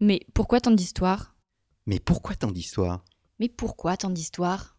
Mais 0.00 0.20
pourquoi 0.32 0.60
tant 0.60 0.70
d'histoires? 0.70 1.34
Mais 1.86 1.98
pourquoi 1.98 2.36
tant 2.36 2.52
d'histoires? 2.52 3.04
Mais 3.40 3.48
pourquoi 3.48 3.96
tant 3.96 4.10
d'histoires? 4.10 4.76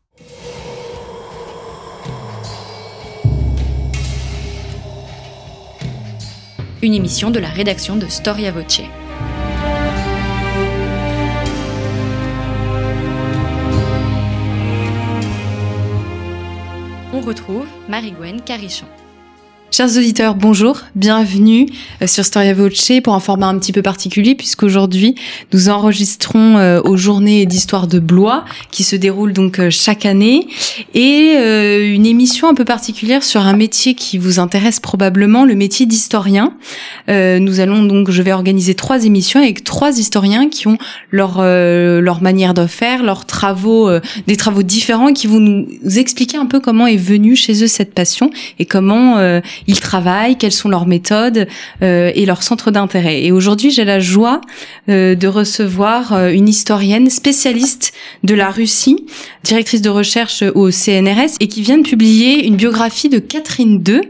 Une 6.82 6.94
émission 6.94 7.32
de 7.32 7.40
la 7.40 7.50
rédaction 7.50 7.98
de 7.98 8.08
Storia 8.08 8.54
Voce. 8.54 8.80
On 17.12 17.20
retrouve 17.20 17.68
Marie-Gwen 17.90 18.42
Carichon. 18.42 18.88
Chers 19.80 19.96
auditeurs, 19.96 20.36
bonjour, 20.36 20.82
bienvenue 20.94 21.66
euh, 22.02 22.08
sur 22.08 22.26
Storia 22.26 22.54
Voce 22.54 22.92
pour 23.02 23.14
un 23.14 23.22
format 23.22 23.48
un 23.48 23.58
petit 23.58 23.72
peu 23.72 23.82
particulier 23.82 24.36
puisqu'aujourd'hui 24.36 25.16
nous 25.54 25.70
enregistrons 25.70 26.58
euh, 26.58 26.82
aux 26.84 26.98
journées 26.98 27.46
d'histoire 27.46 27.88
de 27.88 28.00
Blois 28.00 28.44
qui 28.72 28.84
se 28.84 28.98
déroulent 28.98 29.32
donc 29.32 29.58
euh, 29.58 29.70
chaque 29.70 30.06
année 30.06 30.48
et 30.94 31.36
une 31.94 32.06
émission 32.06 32.50
un 32.50 32.56
peu 32.56 32.66
particulière 32.66 33.24
sur 33.24 33.40
un 33.40 33.56
métier 33.56 33.94
qui 33.94 34.18
vous 34.18 34.40
intéresse 34.40 34.82
probablement, 34.82 35.46
le 35.46 35.56
métier 35.56 35.86
d'historien. 35.86 36.54
Nous 37.08 37.60
allons 37.60 37.84
donc, 37.84 38.12
je 38.12 38.22
vais 38.22 38.32
organiser 38.34 38.76
trois 38.76 39.06
émissions 39.06 39.40
avec 39.40 39.64
trois 39.64 39.98
historiens 39.98 40.50
qui 40.50 40.68
ont 40.68 40.78
leur 41.12 41.42
leur 41.42 42.22
manière 42.22 42.54
de 42.54 42.66
faire, 42.66 43.04
leurs 43.04 43.26
travaux, 43.26 43.90
des 44.28 44.36
travaux 44.36 44.64
différents 44.64 45.14
qui 45.14 45.28
vont 45.28 45.40
nous 45.40 45.68
expliquer 45.98 46.38
un 46.38 46.46
peu 46.46 46.60
comment 46.60 46.88
est 46.88 46.98
venue 46.98 47.36
chez 47.36 47.64
eux 47.64 47.68
cette 47.68 47.94
passion 47.94 48.32
et 48.58 48.66
comment 48.66 49.18
ils 49.70 49.80
travaillent, 49.80 50.36
quelles 50.36 50.52
sont 50.52 50.68
leurs 50.68 50.88
méthodes 50.88 51.48
euh, 51.84 52.12
et 52.16 52.26
leurs 52.26 52.42
centres 52.42 52.72
d'intérêt. 52.72 53.24
Et 53.24 53.32
aujourd'hui, 53.32 53.70
j'ai 53.70 53.86
la 53.86 54.00
joie 54.00 54.42
euh, 54.90 55.14
de 55.14 55.28
recevoir 55.28 56.12
euh, 56.12 56.32
une 56.32 56.50
historienne 56.50 57.08
spécialiste 57.12 57.94
de 58.24 58.34
la 58.34 58.50
Russie, 58.50 59.06
directrice 59.44 59.84
de 59.84 59.92
recherche 59.92 60.44
au 60.56 60.72
CNRS 60.72 61.38
et 61.40 61.48
qui 61.48 61.62
vient 61.62 61.78
de 61.78 61.84
publier 61.84 62.48
une 62.48 62.56
biographie 62.56 63.10
de 63.10 63.20
Catherine 63.20 63.82
II. 63.88 64.02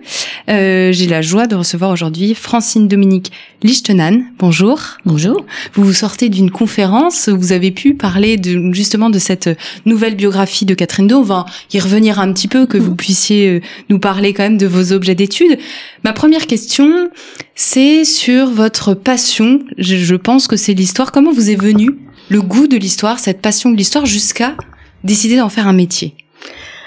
j'ai 0.48 1.08
la 1.08 1.22
joie 1.22 1.46
de 1.46 1.56
recevoir 1.56 1.92
aujourd'hui 1.92 2.36
Francine 2.36 2.88
Dominique 2.88 3.32
Lichtenan. 3.62 4.22
Bonjour. 4.40 4.80
Bonjour. 5.06 5.46
Vous 5.74 5.84
vous 5.84 5.94
sortez 5.94 6.30
d'une 6.30 6.52
conférence 6.52 7.30
où 7.32 7.38
vous 7.38 7.52
avez 7.52 7.72
pu 7.72 7.94
parler 7.96 8.38
de, 8.38 8.72
justement 8.74 9.10
de 9.10 9.20
cette 9.20 9.50
nouvelle 9.86 10.16
biographie 10.16 10.66
de 10.66 10.74
Catherine 10.74 11.10
II. 11.10 11.16
On 11.16 11.24
va 11.24 11.46
y 11.74 11.80
revenir 11.80 12.20
un 12.20 12.32
petit 12.32 12.48
peu, 12.48 12.66
que 12.66 12.78
vous 12.78 12.96
puissiez 12.96 13.62
nous 13.90 14.00
parler 14.00 14.34
quand 14.34 14.44
même 14.44 14.58
de 14.58 14.68
vos 14.68 14.94
objets 14.94 15.16
d'études 15.16 15.49
Ma 16.04 16.14
première 16.14 16.48
question, 16.48 17.10
c'est 17.56 18.06
sur 18.06 18.48
votre 18.48 18.94
passion. 18.94 19.60
Je, 19.78 20.16
pense 20.16 20.48
que 20.48 20.56
c'est 20.56 20.74
l'histoire. 20.74 21.12
Comment 21.12 21.32
vous 21.32 21.50
est 21.50 21.56
venu 21.56 21.92
le 22.30 22.42
goût 22.42 22.68
de 22.68 22.78
l'histoire, 22.78 23.20
cette 23.20 23.42
passion 23.42 23.72
de 23.72 23.78
l'histoire, 23.78 24.06
jusqu'à 24.06 24.56
décider 25.04 25.38
d'en 25.38 25.50
faire 25.50 25.68
un 25.68 25.74
métier? 25.74 26.16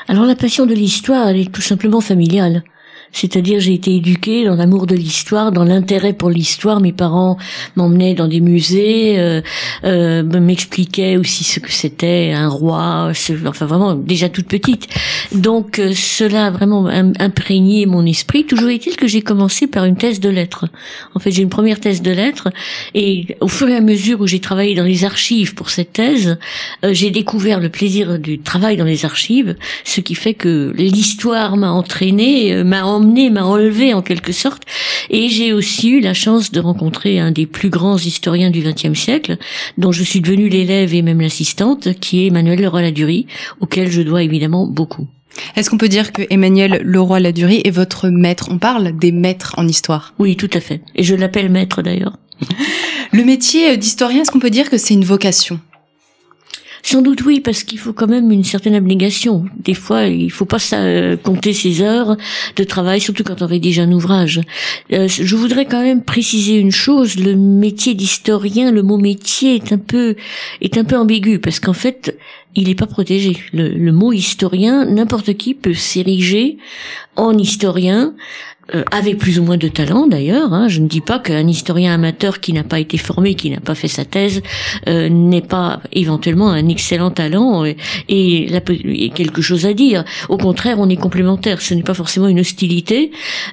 Alors 0.08 0.24
la 0.24 0.34
passion 0.34 0.66
de 0.66 0.74
l'histoire, 0.74 1.28
elle 1.28 1.38
est 1.38 1.52
tout 1.52 1.62
simplement 1.62 2.00
familiale. 2.00 2.64
C'est-à-dire, 3.12 3.60
j'ai 3.60 3.74
été 3.74 3.94
éduquée 3.94 4.44
dans 4.44 4.54
l'amour 4.54 4.86
de 4.86 4.94
l'histoire, 4.94 5.52
dans 5.52 5.64
l'intérêt 5.64 6.12
pour 6.12 6.30
l'histoire. 6.30 6.80
Mes 6.80 6.92
parents 6.92 7.36
m'emmenaient 7.76 8.14
dans 8.14 8.28
des 8.28 8.40
musées, 8.40 9.18
euh, 9.18 9.40
euh, 9.84 10.22
m'expliquaient 10.22 11.16
aussi 11.16 11.44
ce 11.44 11.60
que 11.60 11.70
c'était 11.70 12.32
un 12.34 12.48
roi. 12.48 13.12
enfin, 13.46 13.66
vraiment, 13.66 13.94
déjà 13.94 14.28
toute 14.28 14.46
petite. 14.46 14.88
Donc, 15.32 15.78
euh, 15.78 15.92
cela 15.94 16.46
a 16.46 16.50
vraiment 16.50 16.86
imprégné 16.86 17.86
mon 17.86 18.04
esprit. 18.06 18.44
Toujours 18.44 18.70
est-il 18.70 18.96
que 18.96 19.06
j'ai 19.06 19.22
commencé 19.22 19.66
par 19.66 19.84
une 19.84 19.96
thèse 19.96 20.20
de 20.20 20.28
lettres. 20.28 20.66
En 21.14 21.20
fait, 21.20 21.30
j'ai 21.30 21.42
une 21.42 21.48
première 21.48 21.80
thèse 21.80 22.02
de 22.02 22.10
lettres, 22.10 22.48
et 22.94 23.36
au 23.40 23.48
fur 23.48 23.68
et 23.68 23.76
à 23.76 23.80
mesure 23.80 24.20
où 24.20 24.26
j'ai 24.26 24.40
travaillé 24.40 24.74
dans 24.74 24.84
les 24.84 25.04
archives 25.04 25.54
pour 25.54 25.70
cette 25.70 25.92
thèse, 25.92 26.38
euh, 26.84 26.92
j'ai 26.92 27.10
découvert 27.10 27.60
le 27.60 27.68
plaisir 27.68 28.18
du 28.18 28.38
travail 28.38 28.76
dans 28.76 28.84
les 28.84 29.04
archives, 29.04 29.56
ce 29.84 30.00
qui 30.00 30.14
fait 30.14 30.34
que 30.34 30.72
l'histoire 30.76 31.56
m'a 31.56 31.70
entraîné, 31.70 32.52
euh, 32.52 32.64
m'a 32.64 32.84
emmené, 32.84 33.01
m'a 33.30 33.44
enlevé 33.44 33.94
en 33.94 34.02
quelque 34.02 34.32
sorte. 34.32 34.62
Et 35.10 35.28
j'ai 35.28 35.52
aussi 35.52 35.90
eu 35.90 36.00
la 36.00 36.14
chance 36.14 36.52
de 36.52 36.60
rencontrer 36.60 37.18
un 37.18 37.30
des 37.30 37.46
plus 37.46 37.70
grands 37.70 37.98
historiens 37.98 38.50
du 38.50 38.60
XXe 38.60 38.98
siècle, 38.98 39.36
dont 39.78 39.92
je 39.92 40.02
suis 40.02 40.20
devenue 40.20 40.48
l'élève 40.48 40.94
et 40.94 41.02
même 41.02 41.20
l'assistante, 41.20 41.94
qui 42.00 42.22
est 42.22 42.26
Emmanuel 42.28 42.60
Leroy-Ladurie, 42.60 43.26
auquel 43.60 43.90
je 43.90 44.02
dois 44.02 44.22
évidemment 44.22 44.66
beaucoup. 44.66 45.06
Est-ce 45.56 45.70
qu'on 45.70 45.78
peut 45.78 45.88
dire 45.88 46.12
que 46.12 46.22
Emmanuel 46.30 46.80
Leroy-Ladurie 46.84 47.62
est 47.64 47.70
votre 47.70 48.08
maître? 48.08 48.48
On 48.50 48.58
parle 48.58 48.96
des 48.98 49.12
maîtres 49.12 49.54
en 49.56 49.66
histoire. 49.66 50.14
Oui, 50.18 50.36
tout 50.36 50.50
à 50.52 50.60
fait. 50.60 50.82
Et 50.94 51.02
je 51.02 51.14
l'appelle 51.14 51.48
maître 51.48 51.82
d'ailleurs. 51.82 52.18
Le 53.12 53.24
métier 53.24 53.76
d'historien, 53.76 54.22
est-ce 54.22 54.30
qu'on 54.30 54.40
peut 54.40 54.50
dire 54.50 54.70
que 54.70 54.78
c'est 54.78 54.94
une 54.94 55.04
vocation? 55.04 55.60
Sans 56.82 57.00
doute 57.00 57.22
oui, 57.22 57.40
parce 57.40 57.62
qu'il 57.62 57.78
faut 57.78 57.92
quand 57.92 58.08
même 58.08 58.32
une 58.32 58.42
certaine 58.42 58.74
abnégation. 58.74 59.44
Des 59.56 59.74
fois, 59.74 60.06
il 60.06 60.30
faut 60.30 60.44
pas 60.44 60.58
ça, 60.58 61.16
compter 61.22 61.52
ses 61.52 61.80
heures 61.80 62.16
de 62.56 62.64
travail, 62.64 63.00
surtout 63.00 63.22
quand 63.22 63.40
on 63.40 63.46
rédige 63.46 63.78
un 63.78 63.92
ouvrage. 63.92 64.40
Euh, 64.92 65.06
je 65.08 65.36
voudrais 65.36 65.64
quand 65.64 65.82
même 65.82 66.02
préciser 66.02 66.56
une 66.56 66.72
chose 66.72 67.16
le 67.16 67.36
métier 67.36 67.94
d'historien, 67.94 68.72
le 68.72 68.82
mot 68.82 68.98
métier 68.98 69.54
est 69.54 69.72
un 69.72 69.78
peu 69.78 70.16
est 70.60 70.76
un 70.76 70.84
peu 70.84 70.96
ambigu 70.96 71.38
parce 71.38 71.60
qu'en 71.60 71.72
fait, 71.72 72.18
il 72.54 72.68
n'est 72.68 72.74
pas 72.74 72.86
protégé. 72.86 73.36
Le, 73.52 73.68
le 73.68 73.92
mot 73.92 74.12
historien, 74.12 74.84
n'importe 74.84 75.34
qui 75.34 75.54
peut 75.54 75.74
s'ériger 75.74 76.58
en 77.16 77.36
historien 77.38 78.14
euh, 78.74 78.84
avec 78.90 79.18
plus 79.18 79.38
ou 79.38 79.44
moins 79.44 79.56
de 79.56 79.68
talent 79.68 80.06
d'ailleurs. 80.06 80.52
Hein. 80.52 80.68
Je 80.68 80.80
ne 80.80 80.88
dis 80.88 81.00
pas 81.00 81.18
qu'un 81.18 81.46
historien 81.46 81.94
amateur 81.94 82.40
qui 82.40 82.52
n'a 82.52 82.64
pas 82.64 82.80
été 82.80 82.96
formé, 82.96 83.34
qui 83.34 83.50
n'a 83.50 83.60
pas 83.60 83.74
fait 83.74 83.88
sa 83.88 84.04
thèse, 84.04 84.42
euh, 84.88 85.08
n'est 85.08 85.42
pas 85.42 85.80
éventuellement 85.92 86.50
un 86.50 86.68
excellent 86.68 87.10
talent 87.10 87.64
et, 88.08 88.46
quelque 89.14 89.42
chose 89.42 89.66
à 89.66 89.74
dire. 89.74 90.04
Au 90.28 90.38
contraire, 90.38 90.78
on 90.78 90.88
est 90.88 90.96
complémentaires. 90.96 91.60
Ce 91.60 91.74
n'est 91.74 91.82
pas 91.82 91.94
forcément 91.94 92.28
une 92.28 92.40
hostilité. 92.40 93.10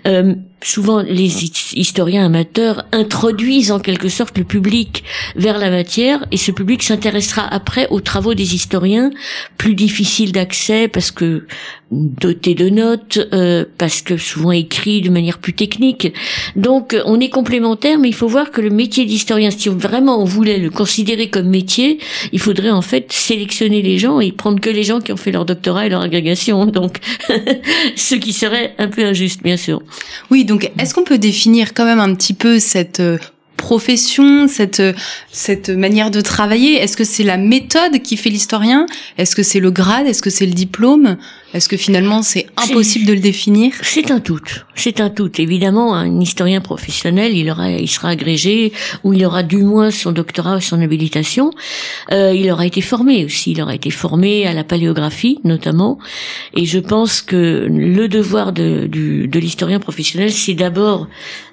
Euh, 0.07 0.35
souvent 0.62 1.02
les 1.02 1.46
historiens 1.75 2.25
amateurs 2.25 2.86
introduisent 2.91 3.72
en 3.72 3.80
quelque 3.80 4.09
sorte 4.09 4.38
le 4.38 4.44
public 4.44 5.03
vers 5.36 5.57
la 5.57 5.69
matière 5.69 6.25
et 6.31 6.38
ce 6.38 6.51
public 6.51 6.84
s'intéressera 6.84 7.47
après 7.53 7.88
aux 7.90 8.01
travaux 8.01 8.34
des 8.34 8.56
historiens 8.56 9.12
plus 9.57 9.75
difficiles 9.75 10.31
d'accès 10.31 10.88
parce 10.88 11.12
que 11.12 11.47
dotés 11.91 12.53
de 12.53 12.69
notes 12.69 13.19
euh, 13.33 13.66
parce 13.77 14.01
que 14.01 14.17
souvent 14.17 14.51
écrits 14.51 15.01
de 15.01 15.09
manière 15.09 15.39
plus 15.39 15.53
technique. 15.53 16.13
Donc 16.55 16.95
on 17.05 17.19
est 17.19 17.29
complémentaires 17.29 17.97
mais 17.97 18.09
il 18.09 18.13
faut 18.13 18.27
voir 18.27 18.51
que 18.51 18.61
le 18.61 18.69
métier 18.69 19.05
d'historien 19.05 19.50
si 19.51 19.69
vraiment 19.69 20.22
on 20.22 20.25
voulait 20.25 20.57
le 20.57 20.69
considérer 20.69 21.29
comme 21.29 21.47
métier 21.47 22.00
il 22.31 22.39
faudrait 22.39 22.69
en 22.69 22.81
fait 22.81 23.11
sélectionner 23.11 23.81
les 23.81 23.97
gens 23.97 24.19
et 24.19 24.31
prendre 24.31 24.59
que 24.59 24.69
les 24.69 24.83
gens 24.83 25.00
qui 25.00 25.11
ont 25.11 25.17
fait 25.17 25.31
leur 25.31 25.45
doctorat 25.45 25.88
et 25.88 25.89
leur 25.89 26.01
agrégation. 26.01 26.66
Donc 26.66 26.97
ce 27.95 28.16
qui 28.16 28.33
serait 28.33 28.75
un 28.77 28.88
peu 28.88 29.03
injuste 29.03 29.41
bien 29.44 29.57
sûr. 29.57 29.81
Oui 30.29 30.45
donc 30.45 30.71
est-ce 30.77 30.94
qu'on 30.94 31.03
peut 31.03 31.17
définir 31.17 31.73
quand 31.73 31.85
même 31.85 32.00
un 32.00 32.13
petit 32.13 32.33
peu 32.33 32.59
cette 32.59 33.00
euh, 33.00 33.17
profession, 33.59 34.47
cette 34.47 34.81
cette 35.31 35.70
manière 35.70 36.09
de 36.09 36.22
travailler? 36.22 36.75
Est-ce 36.75 36.97
que 36.97 37.03
c'est 37.03 37.24
la 37.24 37.38
méthode 37.38 38.02
qui 38.02 38.18
fait 38.18 38.30
l'historien? 38.30 38.86
Est-ce 39.18 39.36
que 39.36 39.44
c'est 39.44 39.59
le 39.59 39.70
grade? 39.70 40.08
Est-ce 40.08 40.22
que 40.22 40.30
c'est 40.30 40.46
le 40.46 40.53
diplôme? 40.53 41.18
Est-ce 41.53 41.68
que 41.68 41.78
finalement 41.78 42.22
c'est 42.22 42.48
impossible 42.58 43.06
de 43.06 43.14
le 43.14 43.19
définir? 43.19 43.74
C'est 43.81 44.12
un 44.12 44.19
tout. 44.19 44.40
C'est 44.75 45.02
un 45.02 45.09
tout. 45.09 45.31
Évidemment, 45.42 45.96
un 45.96 46.19
historien 46.22 46.62
professionnel, 46.62 47.36
il 47.36 47.50
aura, 47.50 47.72
il 47.72 47.90
sera 47.90 48.09
agrégé 48.09 48.72
ou 49.03 49.14
il 49.14 49.25
aura 49.25 49.44
du 49.44 49.58
moins 49.58 49.92
son 49.92 50.12
doctorat 50.12 50.58
ou 50.58 50.62
son 50.62 50.81
habilitation. 50.81 51.52
Euh, 52.12 52.34
il 52.36 52.50
aura 52.52 52.66
été 52.66 52.81
formé 52.81 53.25
aussi. 53.25 53.52
Il 53.52 53.62
aura 53.62 53.75
été 53.75 53.90
formé 53.90 54.48
à 54.48 54.53
la 54.53 54.64
paléographie 54.64 55.40
notamment. 55.44 56.00
Et 56.56 56.66
je 56.66 56.80
pense 56.80 57.22
que 57.22 57.68
le 57.69 58.08
devoir 58.08 58.53
de, 58.53 58.88
de 58.88 59.40
l'historien 59.40 59.80
professionnel, 59.80 60.31
c'est 60.31 60.53
d'abord 60.53 61.08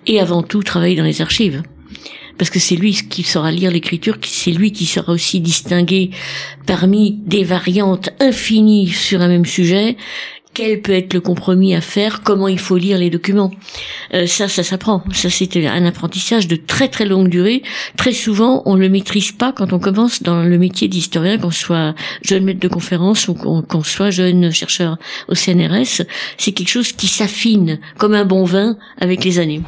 et 0.06 0.20
avant 0.20 0.42
tout 0.42 0.62
travailler 0.62 0.96
dans 0.96 1.04
les 1.04 1.20
archives 1.20 1.62
parce 2.38 2.50
que 2.50 2.58
c'est 2.58 2.76
lui 2.76 2.92
qui 2.92 3.22
saura 3.22 3.50
lire 3.50 3.70
l'écriture, 3.70 4.18
c'est 4.22 4.50
lui 4.50 4.72
qui 4.72 4.86
saura 4.86 5.12
aussi 5.12 5.40
distinguer 5.40 6.10
parmi 6.66 7.18
des 7.24 7.44
variantes 7.44 8.10
infinies 8.20 8.88
sur 8.88 9.20
un 9.20 9.28
même 9.28 9.46
sujet 9.46 9.96
quel 10.56 10.80
peut 10.80 10.92
être 10.92 11.12
le 11.12 11.20
compromis 11.20 11.74
à 11.74 11.82
faire, 11.82 12.22
comment 12.22 12.48
il 12.48 12.58
faut 12.58 12.78
lire 12.78 12.96
les 12.96 13.10
documents. 13.10 13.50
Euh, 14.14 14.26
ça, 14.26 14.48
ça 14.48 14.62
s'apprend. 14.62 15.04
Ça, 15.12 15.28
c'est 15.28 15.54
un 15.66 15.84
apprentissage 15.84 16.48
de 16.48 16.56
très 16.56 16.88
très 16.88 17.04
longue 17.04 17.28
durée. 17.28 17.62
Très 17.98 18.14
souvent, 18.14 18.62
on 18.64 18.74
le 18.74 18.88
maîtrise 18.88 19.32
pas 19.32 19.52
quand 19.52 19.74
on 19.74 19.78
commence 19.78 20.22
dans 20.22 20.42
le 20.42 20.56
métier 20.56 20.88
d'historien, 20.88 21.36
qu'on 21.36 21.50
soit 21.50 21.94
jeune 22.22 22.44
maître 22.44 22.60
de 22.60 22.68
conférence 22.68 23.28
ou 23.28 23.34
qu'on 23.34 23.82
soit 23.82 24.08
jeune 24.08 24.50
chercheur 24.50 24.96
au 25.28 25.34
CNRS. 25.34 26.06
C'est 26.38 26.52
quelque 26.52 26.70
chose 26.70 26.92
qui 26.92 27.06
s'affine 27.06 27.78
comme 27.98 28.14
un 28.14 28.24
bon 28.24 28.44
vin 28.44 28.78
avec 28.98 29.24
les 29.24 29.38
années. 29.38 29.60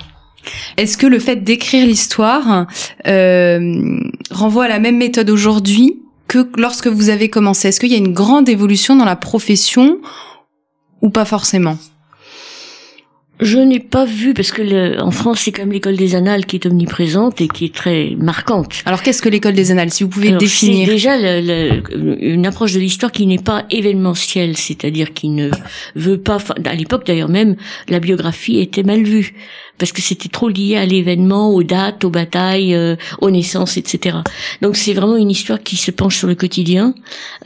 Est-ce 0.77 0.97
que 0.97 1.07
le 1.07 1.19
fait 1.19 1.37
d'écrire 1.45 1.87
l'histoire 1.87 2.67
euh, 3.07 4.01
renvoie 4.31 4.65
à 4.65 4.69
la 4.69 4.79
même 4.79 4.97
méthode 4.97 5.31
aujourd'hui 5.31 5.97
que 6.29 6.47
lorsque 6.57 6.87
vous 6.89 7.09
avez 7.11 7.29
commencé? 7.29 7.69
Est-ce 7.69 7.81
qu'il 7.81 7.91
y 7.91 7.95
a 7.95 7.99
une 7.99 8.13
grande 8.13 8.49
évolution 8.49 8.97
dans 8.97 9.05
la 9.05 9.17
profession 9.17 9.99
ou 11.03 11.11
pas 11.11 11.25
forcément? 11.25 11.79
Je 13.41 13.59
n'ai 13.61 13.79
pas 13.79 14.05
vu 14.05 14.35
parce 14.35 14.51
que 14.51 14.63
le, 14.63 15.01
en 15.01 15.13
France 15.13 15.39
c'est 15.43 15.53
quand 15.53 15.63
même 15.63 15.71
l'école 15.71 15.95
des 15.95 16.17
annales 16.17 16.45
qui 16.45 16.57
est 16.57 16.67
omniprésente 16.67 17.41
et 17.41 17.47
qui 17.47 17.67
est 17.67 17.75
très 17.75 18.17
marquante. 18.19 18.83
Alors 18.85 19.01
qu'est-ce 19.01 19.23
que 19.23 19.29
l'école 19.29 19.53
des 19.53 19.71
annales 19.71 19.93
Si 19.93 20.03
vous 20.03 20.09
pouvez 20.09 20.31
Alors, 20.31 20.41
définir? 20.41 20.87
C'est 20.87 20.93
déjà 20.93 21.17
le- 21.17 21.81
le- 21.97 22.25
une 22.25 22.47
approche 22.47 22.73
de 22.73 22.81
l'histoire 22.81 23.13
qui 23.13 23.29
n'est 23.29 23.39
pas 23.39 23.65
événementielle, 23.71 24.57
c'est-à-dire 24.57 25.15
qui 25.15 25.29
ne 25.29 25.51
veut 25.95 26.19
pas. 26.19 26.39
À 26.65 26.75
l'époque 26.75 27.07
d'ailleurs 27.07 27.29
même, 27.29 27.55
la 27.89 28.01
biographie 28.01 28.59
était 28.59 28.83
mal 28.83 29.05
vue 29.05 29.35
parce 29.79 29.93
que 29.93 30.03
c'était 30.03 30.29
trop 30.29 30.49
lié 30.49 30.77
à 30.77 30.85
l'événement, 30.85 31.51
aux 31.51 31.63
dates, 31.63 32.05
aux 32.05 32.11
batailles, 32.11 32.75
euh, 32.75 32.97
aux 33.21 33.31
naissances, 33.31 33.77
etc. 33.77 34.19
Donc 34.61 34.77
c'est 34.77 34.93
vraiment 34.93 35.17
une 35.17 35.31
histoire 35.31 35.63
qui 35.63 35.77
se 35.77 35.91
penche 35.91 36.17
sur 36.17 36.29
le 36.29 36.35
quotidien 36.35 36.95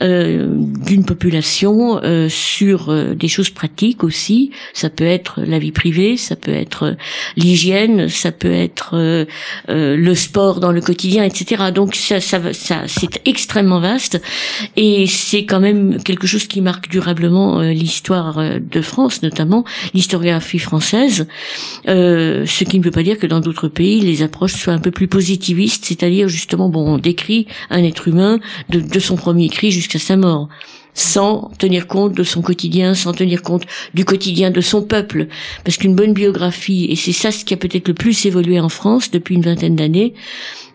euh, 0.01 0.47
d'une 0.49 1.05
population, 1.05 1.99
euh, 2.03 2.27
sur 2.29 2.89
euh, 2.89 3.13
des 3.13 3.27
choses 3.27 3.49
pratiques 3.51 4.03
aussi. 4.03 4.51
Ça 4.73 4.89
peut 4.89 5.05
être 5.05 5.41
la 5.41 5.59
vie 5.59 5.71
privée, 5.71 6.17
ça 6.17 6.35
peut 6.35 6.51
être 6.51 6.83
euh, 6.83 6.93
l'hygiène, 7.37 8.09
ça 8.09 8.31
peut 8.31 8.51
être 8.51 8.91
euh, 8.93 9.25
le 9.67 10.15
sport 10.15 10.59
dans 10.59 10.71
le 10.71 10.81
quotidien, 10.81 11.23
etc. 11.23 11.65
Donc 11.73 11.95
ça, 11.95 12.19
ça, 12.19 12.53
ça 12.53 12.83
c'est 12.87 13.21
extrêmement 13.25 13.79
vaste 13.79 14.21
et 14.75 15.05
c'est 15.07 15.45
quand 15.45 15.59
même 15.59 16.01
quelque 16.01 16.27
chose 16.27 16.47
qui 16.47 16.61
marque 16.61 16.89
durablement 16.89 17.61
l'histoire 17.61 18.41
de 18.59 18.81
France, 18.81 19.21
notamment 19.21 19.63
l'historiographie 19.93 20.59
française. 20.59 21.27
Euh, 21.87 22.22
ce 22.45 22.63
qui 22.63 22.79
ne 22.79 22.83
veut 22.83 22.91
pas 22.91 23.03
dire 23.03 23.17
que 23.17 23.27
dans 23.27 23.39
d'autres 23.39 23.67
pays 23.67 24.01
les 24.01 24.21
approches 24.23 24.53
soient 24.53 24.73
un 24.73 24.79
peu 24.79 24.91
plus 24.91 25.07
positivistes, 25.07 25.85
c'est-à-dire 25.85 26.27
justement 26.27 26.69
bon 26.69 26.95
on 26.95 26.97
décrit 26.97 27.47
un 27.69 27.83
être 27.83 28.07
humain 28.07 28.39
de, 28.69 28.79
de 28.79 28.99
son 28.99 29.15
premier 29.15 29.49
cri 29.49 29.71
jusqu'à 29.71 29.99
sa 29.99 30.17
mort 30.17 30.49
sans 30.93 31.51
tenir 31.57 31.87
compte 31.87 32.13
de 32.13 32.23
son 32.23 32.41
quotidien, 32.41 32.93
sans 32.93 33.13
tenir 33.13 33.41
compte 33.41 33.65
du 33.93 34.05
quotidien 34.05 34.51
de 34.51 34.61
son 34.61 34.83
peuple. 34.83 35.27
Parce 35.63 35.77
qu'une 35.77 35.95
bonne 35.95 36.13
biographie, 36.13 36.85
et 36.89 36.95
c'est 36.95 37.13
ça 37.13 37.31
ce 37.31 37.45
qui 37.45 37.53
a 37.53 37.57
peut-être 37.57 37.87
le 37.87 37.93
plus 37.93 38.25
évolué 38.25 38.59
en 38.59 38.69
France 38.69 39.11
depuis 39.11 39.35
une 39.35 39.41
vingtaine 39.41 39.75
d'années, 39.75 40.13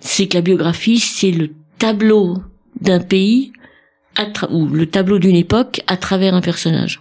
c'est 0.00 0.26
que 0.26 0.34
la 0.34 0.40
biographie, 0.40 0.98
c'est 0.98 1.30
le 1.30 1.50
tableau 1.78 2.38
d'un 2.80 3.00
pays, 3.00 3.52
ou 4.50 4.66
le 4.66 4.86
tableau 4.86 5.18
d'une 5.18 5.36
époque 5.36 5.80
à 5.86 5.96
travers 5.96 6.34
un 6.34 6.40
personnage. 6.40 7.00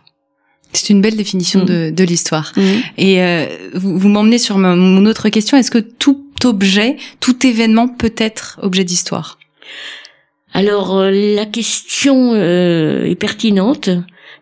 C'est 0.73 0.89
une 0.91 1.01
belle 1.01 1.15
définition 1.17 1.61
Mm. 1.61 1.65
de, 1.65 1.89
de 1.91 2.03
l'histoire. 2.03 2.51
Et 2.97 3.21
euh, 3.21 3.45
vous, 3.73 3.97
vous 3.97 4.09
m'emmenez 4.09 4.37
sur 4.37 4.57
ma- 4.57 4.75
mon 4.75 5.05
autre 5.05 5.29
question. 5.29 5.57
Est-ce 5.57 5.71
que 5.71 5.79
tout 5.79 6.23
objet, 6.43 6.97
tout 7.19 7.45
événement 7.45 7.87
peut 7.87 8.13
être 8.17 8.59
objet 8.61 8.83
d'histoire? 8.83 9.37
Alors 10.53 10.97
euh, 10.97 11.11
la 11.11 11.45
question 11.45 12.31
euh, 12.33 13.05
est 13.05 13.15
pertinente. 13.15 13.89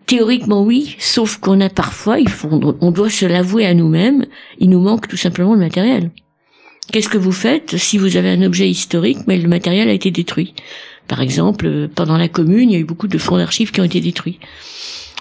Théoriquement 0.06 0.62
oui, 0.63 0.95
sauf 1.00 1.38
qu'on 1.38 1.60
a 1.62 1.69
parfois, 1.69 2.19
il 2.19 2.30
faut, 2.30 2.50
on 2.80 2.92
doit 2.92 3.10
se 3.10 3.25
l'avouer 3.25 3.66
à 3.66 3.74
nous-mêmes, 3.74 4.27
il 4.60 4.69
nous 4.69 4.80
manque 4.80 5.07
tout 5.07 5.18
simplement 5.18 5.54
le 5.54 5.60
matériel. 5.60 6.12
Qu'est-ce 6.92 7.10
que 7.10 7.18
vous 7.18 7.31
faites 7.31 7.77
si 7.77 7.98
vous 7.98 8.16
avez 8.16 8.30
un 8.30 8.44
objet 8.44 8.69
historique 8.69 9.18
mais 9.25 9.38
le 9.38 9.48
matériel 9.48 9.89
a 9.89 9.94
été 9.94 10.12
détruit? 10.12 10.54
Par 11.07 11.22
exemple, 11.22 11.66
euh, 11.66 11.88
pendant 11.94 12.18
la 12.18 12.27
Commune, 12.27 12.69
il 12.69 12.74
y 12.74 12.75
a 12.75 12.80
eu 12.80 12.83
beaucoup 12.86 13.07
de 13.07 13.18
fonds 13.18 13.38
d'archives 13.38 13.72
qui 13.72 13.81
ont 13.81 13.86
été 13.86 14.00
détruits. 14.00 14.39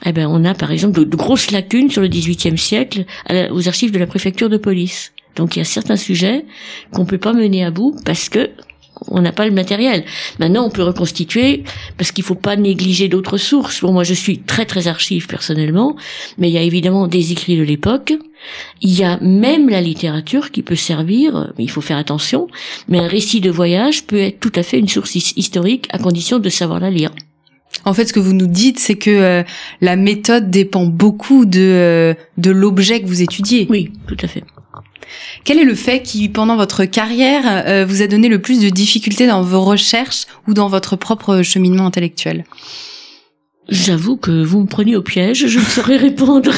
Eh 0.05 0.13
ben, 0.13 0.27
on 0.27 0.45
a 0.45 0.55
par 0.55 0.71
exemple 0.71 1.05
de, 1.05 1.17
grosses 1.17 1.51
lacunes 1.51 1.91
sur 1.91 2.03
le 2.03 2.09
XVIIIe 2.09 2.59
siècle 2.59 3.05
aux 3.51 3.69
archives 3.69 3.91
de 3.93 3.99
la 3.99 4.07
préfecture 4.07 4.49
de 4.51 4.57
police. 4.59 5.13
Donc 5.37 5.57
il 5.57 5.61
y 5.61 5.63
a 5.63 5.65
certains 5.65 5.97
sujets 5.97 6.45
qu'on 6.93 7.07
peut 7.07 7.19
pas 7.19 7.33
mener 7.33 7.65
à 7.65 7.71
bout 7.71 7.97
parce 8.05 8.29
que 8.29 8.51
on 9.09 9.21
n'a 9.21 9.33
pas 9.33 9.45
le 9.45 9.51
matériel. 9.51 10.05
Maintenant, 10.39 10.65
on 10.65 10.71
peut 10.71 10.85
reconstituer 10.85 11.65
parce 11.99 12.13
qu'il 12.13 12.23
faut 12.23 12.37
pas 12.37 12.55
négliger 12.55 13.09
d'autres 13.09 13.39
sources. 13.39 13.81
Bon, 13.81 13.93
moi, 13.93 14.05
je 14.05 14.15
suis 14.15 14.39
très 14.39 14.67
très 14.67 14.87
archive 14.87 15.27
personnellement, 15.27 15.97
mais 16.39 16.49
il 16.49 16.55
y 16.55 16.59
a 16.59 16.63
évidemment 16.63 17.09
des 17.09 17.33
écrits 17.33 17.57
de 17.59 17.65
l'époque. 17.65 18.15
Il 18.83 18.97
y 18.97 19.03
a 19.03 19.19
même 19.21 19.69
la 19.69 19.81
littérature 19.81 20.53
qui 20.53 20.63
peut 20.63 20.77
servir. 20.77 21.53
mais 21.59 21.65
Il 21.65 21.71
faut 21.71 21.81
faire 21.81 21.99
attention. 21.99 22.47
Mais 22.89 22.99
un 23.01 23.09
récit 23.09 23.41
de 23.41 23.51
voyage 23.51 24.05
peut 24.05 24.21
être 24.21 24.39
tout 24.39 24.53
à 24.55 24.63
fait 24.63 24.79
une 24.79 24.89
source 24.89 25.17
his- 25.17 25.33
historique 25.37 25.89
à 25.91 25.99
condition 25.99 26.39
de 26.39 26.49
savoir 26.49 26.79
la 26.79 26.91
lire. 26.91 27.11
En 27.85 27.93
fait, 27.93 28.07
ce 28.07 28.13
que 28.13 28.21
vous 28.21 28.33
nous 28.33 28.47
dites, 28.47 28.79
c'est 28.79 28.95
que 28.95 29.11
euh, 29.11 29.43
la 29.81 29.97
méthode 29.97 30.51
dépend 30.51 30.87
beaucoup 30.87 31.45
de, 31.45 31.61
euh, 31.61 32.15
de 32.39 32.51
l'objet 32.51 33.01
que 33.01 33.07
vous 33.07 33.21
étudiez. 33.23 33.67
Oui, 33.69 33.91
tout 34.07 34.17
à 34.23 34.29
fait. 34.29 34.45
Quel 35.45 35.59
est 35.59 35.65
le 35.65 35.75
fait 35.75 36.03
qui, 36.03 36.29
pendant 36.29 36.57
votre 36.57 36.85
carrière, 36.85 37.43
euh, 37.67 37.85
vous 37.85 38.03
a 38.03 38.07
donné 38.07 38.29
le 38.29 38.41
plus 38.41 38.61
de 38.61 38.69
difficultés 38.69 39.27
dans 39.27 39.43
vos 39.43 39.63
recherches 39.63 40.27
ou 40.49 40.55
dans 40.55 40.69
votre 40.69 40.97
propre 40.97 41.43
cheminement 41.43 41.87
intellectuel? 41.87 42.45
J'avoue 43.69 44.17
que 44.17 44.43
vous 44.43 44.61
me 44.61 44.67
prenez 44.67 44.97
au 44.97 45.03
piège. 45.03 45.47
Je 45.47 45.59
ne 45.59 45.65
saurais 45.65 45.97
répondre. 46.09 46.51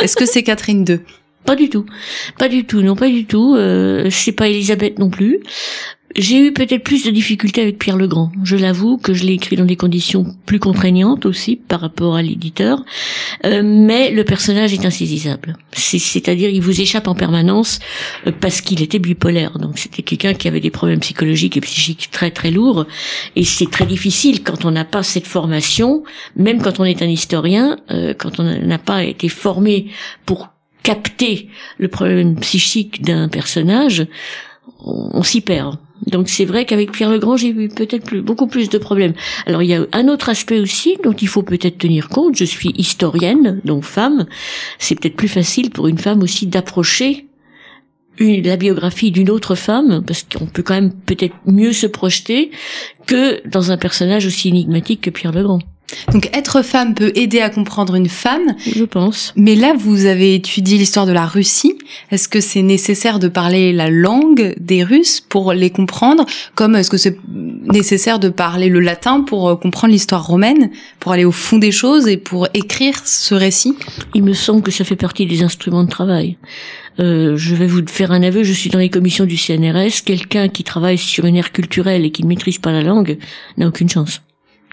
Est-ce 0.00 0.16
que 0.16 0.26
c'est 0.26 0.42
Catherine 0.42 0.84
II 0.88 1.00
Pas 1.44 1.56
du 1.56 1.68
tout. 1.68 1.84
Pas 2.38 2.48
du 2.48 2.64
tout. 2.64 2.82
Non, 2.82 2.96
pas 2.96 3.08
du 3.08 3.26
tout. 3.26 3.54
Euh, 3.54 4.08
c'est 4.10 4.32
pas 4.32 4.48
Elisabeth 4.48 4.98
non 4.98 5.10
plus. 5.10 5.40
J'ai 6.16 6.38
eu 6.46 6.52
peut-être 6.52 6.84
plus 6.84 7.04
de 7.04 7.10
difficultés 7.10 7.60
avec 7.60 7.78
Pierre 7.80 7.96
Legrand. 7.96 8.30
Je 8.44 8.54
l'avoue 8.54 8.98
que 8.98 9.14
je 9.14 9.24
l'ai 9.24 9.32
écrit 9.32 9.56
dans 9.56 9.64
des 9.64 9.74
conditions 9.74 10.24
plus 10.46 10.60
contraignantes 10.60 11.26
aussi 11.26 11.56
par 11.56 11.80
rapport 11.80 12.14
à 12.14 12.22
l'éditeur. 12.22 12.84
Euh, 13.44 13.62
mais 13.64 14.12
le 14.12 14.22
personnage 14.22 14.72
est 14.72 14.84
insaisissable. 14.84 15.56
C'est- 15.72 15.98
C'est-à-dire, 15.98 16.50
il 16.50 16.60
vous 16.62 16.80
échappe 16.80 17.08
en 17.08 17.16
permanence 17.16 17.80
euh, 18.28 18.32
parce 18.40 18.60
qu'il 18.60 18.80
était 18.80 19.00
bipolaire. 19.00 19.58
Donc, 19.58 19.76
c'était 19.78 20.02
quelqu'un 20.02 20.34
qui 20.34 20.46
avait 20.46 20.60
des 20.60 20.70
problèmes 20.70 21.00
psychologiques 21.00 21.56
et 21.56 21.60
psychiques 21.60 22.08
très 22.12 22.30
très 22.30 22.52
lourds. 22.52 22.86
Et 23.34 23.42
c'est 23.44 23.68
très 23.70 23.86
difficile 23.86 24.44
quand 24.44 24.64
on 24.64 24.70
n'a 24.70 24.84
pas 24.84 25.02
cette 25.02 25.26
formation, 25.26 26.04
même 26.36 26.62
quand 26.62 26.78
on 26.78 26.84
est 26.84 27.02
un 27.02 27.08
historien, 27.08 27.78
euh, 27.90 28.14
quand 28.16 28.38
on 28.38 28.44
n'a 28.44 28.78
pas 28.78 29.02
été 29.02 29.28
formé 29.28 29.88
pour 30.26 30.50
capter 30.84 31.48
le 31.78 31.88
problème 31.88 32.36
psychique 32.36 33.02
d'un 33.02 33.28
personnage, 33.28 34.06
on, 34.78 35.10
on 35.14 35.22
s'y 35.24 35.40
perd. 35.40 35.78
Donc 36.06 36.28
c'est 36.28 36.44
vrai 36.44 36.64
qu'avec 36.66 36.92
Pierre 36.92 37.10
Legrand, 37.10 37.36
j'ai 37.36 37.48
eu 37.48 37.68
peut-être 37.68 38.04
plus, 38.04 38.22
beaucoup 38.22 38.46
plus 38.46 38.68
de 38.68 38.78
problèmes. 38.78 39.14
Alors 39.46 39.62
il 39.62 39.68
y 39.68 39.74
a 39.74 39.86
un 39.92 40.08
autre 40.08 40.28
aspect 40.28 40.60
aussi 40.60 40.96
dont 41.02 41.12
il 41.12 41.28
faut 41.28 41.42
peut-être 41.42 41.78
tenir 41.78 42.08
compte. 42.08 42.36
Je 42.36 42.44
suis 42.44 42.72
historienne, 42.76 43.60
donc 43.64 43.84
femme. 43.84 44.26
C'est 44.78 44.94
peut-être 44.98 45.16
plus 45.16 45.28
facile 45.28 45.70
pour 45.70 45.88
une 45.88 45.98
femme 45.98 46.22
aussi 46.22 46.46
d'approcher 46.46 47.26
une- 48.18 48.44
la 48.44 48.56
biographie 48.56 49.10
d'une 49.10 49.30
autre 49.30 49.54
femme, 49.54 50.04
parce 50.06 50.22
qu'on 50.24 50.46
peut 50.46 50.62
quand 50.62 50.74
même 50.74 50.92
peut-être 50.92 51.34
mieux 51.46 51.72
se 51.72 51.86
projeter 51.86 52.50
que 53.06 53.46
dans 53.48 53.72
un 53.72 53.76
personnage 53.76 54.26
aussi 54.26 54.48
énigmatique 54.48 55.00
que 55.00 55.10
Pierre 55.10 55.32
Legrand. 55.32 55.58
Donc 56.12 56.30
être 56.36 56.62
femme 56.62 56.94
peut 56.94 57.12
aider 57.14 57.40
à 57.40 57.50
comprendre 57.50 57.94
une 57.94 58.08
femme, 58.08 58.54
Je 58.74 58.84
pense. 58.84 59.32
mais 59.36 59.54
là 59.54 59.74
vous 59.78 60.06
avez 60.06 60.34
étudié 60.34 60.78
l'histoire 60.78 61.06
de 61.06 61.12
la 61.12 61.26
Russie. 61.26 61.74
Est-ce 62.10 62.28
que 62.28 62.40
c'est 62.40 62.62
nécessaire 62.62 63.18
de 63.18 63.28
parler 63.28 63.72
la 63.72 63.90
langue 63.90 64.54
des 64.58 64.82
Russes 64.82 65.20
pour 65.20 65.52
les 65.52 65.70
comprendre? 65.70 66.24
Comme 66.54 66.74
est-ce 66.74 66.90
que 66.90 66.96
c'est 66.96 67.18
nécessaire 67.28 68.18
de 68.18 68.28
parler 68.28 68.68
le 68.68 68.80
latin 68.80 69.20
pour 69.20 69.48
euh, 69.48 69.56
comprendre 69.56 69.92
l'histoire 69.92 70.26
romaine, 70.26 70.70
pour 71.00 71.12
aller 71.12 71.24
au 71.24 71.32
fond 71.32 71.58
des 71.58 71.72
choses 71.72 72.08
et 72.08 72.16
pour 72.16 72.48
écrire 72.54 72.94
ce 73.04 73.34
récit? 73.34 73.76
Il 74.14 74.22
me 74.24 74.32
semble 74.32 74.62
que 74.62 74.70
ça 74.70 74.84
fait 74.84 74.96
partie 74.96 75.26
des 75.26 75.42
instruments 75.42 75.84
de 75.84 75.90
travail. 75.90 76.36
Euh, 77.00 77.36
je 77.36 77.54
vais 77.54 77.66
vous 77.66 77.82
faire 77.86 78.12
un 78.12 78.22
aveu, 78.22 78.44
je 78.44 78.52
suis 78.52 78.70
dans 78.70 78.78
les 78.78 78.88
commissions 78.90 79.24
du 79.26 79.36
CNRS. 79.36 80.02
Quelqu'un 80.04 80.48
qui 80.48 80.64
travaille 80.64 80.98
sur 80.98 81.24
une 81.24 81.36
aire 81.36 81.52
culturelle 81.52 82.04
et 82.04 82.10
qui 82.10 82.22
ne 82.22 82.28
maîtrise 82.28 82.58
pas 82.58 82.72
la 82.72 82.82
langue 82.82 83.18
n'a 83.58 83.66
aucune 83.66 83.88
chance. 83.88 84.20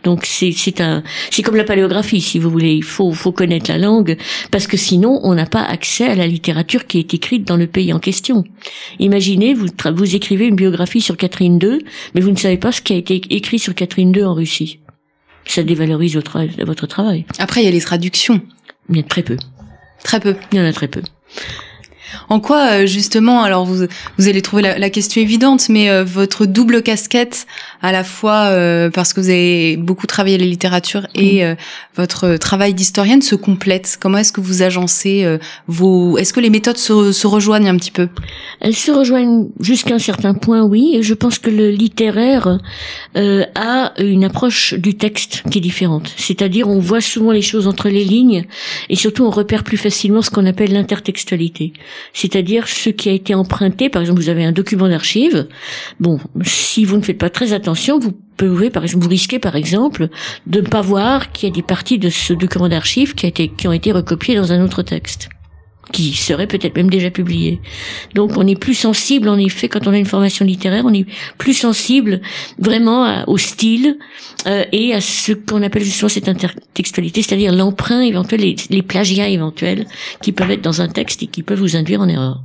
Donc 0.03 0.25
c'est 0.25 0.51
c'est 0.51 0.81
un 0.81 1.03
c'est 1.29 1.43
comme 1.43 1.55
la 1.55 1.63
paléographie 1.63 2.22
si 2.22 2.39
vous 2.39 2.50
voulez 2.50 2.74
il 2.74 2.84
faut 2.84 3.12
faut 3.13 3.31
connaître 3.31 3.70
la 3.70 3.77
langue 3.77 4.17
parce 4.50 4.67
que 4.67 4.77
sinon 4.77 5.20
on 5.24 5.36
n'a 5.36 5.46
pas 5.46 5.63
accès 5.63 6.05
à 6.08 6.15
la 6.15 6.27
littérature 6.27 6.88
qui 6.88 7.00
est 7.00 7.13
écrite 7.13 7.48
dans 7.48 7.58
le 7.58 7.67
pays 7.67 7.93
en 7.93 8.00
question. 8.00 8.43
Imaginez 9.00 9.53
vous 9.53 9.67
vous 9.96 10.15
écrivez 10.15 10.48
une 10.48 10.55
biographie 10.55 11.01
sur 11.01 11.17
Catherine 11.17 11.60
II 11.62 11.84
mais 12.15 12.22
vous 12.22 12.31
ne 12.31 12.38
savez 12.38 12.58
pas 12.58 12.72
ce 12.72 12.81
qui 12.81 12.93
a 12.93 12.98
été 12.98 13.22
écrit 13.29 13.60
sur 13.60 13.75
Catherine 13.75 14.13
II 14.15 14.24
en 14.24 14.34
Russie. 14.34 14.79
Ça 15.46 15.63
dévalorise 15.63 16.15
votre 16.15 16.39
votre 16.65 16.88
travail. 16.88 17.25
Après 17.39 17.62
il 17.62 17.65
y 17.65 17.67
a 17.67 17.72
les 17.72 17.81
traductions, 17.81 18.41
Il 18.89 18.98
y 18.98 19.00
en 19.00 19.03
a 19.03 19.08
très 19.08 19.24
peu. 19.24 19.38
très 20.03 20.20
peu. 20.20 20.36
Il 20.51 20.58
y 20.58 20.62
en 20.62 20.65
a 20.65 20.74
très 20.74 20.88
peu. 20.88 21.01
En 22.31 22.39
quoi, 22.39 22.71
euh, 22.71 22.85
justement, 22.85 23.43
alors 23.43 23.65
vous, 23.65 23.88
vous 24.17 24.27
allez 24.29 24.41
trouver 24.41 24.61
la, 24.61 24.79
la 24.79 24.89
question 24.89 25.21
évidente, 25.21 25.67
mais 25.67 25.89
euh, 25.89 26.05
votre 26.05 26.45
double 26.45 26.81
casquette, 26.81 27.45
à 27.81 27.91
la 27.91 28.05
fois 28.05 28.45
euh, 28.45 28.89
parce 28.89 29.11
que 29.11 29.19
vous 29.19 29.27
avez 29.27 29.75
beaucoup 29.75 30.07
travaillé 30.07 30.38
la 30.38 30.45
littérature 30.45 31.07
et 31.13 31.43
euh, 31.43 31.55
votre 31.97 32.38
travail 32.38 32.73
d'historienne 32.73 33.21
se 33.21 33.35
complète. 33.35 33.97
Comment 34.00 34.19
est-ce 34.19 34.31
que 34.31 34.39
vous 34.39 34.61
agencez 34.61 35.25
euh, 35.25 35.39
vos... 35.67 36.17
Est-ce 36.17 36.31
que 36.31 36.39
les 36.39 36.50
méthodes 36.50 36.77
se, 36.77 37.11
se 37.11 37.27
rejoignent 37.27 37.67
un 37.67 37.75
petit 37.75 37.91
peu? 37.91 38.07
Elles 38.61 38.77
se 38.77 38.91
rejoignent 38.91 39.50
jusqu'à 39.59 39.95
un 39.95 40.00
certain 40.00 40.33
point, 40.33 40.63
oui, 40.63 40.93
et 40.95 41.03
je 41.03 41.13
pense 41.13 41.38
que 41.38 41.50
le 41.50 41.69
littéraire 41.69 42.59
euh, 43.17 43.43
a 43.55 43.91
une 43.97 44.23
approche 44.23 44.73
du 44.75 44.95
texte 44.95 45.43
qui 45.51 45.57
est 45.57 45.61
différente. 45.61 46.13
C'est-à-dire, 46.15 46.69
on 46.69 46.79
voit 46.79 47.01
souvent 47.01 47.31
les 47.31 47.41
choses 47.41 47.67
entre 47.67 47.89
les 47.89 48.05
lignes, 48.05 48.45
et 48.89 48.95
surtout, 48.95 49.25
on 49.25 49.31
repère 49.31 49.65
plus 49.65 49.75
facilement 49.75 50.21
ce 50.21 50.29
qu'on 50.29 50.45
appelle 50.45 50.71
l'intertextualité. 50.71 51.73
C'est-à-dire 52.21 52.67
ce 52.67 52.91
qui 52.91 53.09
a 53.09 53.13
été 53.13 53.33
emprunté. 53.33 53.89
Par 53.89 54.03
exemple, 54.03 54.21
vous 54.21 54.29
avez 54.29 54.45
un 54.45 54.51
document 54.51 54.87
d'archives. 54.87 55.47
Bon, 55.99 56.19
si 56.43 56.85
vous 56.85 56.97
ne 56.97 57.01
faites 57.01 57.17
pas 57.17 57.31
très 57.31 57.51
attention, 57.51 57.97
vous 57.97 58.11
pouvez, 58.37 58.69
par 58.69 58.83
exemple, 58.83 59.05
vous 59.05 59.09
risquez, 59.09 59.39
par 59.39 59.55
exemple, 59.55 60.07
de 60.45 60.61
ne 60.61 60.67
pas 60.67 60.81
voir 60.81 61.31
qu'il 61.31 61.49
y 61.49 61.51
a 61.51 61.55
des 61.55 61.63
parties 61.63 61.97
de 61.97 62.09
ce 62.09 62.33
document 62.33 62.69
d'archives 62.69 63.15
qui, 63.15 63.67
ont 63.67 63.71
été 63.71 63.91
recopiées 63.91 64.35
dans 64.35 64.51
un 64.51 64.63
autre 64.63 64.83
texte. 64.83 65.29
Qui 65.91 66.13
serait 66.13 66.48
peut-être 66.48 66.75
même 66.75 66.89
déjà 66.89 67.10
publié. 67.10 67.60
Donc 68.15 68.38
on 68.38 68.48
est 68.48 68.60
plus 68.60 68.74
sensible 68.74 69.29
en 69.29 69.38
effet 69.38 69.69
quand 69.69 69.88
on 69.88 69.93
a 69.93 69.98
une 69.98 70.05
formation 70.05 70.45
littéraire, 70.45 70.83
on 70.86 70.93
est 70.93 71.05
plus 71.38 71.53
sensible 71.53 72.21
vraiment 72.60 73.24
au 73.27 73.38
style 73.38 73.98
euh, 74.48 74.65
et 74.71 74.93
à 74.93 75.01
ce 75.01 75.33
qu'on 75.33 75.62
appelle 75.63 75.83
justement 75.83 76.10
cette 76.10 76.29
intertextualité, 76.29 77.21
c'est-à-dire 77.21 77.51
l'emprunt 77.51 78.01
éventuel, 78.01 78.41
les, 78.41 78.55
les 78.69 78.81
plagiats 78.81 79.27
éventuels 79.27 79.86
qui 80.21 80.31
peuvent 80.31 80.51
être 80.51 80.62
dans 80.62 80.81
un 80.81 80.88
texte 80.88 81.24
et 81.24 81.27
qui 81.27 81.43
peuvent 81.43 81.60
vous 81.60 81.75
induire 81.75 82.01
en 82.01 82.07
erreur. 82.07 82.41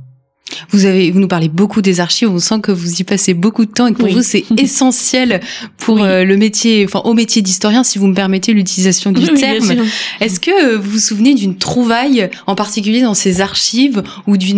Vous 0.69 0.85
avez, 0.85 1.11
vous 1.11 1.19
nous 1.19 1.27
parlez 1.27 1.49
beaucoup 1.49 1.81
des 1.81 1.99
archives. 1.99 2.29
On 2.29 2.39
sent 2.39 2.61
que 2.61 2.71
vous 2.71 3.01
y 3.01 3.03
passez 3.03 3.33
beaucoup 3.33 3.65
de 3.65 3.71
temps 3.71 3.87
et 3.87 3.93
que 3.93 3.99
pour 3.99 4.09
vous 4.09 4.21
c'est 4.21 4.45
essentiel 4.57 5.41
pour 5.77 6.03
euh, 6.03 6.23
le 6.23 6.37
métier, 6.37 6.85
enfin 6.85 7.01
au 7.05 7.13
métier 7.13 7.41
d'historien, 7.41 7.83
si 7.83 7.99
vous 7.99 8.07
me 8.07 8.13
permettez 8.13 8.53
l'utilisation 8.53 9.11
du 9.11 9.25
terme. 9.33 9.75
Est-ce 10.19 10.39
que 10.39 10.51
euh, 10.51 10.77
vous 10.77 10.91
vous 10.91 10.99
souvenez 10.99 11.35
d'une 11.35 11.57
trouvaille 11.57 12.29
en 12.47 12.55
particulier 12.55 13.01
dans 13.01 13.13
ces 13.13 13.41
archives 13.41 14.03
ou 14.25 14.37
d'une 14.37 14.57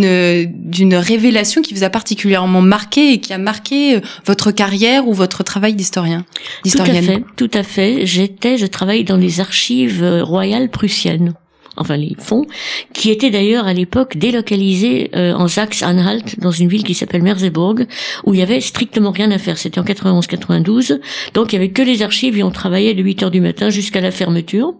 d'une 0.49 0.95
révélation 0.95 1.61
qui 1.61 1.73
vous 1.73 1.83
a 1.83 1.89
particulièrement 1.89 2.61
marqué 2.61 3.13
et 3.13 3.19
qui 3.19 3.33
a 3.33 3.37
marqué 3.37 3.95
euh, 3.95 3.99
votre 4.25 4.51
carrière 4.51 5.07
ou 5.07 5.13
votre 5.13 5.43
travail 5.43 5.73
d'historien, 5.73 6.25
d'historienne 6.63 7.05
Tout 7.05 7.11
à 7.11 7.13
fait, 7.13 7.23
tout 7.35 7.57
à 7.57 7.63
fait. 7.63 8.05
J'étais, 8.05 8.57
je 8.57 8.65
travaille 8.65 9.03
dans 9.03 9.17
les 9.17 9.39
archives 9.39 10.03
royales 10.23 10.69
prussiennes 10.69 11.33
enfin 11.79 11.97
les 11.97 12.15
fonds, 12.17 12.45
qui 12.93 13.09
étaient 13.09 13.31
d'ailleurs 13.31 13.65
à 13.65 13.73
l'époque 13.73 14.17
délocalisés 14.17 15.09
euh, 15.15 15.33
en 15.33 15.47
Saxe-Anhalt, 15.47 16.39
dans 16.39 16.51
une 16.51 16.67
ville 16.67 16.83
qui 16.83 16.93
s'appelle 16.93 17.23
Merseburg, 17.23 17.87
où 18.25 18.33
il 18.33 18.39
y 18.39 18.43
avait 18.43 18.61
strictement 18.61 19.11
rien 19.11 19.31
à 19.31 19.37
faire. 19.37 19.57
C'était 19.57 19.79
en 19.79 19.83
91-92, 19.83 20.99
donc 21.33 21.51
il 21.51 21.55
y 21.55 21.57
avait 21.57 21.71
que 21.71 21.81
les 21.81 22.03
archives 22.03 22.37
et 22.37 22.43
on 22.43 22.51
travaillait 22.51 22.93
de 22.93 23.01
8 23.01 23.23
heures 23.23 23.31
du 23.31 23.41
matin 23.41 23.69
jusqu'à 23.69 24.01
la 24.01 24.11
fermeture. 24.11 24.73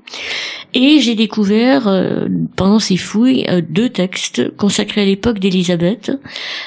Et 0.73 0.99
j'ai 0.99 1.15
découvert 1.15 1.87
euh, 1.87 2.27
pendant 2.55 2.79
ces 2.79 2.97
fouilles 2.97 3.45
euh, 3.49 3.61
deux 3.67 3.89
textes 3.89 4.55
consacrés 4.55 5.01
à 5.01 5.05
l'époque 5.05 5.39
d'Élisabeth 5.39 6.11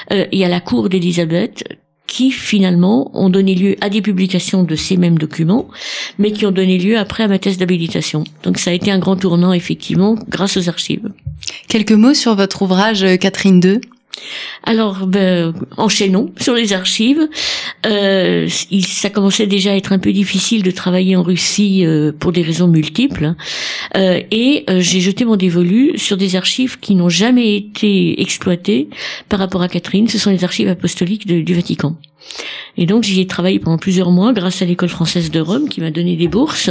et 0.09 0.45
à 0.45 0.49
la 0.49 0.59
cour 0.59 0.89
d'Élisabeth 0.89 1.63
qui 2.13 2.29
finalement 2.29 3.09
ont 3.15 3.31
donné 3.31 3.55
lieu 3.55 3.75
à 3.81 3.89
des 3.89 4.03
publications 4.03 4.61
de 4.61 4.75
ces 4.75 4.97
mêmes 4.97 5.17
documents, 5.17 5.67
mais 6.19 6.31
qui 6.31 6.45
ont 6.45 6.51
donné 6.51 6.77
lieu 6.77 6.95
après 6.95 7.23
à 7.23 7.27
ma 7.27 7.39
thèse 7.39 7.57
d'habilitation. 7.57 8.23
Donc 8.43 8.59
ça 8.59 8.69
a 8.69 8.73
été 8.73 8.91
un 8.91 8.99
grand 8.99 9.15
tournant 9.15 9.51
effectivement 9.51 10.15
grâce 10.29 10.55
aux 10.55 10.69
archives. 10.69 11.09
Quelques 11.67 11.93
mots 11.93 12.13
sur 12.13 12.35
votre 12.35 12.61
ouvrage 12.61 13.03
euh, 13.03 13.17
Catherine 13.17 13.59
II 13.63 13.81
alors, 14.63 15.07
ben, 15.07 15.53
enchaînons 15.77 16.31
sur 16.39 16.53
les 16.53 16.71
archives. 16.73 17.27
Euh, 17.85 18.47
il, 18.71 18.85
ça 18.85 19.09
commençait 19.09 19.47
déjà 19.47 19.71
à 19.71 19.75
être 19.75 19.91
un 19.91 19.99
peu 19.99 20.13
difficile 20.13 20.63
de 20.63 20.71
travailler 20.71 21.15
en 21.15 21.23
Russie 21.23 21.85
euh, 21.85 22.11
pour 22.17 22.31
des 22.31 22.41
raisons 22.41 22.67
multiples. 22.67 23.25
Hein. 23.25 23.35
Euh, 23.97 24.21
et 24.31 24.63
euh, 24.69 24.79
j'ai 24.79 25.01
jeté 25.01 25.25
mon 25.25 25.35
dévolu 25.35 25.97
sur 25.97 26.15
des 26.15 26.35
archives 26.35 26.79
qui 26.79 26.95
n'ont 26.95 27.09
jamais 27.09 27.55
été 27.55 28.21
exploitées 28.21 28.89
par 29.27 29.39
rapport 29.39 29.61
à 29.61 29.67
Catherine. 29.67 30.07
Ce 30.07 30.17
sont 30.17 30.29
les 30.29 30.43
archives 30.43 30.69
apostoliques 30.69 31.27
du 31.27 31.53
Vatican. 31.53 31.97
Et 32.77 32.85
donc 32.85 33.03
j'y 33.03 33.19
ai 33.19 33.27
travaillé 33.27 33.59
pendant 33.59 33.77
plusieurs 33.77 34.11
mois 34.11 34.31
grâce 34.31 34.61
à 34.61 34.65
l'école 34.65 34.89
française 34.89 35.29
de 35.29 35.41
Rome 35.41 35.67
qui 35.67 35.81
m'a 35.81 35.91
donné 35.91 36.15
des 36.15 36.29
bourses. 36.29 36.69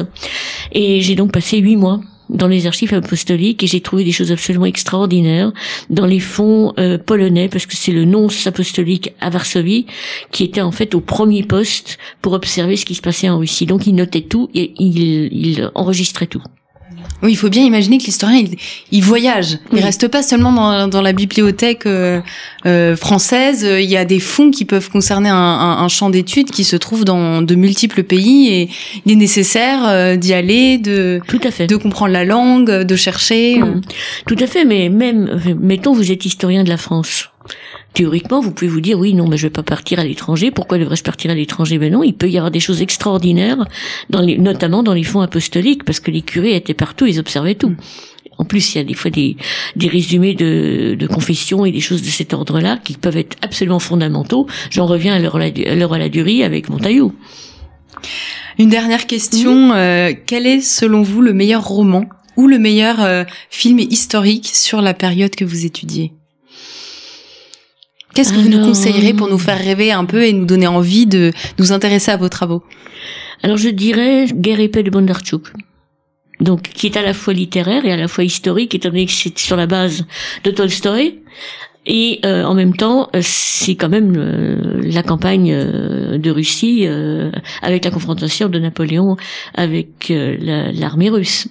Et 0.72 1.02
j'ai 1.02 1.14
donc 1.14 1.30
passé 1.30 1.58
huit 1.58 1.76
mois 1.76 2.00
dans 2.32 2.48
les 2.48 2.66
archives 2.66 2.94
apostoliques 2.94 3.62
et 3.62 3.66
j'ai 3.66 3.80
trouvé 3.80 4.04
des 4.04 4.12
choses 4.12 4.32
absolument 4.32 4.66
extraordinaires 4.66 5.52
dans 5.90 6.06
les 6.06 6.20
fonds 6.20 6.72
euh, 6.78 6.98
polonais 6.98 7.48
parce 7.48 7.66
que 7.66 7.76
c'est 7.76 7.92
le 7.92 8.04
nonce 8.04 8.46
apostolique 8.46 9.12
à 9.20 9.30
Varsovie 9.30 9.86
qui 10.30 10.44
était 10.44 10.60
en 10.60 10.72
fait 10.72 10.94
au 10.94 11.00
premier 11.00 11.42
poste 11.42 11.98
pour 12.20 12.32
observer 12.32 12.76
ce 12.76 12.84
qui 12.84 12.94
se 12.94 13.02
passait 13.02 13.28
en 13.28 13.38
Russie. 13.38 13.66
Donc 13.66 13.86
il 13.86 13.94
notait 13.94 14.22
tout 14.22 14.50
et 14.54 14.72
il, 14.78 14.98
il 15.32 15.70
enregistrait 15.74 16.26
tout. 16.26 16.42
Oui, 17.22 17.32
il 17.32 17.36
faut 17.36 17.48
bien 17.48 17.62
imaginer 17.62 17.98
que 17.98 18.04
l'historien, 18.04 18.44
il, 18.90 19.02
voyage. 19.02 19.58
Il 19.72 19.80
reste 19.80 20.08
pas 20.08 20.22
seulement 20.22 20.52
dans, 20.52 20.88
dans 20.88 21.02
la 21.02 21.12
bibliothèque 21.12 21.86
euh, 21.86 22.20
euh, 22.66 22.96
française. 22.96 23.62
Il 23.62 23.88
y 23.88 23.96
a 23.96 24.04
des 24.04 24.18
fonds 24.18 24.50
qui 24.50 24.64
peuvent 24.64 24.90
concerner 24.90 25.28
un, 25.28 25.36
un, 25.36 25.88
champ 25.88 26.10
d'études 26.10 26.50
qui 26.50 26.64
se 26.64 26.74
trouve 26.74 27.04
dans 27.04 27.42
de 27.42 27.54
multiples 27.54 28.02
pays 28.02 28.48
et 28.52 28.68
il 29.06 29.12
est 29.12 29.16
nécessaire 29.16 29.86
euh, 29.86 30.16
d'y 30.16 30.34
aller, 30.34 30.78
de 30.78 31.20
tout 31.28 31.40
à 31.44 31.50
fait, 31.50 31.68
de 31.68 31.76
comprendre 31.76 32.12
la 32.12 32.24
langue, 32.24 32.70
de 32.70 32.96
chercher. 32.96 33.60
Tout 34.26 34.36
à 34.40 34.46
fait, 34.46 34.64
mais 34.64 34.88
même 34.88 35.40
mettons 35.60 35.92
vous 35.92 36.10
êtes 36.10 36.26
historien 36.26 36.64
de 36.64 36.68
la 36.68 36.76
France 36.76 37.31
théoriquement, 37.94 38.40
vous 38.40 38.52
pouvez 38.52 38.70
vous 38.70 38.80
dire 38.80 38.98
oui, 38.98 39.14
non, 39.14 39.28
mais 39.28 39.36
je 39.36 39.46
vais 39.46 39.50
pas 39.50 39.62
partir 39.62 39.98
à 39.98 40.04
l'étranger. 40.04 40.50
Pourquoi 40.50 40.78
devrais-je 40.78 41.02
partir 41.02 41.30
à 41.30 41.34
l'étranger? 41.34 41.78
Ben 41.78 41.92
non, 41.92 42.02
il 42.02 42.14
peut 42.14 42.28
y 42.28 42.36
avoir 42.38 42.50
des 42.50 42.60
choses 42.60 42.82
extraordinaires, 42.82 43.66
dans 44.10 44.20
les, 44.20 44.38
notamment 44.38 44.82
dans 44.82 44.94
les 44.94 45.04
fonds 45.04 45.20
apostoliques, 45.20 45.84
parce 45.84 46.00
que 46.00 46.10
les 46.10 46.22
curés 46.22 46.56
étaient 46.56 46.74
partout, 46.74 47.06
ils 47.06 47.18
observaient 47.18 47.54
tout. 47.54 47.74
En 48.38 48.44
plus, 48.44 48.74
il 48.74 48.78
y 48.78 48.80
a 48.80 48.84
des 48.84 48.94
fois 48.94 49.10
des, 49.10 49.36
des 49.76 49.88
résumés 49.88 50.34
de, 50.34 50.96
de 50.98 51.06
confessions 51.06 51.64
et 51.66 51.70
des 51.70 51.80
choses 51.80 52.02
de 52.02 52.08
cet 52.08 52.32
ordre-là 52.32 52.78
qui 52.82 52.94
peuvent 52.94 53.18
être 53.18 53.36
absolument 53.42 53.78
fondamentaux. 53.78 54.46
J'en 54.70 54.86
reviens 54.86 55.14
à 55.14 55.18
l'heure 55.18 55.92
à 55.92 55.98
la 55.98 56.08
durée 56.08 56.42
avec 56.42 56.68
Montaillou. 56.68 57.14
Une 58.58 58.70
dernière 58.70 59.06
question. 59.06 59.72
Euh, 59.72 60.12
quel 60.26 60.46
est, 60.46 60.60
selon 60.60 61.02
vous, 61.02 61.20
le 61.20 61.32
meilleur 61.34 61.64
roman 61.64 62.06
ou 62.36 62.48
le 62.48 62.58
meilleur 62.58 63.02
euh, 63.02 63.24
film 63.50 63.78
historique 63.78 64.50
sur 64.52 64.80
la 64.80 64.94
période 64.94 65.34
que 65.36 65.44
vous 65.44 65.66
étudiez? 65.66 66.12
Qu'est-ce 68.14 68.32
que 68.32 68.38
vous 68.38 68.48
nous 68.48 68.60
conseillerez 68.60 69.14
pour 69.14 69.28
nous 69.28 69.38
faire 69.38 69.58
rêver 69.58 69.90
un 69.92 70.04
peu 70.04 70.24
et 70.24 70.32
nous 70.32 70.44
donner 70.44 70.66
envie 70.66 71.06
de 71.06 71.32
nous 71.58 71.72
intéresser 71.72 72.10
à 72.10 72.16
vos 72.16 72.28
travaux? 72.28 72.62
Alors 73.42 73.56
je 73.56 73.68
dirais 73.68 74.26
Guerre 74.32 74.60
et 74.60 74.68
paix 74.68 74.82
de 74.82 74.90
Bondarchuk. 74.90 75.52
Donc, 76.40 76.62
qui 76.62 76.86
est 76.86 76.96
à 76.96 77.02
la 77.02 77.14
fois 77.14 77.32
littéraire 77.32 77.84
et 77.84 77.92
à 77.92 77.96
la 77.96 78.08
fois 78.08 78.24
historique, 78.24 78.74
étant 78.74 78.88
donné 78.88 79.06
que 79.06 79.12
c'est 79.12 79.38
sur 79.38 79.56
la 79.56 79.66
base 79.66 80.04
de 80.42 80.50
Tolstoï, 80.50 81.20
et 81.84 82.20
euh, 82.24 82.44
en 82.44 82.54
même 82.54 82.76
temps, 82.76 83.08
euh, 83.14 83.20
c'est 83.22 83.74
quand 83.74 83.88
même 83.88 84.14
euh, 84.16 84.80
la 84.84 85.02
campagne 85.02 85.52
de 85.52 86.30
Russie 86.30 86.86
avec 87.62 87.84
la 87.84 87.90
confrontation 87.90 88.48
de 88.48 88.58
Napoléon 88.58 89.16
avec 89.54 90.08
l'armée 90.10 91.10
russe. 91.10 91.48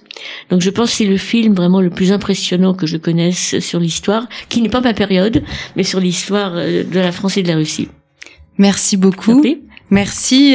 Donc 0.50 0.60
je 0.60 0.70
pense 0.70 0.90
que 0.90 0.96
c'est 0.96 1.06
le 1.06 1.16
film 1.16 1.54
vraiment 1.54 1.80
le 1.80 1.90
plus 1.90 2.12
impressionnant 2.12 2.74
que 2.74 2.86
je 2.86 2.96
connaisse 2.96 3.58
sur 3.60 3.80
l'histoire, 3.80 4.28
qui 4.48 4.62
n'est 4.62 4.68
pas 4.68 4.80
ma 4.80 4.94
période, 4.94 5.42
mais 5.76 5.82
sur 5.82 6.00
l'histoire 6.00 6.54
de 6.54 6.98
la 6.98 7.12
France 7.12 7.36
et 7.36 7.42
de 7.42 7.48
la 7.48 7.56
Russie. 7.56 7.88
Merci 8.58 8.96
beaucoup. 8.96 9.42
Merci 9.42 9.62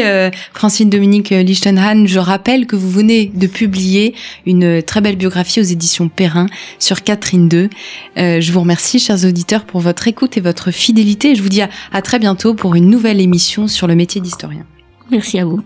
euh, 0.03 0.29
Francine 0.53 0.89
Dominique 0.89 1.29
Lichtenhan. 1.29 2.06
Je 2.06 2.20
rappelle 2.20 2.65
que 2.65 2.75
vous 2.75 2.89
venez 2.89 3.32
de 3.34 3.48
publier 3.48 4.15
une 4.46 4.82
très 4.82 5.01
belle 5.01 5.15
biographie 5.15 5.60
aux 5.60 5.63
éditions 5.63 6.10
Perrin 6.10 6.48
sur 6.79 7.03
Catherine 7.03 7.50
II. 7.51 7.70
Euh, 8.17 8.41
je 8.41 8.51
vous 8.51 8.62
remercie, 8.62 9.00
chers 9.00 9.25
auditeurs, 9.25 9.65
pour 9.65 9.82
votre 9.82 10.08
écoute 10.08 10.38
et 10.38 10.41
votre 10.41 10.72
fidélité. 10.72 11.36
Je 11.36 11.44
vous 11.44 11.50
dis 11.50 11.62
à 11.62 12.01
très 12.01 12.20
bientôt 12.20 12.53
pour 12.53 12.75
une 12.75 12.89
nouvelle 12.89 13.22
émission 13.22 13.67
sur 13.67 13.88
le 13.88 13.96
métier 13.96 14.22
d'historien. 14.22 14.65
Merci 15.12 15.39
à 15.39 15.46
vous. 15.46 15.62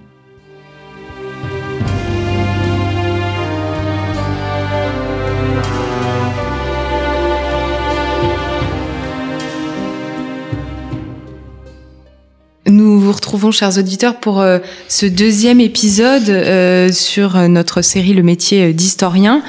Retrouvons, 13.32 13.52
chers 13.52 13.78
auditeurs, 13.78 14.20
pour 14.20 14.42
euh, 14.42 14.60
ce 14.90 15.06
deuxième 15.06 15.62
épisode 15.62 16.28
euh, 16.28 16.92
sur 16.92 17.38
notre 17.48 17.82
série 17.82 18.14
Le 18.14 18.24
métier 18.24 18.74
d'historien. 18.74 19.42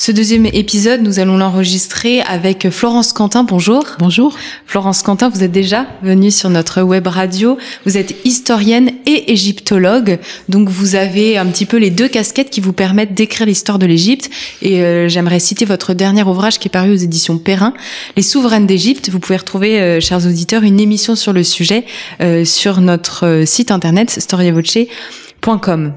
Ce 0.00 0.12
deuxième 0.12 0.46
épisode, 0.46 1.02
nous 1.02 1.18
allons 1.18 1.36
l'enregistrer 1.36 2.20
avec 2.20 2.70
Florence 2.70 3.12
Quentin. 3.12 3.42
Bonjour. 3.42 3.84
Bonjour. 3.98 4.38
Florence 4.64 5.02
Quentin, 5.02 5.28
vous 5.28 5.42
êtes 5.42 5.50
déjà 5.50 5.86
venue 6.02 6.30
sur 6.30 6.50
notre 6.50 6.82
web 6.82 7.08
radio. 7.08 7.58
Vous 7.84 7.98
êtes 7.98 8.14
historienne 8.24 8.92
et 9.06 9.32
égyptologue. 9.32 10.20
Donc 10.48 10.68
vous 10.68 10.94
avez 10.94 11.36
un 11.36 11.46
petit 11.46 11.66
peu 11.66 11.78
les 11.78 11.90
deux 11.90 12.06
casquettes 12.06 12.48
qui 12.48 12.60
vous 12.60 12.72
permettent 12.72 13.12
d'écrire 13.12 13.44
l'histoire 13.44 13.80
de 13.80 13.86
l'Égypte. 13.86 14.30
Et 14.62 14.82
euh, 14.84 15.08
j'aimerais 15.08 15.40
citer 15.40 15.64
votre 15.64 15.94
dernier 15.94 16.22
ouvrage 16.22 16.60
qui 16.60 16.68
est 16.68 16.70
paru 16.70 16.92
aux 16.92 16.96
éditions 16.96 17.36
Perrin, 17.36 17.74
Les 18.16 18.22
souveraines 18.22 18.68
d'Égypte. 18.68 19.08
Vous 19.10 19.18
pouvez 19.18 19.38
retrouver, 19.38 19.80
euh, 19.80 19.98
chers 19.98 20.24
auditeurs, 20.24 20.62
une 20.62 20.78
émission 20.78 21.16
sur 21.16 21.32
le 21.32 21.42
sujet 21.42 21.84
euh, 22.20 22.44
sur 22.44 22.80
notre 22.80 23.42
site 23.46 23.72
internet 23.72 24.10
storiavoce.com. 24.10 25.94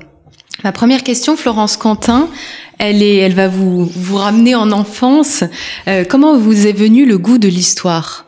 Ma 0.63 0.71
première 0.71 1.03
question, 1.03 1.37
Florence 1.37 1.77
Quentin, 1.77 2.29
elle 2.81 3.03
est, 3.03 3.17
elle 3.17 3.35
va 3.35 3.47
vous 3.47 4.17
ramener 4.17 4.55
en 4.55 4.71
enfance. 4.71 5.43
Euh, 5.87 6.03
comment 6.03 6.37
vous 6.37 6.65
est 6.65 6.73
venu 6.73 7.05
le 7.05 7.19
goût 7.19 7.37
de 7.37 7.47
l'histoire? 7.47 8.25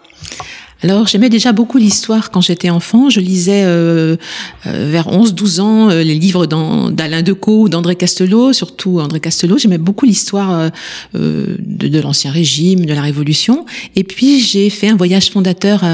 Alors 0.83 1.07
j'aimais 1.07 1.29
déjà 1.29 1.53
beaucoup 1.53 1.77
l'histoire 1.77 2.29
quand 2.29 2.41
j'étais 2.41 2.69
enfant. 2.69 3.09
Je 3.09 3.21
lisais 3.21 3.63
euh, 3.63 4.17
euh, 4.65 4.89
vers 4.91 5.07
11-12 5.07 5.61
ans 5.61 5.89
euh, 5.89 6.03
les 6.03 6.15
livres 6.15 6.45
d'Alain 6.45 7.21
Decaux 7.21 7.61
ou 7.61 7.69
d'André 7.69 7.95
Castelot, 7.95 8.51
surtout 8.51 8.99
André 8.99 9.21
Castelot. 9.21 9.57
J'aimais 9.57 9.77
beaucoup 9.77 10.05
l'histoire 10.05 10.71
de, 11.13 11.57
de 11.57 11.99
l'Ancien 12.01 12.31
Régime, 12.31 12.85
de 12.85 12.93
la 12.93 13.01
Révolution. 13.01 13.65
Et 13.95 14.03
puis 14.03 14.41
j'ai 14.41 14.69
fait 14.69 14.89
un 14.89 14.97
voyage 14.97 15.31
fondateur 15.31 15.85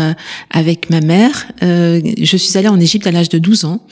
avec 0.50 0.90
ma 0.90 1.02
mère. 1.02 1.48
je 1.62 2.38
suis 2.38 2.58
allée 2.58 2.68
en 2.68 2.80
Égypte 2.80 3.06
à 3.06 3.12
l'âge 3.12 3.30
de 3.30 3.38
12 3.38 3.66
ans. 3.66 3.86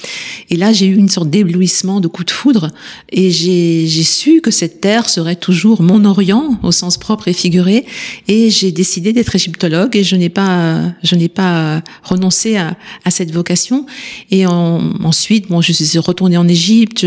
Et 0.49 0.55
là 0.55 0.73
j'ai 0.73 0.87
eu 0.87 0.95
une 0.95 1.09
sorte 1.09 1.29
d'éblouissement, 1.29 1.99
de 1.99 2.07
coup 2.07 2.23
de 2.23 2.31
foudre. 2.31 2.71
Et 3.11 3.29
j'ai 3.29 3.87
su 4.03 4.41
que 4.41 4.49
cette 4.49 4.81
terre 4.81 5.09
serait 5.09 5.35
toujours 5.35 5.83
mon 5.83 6.05
Orient 6.05 6.59
au 6.63 6.71
sens 6.71 6.97
propre 6.97 7.27
et 7.27 7.33
figuré. 7.33 7.85
Et 8.27 8.49
j'ai 8.49 8.71
décidé 8.71 9.13
d'être 9.13 9.35
égyptologue 9.35 9.95
et 9.95 10.03
je 10.03 10.15
n'ai 10.15 10.29
pas 10.29 10.86
je 11.03 11.15
n'ai 11.15 11.29
pas 11.29 11.81
renoncé 12.03 12.57
à, 12.57 12.75
cette 13.09 13.31
vocation. 13.31 13.85
Et 14.31 14.45
ensuite, 14.45 15.49
bon, 15.49 15.61
je 15.61 15.71
suis 15.71 15.97
retournée 15.99 16.37
en 16.37 16.47
Égypte, 16.47 17.05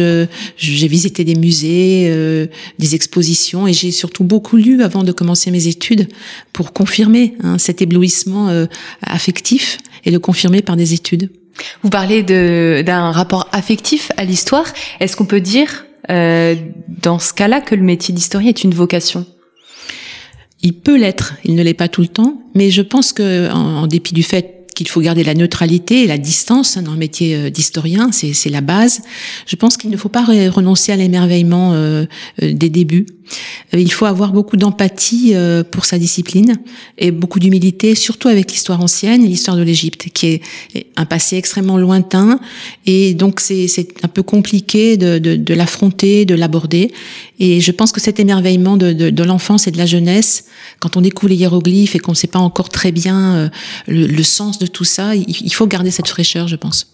j'ai 0.57 0.89
visité 0.89 1.25
des 1.25 1.35
musées, 1.35 2.09
euh, 2.11 2.47
des 2.79 2.95
expositions, 2.95 3.67
et 3.67 3.73
j'ai 3.73 3.91
surtout 3.91 4.25
beaucoup 4.25 4.57
lu 4.57 4.83
avant 4.83 5.03
de 5.03 5.13
commencer 5.13 5.51
mes 5.51 5.67
études 5.67 6.09
pour 6.53 6.73
confirmer 6.73 7.35
hein, 7.43 7.59
cet 7.59 7.83
éblouissement 7.83 8.49
euh, 8.49 8.67
affectif 9.03 9.79
et 10.05 10.11
le 10.11 10.19
confirmer 10.19 10.63
par 10.63 10.77
des 10.77 10.95
études. 10.95 11.31
Vous 11.83 11.91
parlez 11.91 12.23
d'un 12.23 13.11
rapport 13.11 13.49
affectif 13.53 14.13
à 14.17 14.25
l'histoire. 14.25 14.65
Est-ce 15.01 15.17
qu'on 15.17 15.27
peut 15.27 15.41
dire 15.41 15.85
euh, 16.11 16.55
dans 16.89 17.19
ce 17.19 17.35
cas-là 17.35 17.61
que 17.61 17.75
le 17.75 17.83
métier 17.83 18.15
d'historien 18.15 18.49
est 18.49 18.65
une 18.65 18.75
vocation? 18.75 19.27
Il 20.63 20.75
peut 20.75 20.99
l'être, 20.99 21.35
il 21.45 21.55
ne 21.55 21.63
l'est 21.63 21.75
pas 21.75 21.89
tout 21.89 22.03
le 22.03 22.09
temps, 22.09 22.43
mais 22.55 22.71
je 22.71 22.83
pense 22.83 23.13
que, 23.13 23.51
en, 23.51 23.87
dépit 23.87 24.13
du 24.13 24.23
fait 24.23 24.69
qu'il 24.75 24.89
faut 24.89 25.01
garder 25.01 25.25
la 25.25 25.35
neutralité 25.35 26.05
et 26.05 26.07
la 26.07 26.19
distance 26.19 26.77
hein, 26.77 26.83
dans 26.83 26.93
le 26.93 26.99
métier 26.99 27.35
euh, 27.35 27.51
d'historien, 27.51 28.11
c'est 28.13 28.51
la 28.51 28.61
base. 28.61 29.03
Je 29.47 29.57
pense 29.57 29.77
qu'il 29.77 29.91
ne 29.91 29.97
faut 29.97 30.09
pas 30.09 30.25
renoncer 30.25 30.93
à 30.93 30.97
l'émerveillement 30.97 31.73
euh, 31.75 32.05
euh, 32.43 32.53
des 32.53 32.71
débuts. 32.71 33.07
Il 33.73 33.93
faut 33.93 34.07
avoir 34.07 34.33
beaucoup 34.33 34.57
d'empathie 34.57 35.35
pour 35.71 35.85
sa 35.85 35.99
discipline 35.99 36.57
et 36.99 37.11
beaucoup 37.11 37.39
d'humilité, 37.39 37.95
surtout 37.95 38.29
avec 38.29 38.51
l'histoire 38.51 38.81
ancienne 38.81 39.25
l'histoire 39.25 39.57
de 39.57 39.63
l'Égypte, 39.63 40.09
qui 40.13 40.27
est 40.27 40.87
un 40.97 41.07
passé 41.07 41.37
extrêmement 41.37 41.79
lointain. 41.79 42.41
Et 42.87 43.15
donc 43.15 43.41
c'est 43.41 43.69
un 44.03 44.09
peu 44.09 44.23
compliqué 44.23 44.97
de, 44.97 45.19
de, 45.19 45.37
de 45.37 45.55
l'affronter, 45.55 46.25
de 46.25 46.35
l'aborder. 46.35 46.93
Et 47.39 47.61
je 47.61 47.73
pense 47.73 47.93
que 47.93 48.01
cet 48.01 48.21
émerveillement 48.21 48.77
de, 48.77 48.93
de, 48.93 49.11
de 49.11 49.25
l'enfance 49.25 49.67
et 49.67 49.71
de 49.71 49.79
la 49.79 49.87
jeunesse, 49.87 50.45
quand 50.81 50.97
on 50.97 51.01
découvre 51.01 51.31
les 51.31 51.37
hiéroglyphes 51.37 51.95
et 51.95 51.99
qu'on 51.99 52.13
ne 52.13 52.17
sait 52.17 52.27
pas 52.27 52.39
encore 52.39 52.69
très 52.69 52.93
bien 52.93 53.51
le, 53.87 54.07
le 54.07 54.23
sens 54.23 54.59
de 54.59 54.67
tout 54.67 54.85
ça, 54.85 55.15
il 55.15 55.55
faut 55.55 55.67
garder 55.67 55.91
cette 55.91 56.09
fraîcheur, 56.09 56.49
je 56.49 56.57
pense. 56.57 56.87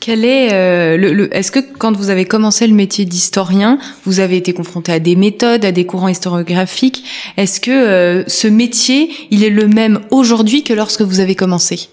Quel 0.00 0.24
est 0.24 0.54
euh, 0.54 0.96
le, 0.96 1.34
Est-ce 1.36 1.52
que 1.52 1.58
quand 1.60 1.94
vous 1.94 2.08
avez 2.08 2.24
commencé 2.24 2.66
le 2.66 2.72
métier 2.72 3.04
d'historien, 3.04 3.78
vous 4.06 4.20
avez 4.20 4.38
été 4.38 4.54
confronté 4.54 4.92
à 4.92 4.98
des 4.98 5.14
méthodes, 5.14 5.62
à 5.62 5.72
des 5.72 5.84
courants 5.84 6.08
historiographiques? 6.08 7.04
Est-ce 7.36 7.60
que 7.60 7.70
euh, 7.70 8.24
ce 8.26 8.48
métier, 8.48 9.10
il 9.30 9.44
est 9.44 9.50
le 9.50 9.68
même 9.68 10.00
aujourd'hui 10.10 10.64
que 10.64 10.72
lorsque 10.72 11.02
vous 11.02 11.20
avez 11.20 11.34
commencé? 11.34 11.90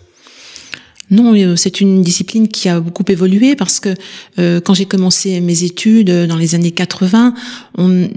Non, 1.11 1.35
euh, 1.35 1.57
c'est 1.57 1.81
une 1.81 2.01
discipline 2.01 2.47
qui 2.47 2.69
a 2.69 2.79
beaucoup 2.79 3.03
évolué 3.09 3.57
parce 3.57 3.81
que 3.81 3.93
quand 4.37 4.73
j'ai 4.73 4.85
commencé 4.85 5.41
mes 5.41 5.65
études 5.65 6.27
dans 6.27 6.37
les 6.37 6.55
années 6.55 6.71
80, 6.71 7.33
on, 7.77 8.07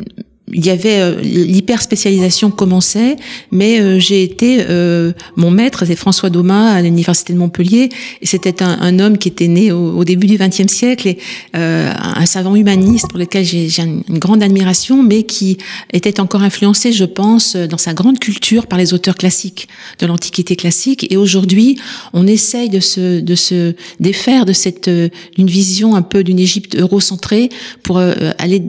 il 0.52 0.64
y 0.64 0.70
avait 0.70 1.00
euh, 1.00 1.20
l'hyper 1.20 1.82
spécialisation 1.82 2.50
commençait, 2.50 3.16
mais 3.50 3.80
euh, 3.80 3.98
j'ai 3.98 4.22
été 4.22 4.64
euh, 4.68 5.12
mon 5.36 5.50
maître, 5.50 5.84
c'est 5.86 5.96
François 5.96 6.30
Domas 6.30 6.72
à 6.72 6.82
l'université 6.82 7.32
de 7.32 7.38
Montpellier, 7.38 7.88
et 8.20 8.26
c'était 8.26 8.62
un, 8.62 8.78
un, 8.80 8.98
homme 8.98 9.18
qui 9.18 9.28
était 9.28 9.48
né 9.48 9.72
au, 9.72 10.04
début 10.04 10.26
du 10.26 10.36
XXe 10.36 10.72
siècle 10.72 11.08
et 11.08 11.18
un 11.54 12.26
savant 12.26 12.56
humaniste 12.56 13.08
pour 13.08 13.18
lequel 13.18 13.44
j'ai 13.44 13.68
une 13.80 14.18
grande 14.18 14.42
admiration, 14.42 15.02
mais 15.02 15.22
qui 15.22 15.58
était 15.92 16.20
encore 16.20 16.42
influencé, 16.42 16.92
je 16.92 17.04
pense, 17.04 17.56
dans 17.56 17.78
sa 17.78 17.94
grande 17.94 18.18
culture 18.18 18.66
par 18.66 18.78
les 18.78 18.92
auteurs 18.92 19.14
classiques 19.14 19.68
de 19.98 20.06
l'Antiquité 20.06 20.56
classique. 20.56 21.06
Et 21.10 21.16
aujourd'hui, 21.16 21.78
on 22.12 22.26
essaye 22.26 22.68
de 22.68 22.80
se 22.80 23.20
de 23.20 23.34
se 23.34 23.74
défaire 24.00 24.44
de 24.46 24.52
cette 24.52 24.90
d'une 24.90 25.46
vision 25.46 25.94
un 25.94 26.02
peu 26.02 26.24
d'une 26.24 26.38
Égypte 26.38 26.76
eurocentrée 26.76 27.50
pour 27.82 27.98
aller 27.98 28.62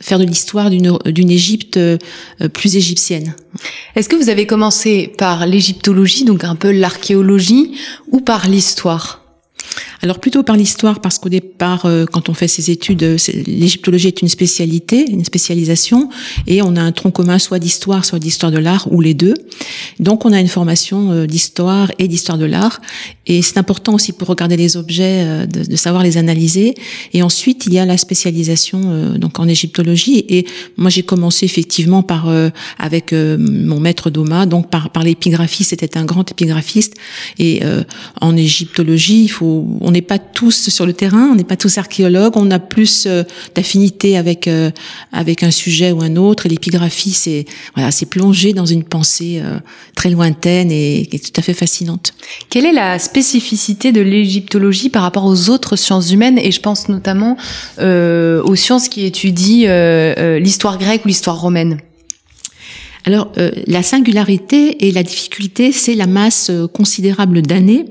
faire 0.00 0.18
de 0.18 0.24
l'histoire 0.24 0.70
d'une 0.70 1.30
Égypte 1.30 1.76
euh, 1.76 1.98
plus 2.52 2.76
égyptienne. 2.76 3.34
Est-ce 3.94 4.08
que 4.08 4.16
vous 4.16 4.28
avez 4.28 4.46
commencé 4.46 5.12
par 5.16 5.46
l'égyptologie, 5.46 6.24
donc 6.24 6.44
un 6.44 6.56
peu 6.56 6.70
l'archéologie, 6.70 7.72
ou 8.08 8.20
par 8.20 8.48
l'histoire? 8.48 9.22
Alors 10.06 10.20
plutôt 10.20 10.44
par 10.44 10.56
l'histoire, 10.56 11.00
parce 11.00 11.18
qu'au 11.18 11.28
départ, 11.28 11.84
euh, 11.84 12.06
quand 12.06 12.28
on 12.28 12.34
fait 12.34 12.46
ses 12.46 12.70
études, 12.70 13.02
euh, 13.02 13.16
l'égyptologie 13.44 14.06
est 14.06 14.22
une 14.22 14.28
spécialité, 14.28 15.04
une 15.10 15.24
spécialisation, 15.24 16.10
et 16.46 16.62
on 16.62 16.76
a 16.76 16.80
un 16.80 16.92
tronc 16.92 17.10
commun 17.10 17.40
soit 17.40 17.58
d'histoire, 17.58 18.04
soit 18.04 18.20
d'histoire 18.20 18.52
de 18.52 18.58
l'art, 18.58 18.86
ou 18.92 19.00
les 19.00 19.14
deux. 19.14 19.34
Donc 19.98 20.24
on 20.24 20.32
a 20.32 20.38
une 20.38 20.46
formation 20.46 21.10
euh, 21.10 21.26
d'histoire 21.26 21.90
et 21.98 22.06
d'histoire 22.06 22.38
de 22.38 22.44
l'art, 22.44 22.80
et 23.26 23.42
c'est 23.42 23.58
important 23.58 23.94
aussi 23.94 24.12
pour 24.12 24.28
regarder 24.28 24.56
les 24.56 24.76
objets 24.76 25.48
de, 25.48 25.74
savoir 25.74 26.04
les 26.04 26.18
analyser. 26.18 26.74
Et 27.12 27.24
ensuite, 27.24 27.66
il 27.66 27.74
y 27.74 27.80
a 27.80 27.84
la 27.84 27.98
spécialisation 27.98 29.16
donc 29.18 29.40
en 29.40 29.48
égyptologie. 29.48 30.24
Et 30.28 30.46
moi, 30.76 30.90
j'ai 30.90 31.02
commencé 31.02 31.44
effectivement 31.44 32.04
par 32.04 32.32
avec 32.78 33.12
mon 33.12 33.80
maître 33.80 34.10
Doma, 34.10 34.46
donc 34.46 34.70
par 34.70 34.90
par 34.90 35.02
l'épigraphie. 35.02 35.64
C'était 35.64 35.98
un 35.98 36.04
grand 36.04 36.30
épigraphiste. 36.30 36.94
Et 37.40 37.62
en 38.20 38.36
égyptologie, 38.36 39.24
il 39.24 39.28
faut 39.28 39.66
n'est 39.96 40.02
pas 40.02 40.18
tous 40.18 40.68
sur 40.68 40.86
le 40.86 40.92
terrain, 40.92 41.30
on 41.32 41.34
n'est 41.34 41.44
pas 41.44 41.56
tous 41.56 41.78
archéologues, 41.78 42.36
on 42.36 42.50
a 42.50 42.58
plus 42.58 43.06
euh, 43.06 43.24
d'affinité 43.54 44.16
avec 44.16 44.46
euh, 44.46 44.70
avec 45.12 45.42
un 45.42 45.50
sujet 45.50 45.90
ou 45.92 46.02
un 46.02 46.16
autre. 46.16 46.46
Et 46.46 46.48
l'épigraphie, 46.48 47.12
c'est 47.12 47.46
voilà, 47.74 47.90
c'est 47.90 48.06
plongé 48.06 48.52
dans 48.52 48.66
une 48.66 48.84
pensée 48.84 49.40
euh, 49.42 49.58
très 49.94 50.10
lointaine 50.10 50.70
et, 50.70 51.08
et, 51.12 51.18
tout 51.18 51.32
à 51.36 51.42
fait 51.42 51.54
fascinante. 51.54 52.12
Quelle 52.50 52.66
est 52.66 52.72
la 52.72 52.98
spécificité 52.98 53.90
de 53.90 54.02
l'égyptologie 54.02 54.90
par 54.90 55.02
rapport 55.02 55.24
aux 55.24 55.48
autres 55.48 55.76
sciences 55.76 56.12
humaines 56.12 56.38
Et 56.38 56.52
je 56.52 56.60
pense 56.60 56.88
notamment 56.88 57.36
aux 57.78 58.56
sciences 58.56 58.88
qui 58.88 59.06
étudient 59.06 59.68
l'histoire 60.38 60.78
grecque 60.78 61.04
ou 61.04 61.08
l'histoire 61.08 61.40
romaine? 61.40 61.78
Alors, 63.08 63.30
euh, 63.38 63.52
la 63.68 63.84
singularité 63.84 64.84
et 64.84 64.90
la 64.90 65.04
difficulté, 65.04 65.70
c'est 65.70 65.94
la 65.94 66.08
masse 66.08 66.48
euh, 66.50 66.66
considérable 66.66 67.40
d'années, 67.40 67.84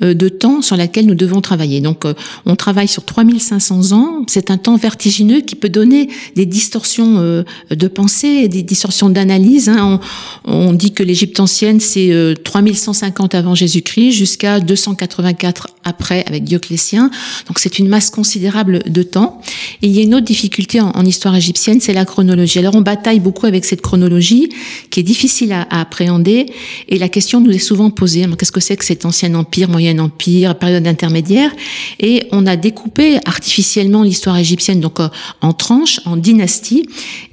euh, 0.00 0.14
de 0.14 0.28
temps 0.28 0.62
sur 0.62 0.76
laquelle 0.76 1.06
nous 1.06 1.16
devons 1.16 1.40
travailler. 1.40 1.80
Donc, 1.80 2.04
on 2.46 2.54
travaille 2.54 2.86
sur 2.86 3.04
3500 3.04 3.90
ans. 3.90 4.24
C'est 4.28 4.52
un 4.52 4.58
temps 4.58 4.76
vertigineux 4.76 5.40
qui 5.40 5.56
peut 5.56 5.68
donner 5.68 6.08
des 6.36 6.46
distorsions 6.46 7.44
de 7.70 7.88
pensée 7.88 8.28
et 8.28 8.48
des 8.48 8.62
distorsions 8.62 9.10
d'analyse. 9.10 9.68
Hein. 9.68 9.98
On, 10.44 10.72
dit 10.72 10.92
que 10.92 11.02
l'Égypte 11.02 11.40
ancienne, 11.40 11.80
c'est 11.80 12.34
3150 12.44 13.34
avant 13.34 13.54
Jésus-Christ 13.54 14.12
jusqu'à 14.12 14.60
284 14.60 15.68
après 15.84 16.24
avec 16.26 16.44
Dioclétien. 16.44 17.10
Donc, 17.48 17.58
c'est 17.58 17.78
une 17.78 17.88
masse 17.88 18.10
considérable 18.10 18.80
de 18.86 19.02
temps. 19.02 19.40
Et 19.82 19.88
il 19.88 19.92
y 19.92 19.98
a 19.98 20.02
une 20.02 20.14
autre 20.14 20.26
difficulté 20.26 20.80
en 20.80 21.04
histoire 21.04 21.34
égyptienne, 21.34 21.80
c'est 21.80 21.92
la 21.92 22.04
chronologie. 22.04 22.58
Alors, 22.60 22.76
on 22.76 22.82
bataille 22.82 23.20
beaucoup 23.20 23.46
avec 23.46 23.64
cette 23.64 23.80
chronologie 23.80 24.50
qui 24.90 25.00
est 25.00 25.04
difficile 25.04 25.52
à, 25.52 25.66
appréhender. 25.70 26.46
Et 26.88 26.98
la 26.98 27.08
question 27.08 27.40
nous 27.40 27.50
est 27.50 27.58
souvent 27.58 27.90
posée, 27.90 28.26
qu'est-ce 28.38 28.52
que 28.52 28.60
c'est 28.60 28.76
que 28.76 28.84
cet 28.84 29.04
ancien 29.04 29.34
empire, 29.34 29.68
moyen 29.68 29.98
empire, 29.98 30.56
période 30.56 30.86
intermédiaire? 30.86 31.50
Et 31.98 32.24
on 32.32 32.46
a 32.46 32.56
découpé 32.56 33.18
artificiellement 33.26 34.02
l'histoire 34.02 34.36
égyptienne 34.36 34.80
donc 34.80 35.00
euh, 35.00 35.08
en 35.40 35.52
tranches, 35.52 36.00
en 36.04 36.16
dynasties. 36.16 36.86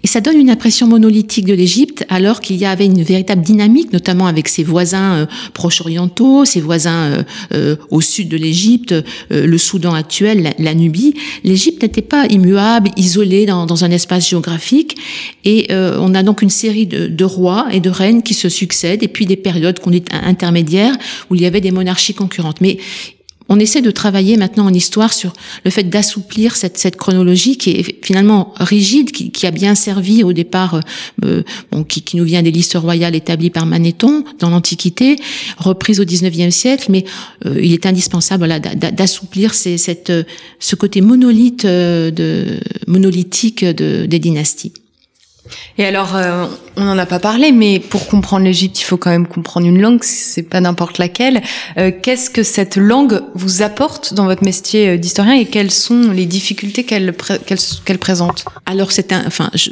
Et 0.04 0.08
ça 0.08 0.22
donne 0.22 0.38
une 0.38 0.50
impression 0.50 0.88
monolithique 0.88 1.46
de 1.46 1.54
l'Égypte, 1.54 2.06
alors 2.10 2.42
qu'il 2.42 2.58
y 2.58 2.66
avait 2.66 2.86
une 2.86 3.04
véritable 3.04 3.42
dynamique, 3.42 3.92
notamment 3.94 4.28
avec 4.28 4.48
ses 4.48 4.64
voisins 4.64 5.16
euh, 5.16 5.26
proches 5.54 5.82
orientaux, 5.82 6.46
ses 6.46 6.62
voisins 6.62 7.26
euh, 7.54 7.76
au 7.90 8.02
sud 8.02 8.30
de 8.30 8.38
l'Égypte, 8.38 8.94
le 9.30 9.58
Soudan 9.58 9.94
actuel, 9.94 10.54
la, 10.58 10.74
Nubie. 10.74 11.14
L'Égypte 11.44 11.82
n'était 11.82 12.02
pas 12.02 12.26
immuable, 12.28 12.90
isolée 12.98 13.46
dans, 13.46 13.84
un 13.84 13.92
espace 13.92 14.30
géographique. 14.30 14.96
Et 15.44 15.68
on 15.72 16.14
a 16.16 16.24
donc 16.24 16.42
une 16.42 16.50
série 16.50 16.86
de, 16.86 17.17
de 17.18 17.26
rois 17.26 17.68
et 17.72 17.80
de 17.80 17.90
reines 17.90 18.24
qui 18.24 18.34
se 18.34 18.48
succèdent, 18.48 19.04
et 19.04 19.08
puis 19.08 19.26
des 19.26 19.36
périodes 19.36 19.80
qu'on 19.80 19.92
dit 19.92 20.04
intermédiaires, 20.12 20.96
où 21.30 21.36
il 21.36 21.42
y 21.42 21.46
avait 21.46 21.62
des 21.62 21.72
monarchies 21.72 22.14
concurrentes. 22.14 22.62
Mais 22.62 22.78
on 23.50 23.60
essaie 23.60 23.82
de 23.82 23.92
travailler 23.92 24.38
maintenant 24.38 24.66
en 24.66 24.74
histoire 24.74 25.14
sur 25.14 25.34
le 25.64 25.72
fait 25.72 25.84
d'assouplir 25.84 26.56
cette, 26.56 26.98
chronologie 26.98 27.58
qui 27.58 27.72
est 27.72 28.06
finalement 28.06 28.54
rigide, 28.58 29.12
qui, 29.12 29.46
a 29.46 29.52
bien 29.52 29.76
servi 29.76 30.24
au 30.24 30.34
départ, 30.34 30.82
euh, 31.24 31.44
bon, 31.72 31.84
qui, 31.84 32.04
nous 32.18 32.26
vient 32.26 32.42
des 32.42 32.52
listes 32.52 32.76
royales 32.76 33.16
établies 33.16 33.50
par 33.50 33.66
Manéthon 33.66 34.24
dans 34.40 34.50
l'Antiquité, 34.50 35.18
reprise 35.58 36.00
au 36.00 36.06
XIXe 36.06 36.54
siècle, 36.54 36.88
mais 36.90 37.06
euh, 37.46 37.60
il 37.62 37.74
est 37.74 37.86
indispensable 37.86 38.48
d'assouplir 38.94 39.54
ce 39.54 40.76
côté 40.76 41.02
monolithe 41.02 41.66
euh, 41.66 42.12
de, 42.12 42.60
monolithique 42.88 43.64
de, 43.64 44.06
des 44.06 44.20
dynasties. 44.20 44.74
Et 45.78 45.86
alors, 45.86 46.16
euh, 46.16 46.46
on 46.76 46.84
n'en 46.84 46.98
a 46.98 47.06
pas 47.06 47.20
parlé, 47.20 47.52
mais 47.52 47.80
pour 47.80 48.08
comprendre 48.08 48.46
l'Égypte, 48.46 48.80
il 48.80 48.84
faut 48.84 48.98
quand 48.98 49.10
même 49.10 49.28
comprendre 49.28 49.68
une 49.68 49.82
langue, 49.82 50.04
c'est 50.04 50.44
pas 50.44 50.62
n'importe 50.62 50.98
laquelle. 50.98 51.42
Euh, 51.78 51.92
Qu'est-ce 52.02 52.30
que 52.30 52.44
cette 52.44 52.78
langue 52.78 53.22
vous 53.36 53.62
apporte 53.62 54.14
dans 54.14 54.26
votre 54.26 54.44
métier 54.44 54.90
euh, 54.90 54.98
d'historien 54.98 55.34
et 55.34 55.46
quelles 55.46 55.72
sont 55.72 56.12
les 56.12 56.26
difficultés 56.26 56.84
qu'elle 56.84 57.14
présente? 58.00 58.46
Alors 58.66 58.92
c'est 58.92 59.12
un, 59.12 59.26
enfin, 59.26 59.50
je, 59.54 59.72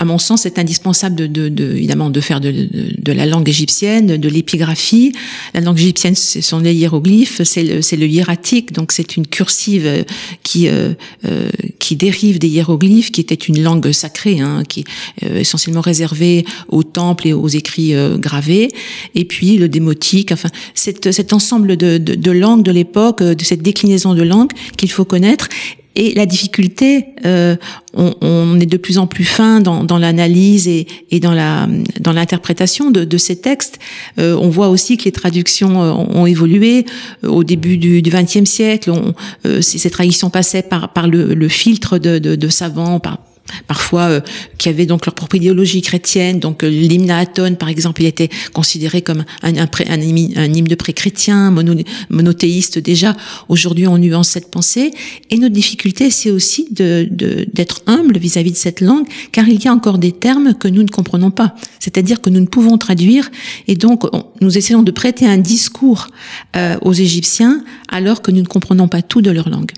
à 0.00 0.06
mon 0.06 0.16
sens, 0.16 0.42
c'est 0.42 0.58
indispensable 0.58 1.14
de, 1.14 1.26
de, 1.26 1.50
de, 1.50 1.76
évidemment 1.76 2.08
de 2.08 2.20
faire 2.22 2.40
de, 2.40 2.50
de, 2.50 3.12
la 3.12 3.26
langue 3.26 3.50
égyptienne, 3.50 4.16
de 4.16 4.28
l'épigraphie. 4.30 5.12
La 5.52 5.60
langue 5.60 5.78
égyptienne, 5.78 6.14
ce 6.14 6.40
sont 6.40 6.58
les 6.58 6.72
hiéroglyphes, 6.74 7.42
c'est 7.44 7.62
le, 7.62 7.80
le 7.96 8.06
hiératique, 8.06 8.72
donc 8.72 8.92
c'est 8.92 9.18
une 9.18 9.26
cursive 9.26 10.06
qui 10.42 10.68
euh, 10.68 10.94
euh, 11.26 11.50
qui 11.78 11.96
dérive 11.96 12.38
des 12.38 12.48
hiéroglyphes, 12.48 13.12
qui 13.12 13.20
était 13.20 13.34
une 13.34 13.62
langue 13.62 13.92
sacrée, 13.92 14.40
hein, 14.40 14.62
qui 14.66 14.80
est 14.80 15.26
euh, 15.26 15.40
essentiellement 15.40 15.82
réservée 15.82 16.46
aux 16.68 16.82
temples 16.82 17.28
et 17.28 17.34
aux 17.34 17.48
écrits 17.48 17.94
euh, 17.94 18.16
gravés. 18.16 18.68
Et 19.14 19.26
puis 19.26 19.58
le 19.58 19.68
démotique, 19.68 20.32
enfin, 20.32 20.48
cet, 20.74 21.12
cet 21.12 21.34
ensemble 21.34 21.76
de, 21.76 21.98
de, 21.98 22.14
de 22.14 22.30
langues 22.30 22.62
de 22.62 22.72
l'époque, 22.72 23.22
de 23.22 23.44
cette 23.44 23.60
déclinaison 23.60 24.14
de 24.14 24.22
langues 24.22 24.52
qu'il 24.78 24.90
faut 24.90 25.04
connaître 25.04 25.50
et 25.96 26.14
la 26.14 26.24
difficulté, 26.24 27.06
euh, 27.26 27.56
on, 27.94 28.14
on, 28.20 28.60
est 28.60 28.66
de 28.66 28.76
plus 28.76 28.98
en 28.98 29.08
plus 29.08 29.24
fin 29.24 29.60
dans, 29.60 29.82
dans 29.82 29.98
l'analyse 29.98 30.68
et, 30.68 30.86
et, 31.10 31.18
dans 31.18 31.32
la 31.32 31.68
dans 31.98 32.12
l'interprétation 32.12 32.92
de, 32.92 33.04
de, 33.04 33.18
ces 33.18 33.36
textes. 33.36 33.80
Euh, 34.18 34.36
on 34.40 34.50
voit 34.50 34.68
aussi 34.68 34.96
que 34.96 35.04
les 35.04 35.12
traductions 35.12 35.82
euh, 35.82 35.90
ont, 35.92 36.26
évolué 36.26 36.86
au 37.24 37.42
début 37.42 37.76
du 37.76 38.02
XXe 38.02 38.48
siècle. 38.48 38.90
On, 38.90 39.14
euh, 39.46 39.60
ces 39.60 39.90
traductions 39.90 40.30
passaient 40.30 40.62
par 40.62 40.92
par 40.92 41.08
le, 41.08 41.34
le 41.34 41.48
filtre 41.48 41.98
de, 41.98 42.18
de, 42.18 42.36
de 42.36 42.48
savants, 42.48 43.00
par 43.00 43.18
parfois 43.66 44.02
euh, 44.02 44.20
qui 44.58 44.68
avaient 44.68 44.86
donc 44.86 45.06
leur 45.06 45.14
propre 45.14 45.36
idéologie 45.36 45.82
chrétienne. 45.82 46.38
Donc 46.38 46.62
euh, 46.62 46.68
l'hymne 46.68 47.10
à 47.10 47.18
Aton, 47.18 47.54
par 47.54 47.68
exemple, 47.68 48.02
il 48.02 48.06
était 48.06 48.28
considéré 48.52 49.02
comme 49.02 49.24
un, 49.42 49.52
hymne 49.52 50.64
de 50.64 50.74
pré-chrétien, 50.74 51.50
mono, 51.50 51.74
monothéiste 52.08 52.78
déjà. 52.78 53.16
Aujourd'hui, 53.48 53.86
on 53.86 53.98
nuance 53.98 54.28
cette 54.28 54.50
pensée. 54.50 54.92
Et 55.30 55.38
notre 55.38 55.54
difficulté, 55.54 56.10
c'est 56.10 56.30
aussi 56.30 56.68
de, 56.70 57.08
d'être 57.10 57.82
humble 57.86 58.18
vis-à-vis 58.18 58.52
de 58.52 58.56
cette 58.56 58.80
langue, 58.80 59.06
car 59.32 59.48
il 59.48 59.62
y 59.62 59.68
a 59.68 59.72
encore 59.72 59.98
des 59.98 60.12
termes 60.12 60.54
que 60.54 60.68
nous 60.68 60.82
ne 60.82 60.88
comprenons 60.88 61.30
pas. 61.30 61.54
C'est-à-dire 61.78 62.20
que 62.20 62.30
nous 62.30 62.40
ne 62.40 62.46
pouvons 62.46 62.78
traduire, 62.78 63.30
et 63.68 63.74
donc 63.74 64.04
nous 64.40 64.58
essayons 64.58 64.82
de 64.82 64.90
prêter 64.90 65.26
un 65.26 65.38
discours 65.38 66.08
euh, 66.56 66.76
aux 66.82 66.92
Égyptiens 66.92 67.64
alors 67.88 68.22
que 68.22 68.30
nous 68.30 68.40
ne 68.40 68.46
comprenons 68.46 68.88
pas 68.88 69.02
tout 69.02 69.22
de 69.22 69.30
leur 69.30 69.48
langue. 69.48 69.72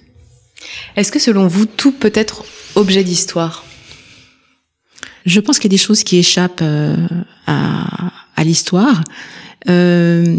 Est-ce 0.97 1.13
que 1.13 1.19
selon 1.19 1.47
vous, 1.47 1.67
tout 1.67 1.93
peut 1.93 2.13
être 2.15 2.45
objet 2.75 3.05
d'histoire? 3.05 3.65
Je 5.25 5.41
pense 5.41 5.59
qu'il 5.59 5.71
y 5.71 5.75
a 5.75 5.77
des 5.77 5.83
choses 5.83 6.03
qui 6.03 6.19
échappent 6.19 6.63
euh, 6.63 6.97
à, 7.47 8.13
à 8.37 8.45
l'histoire, 8.45 9.03
euh, 9.69 10.37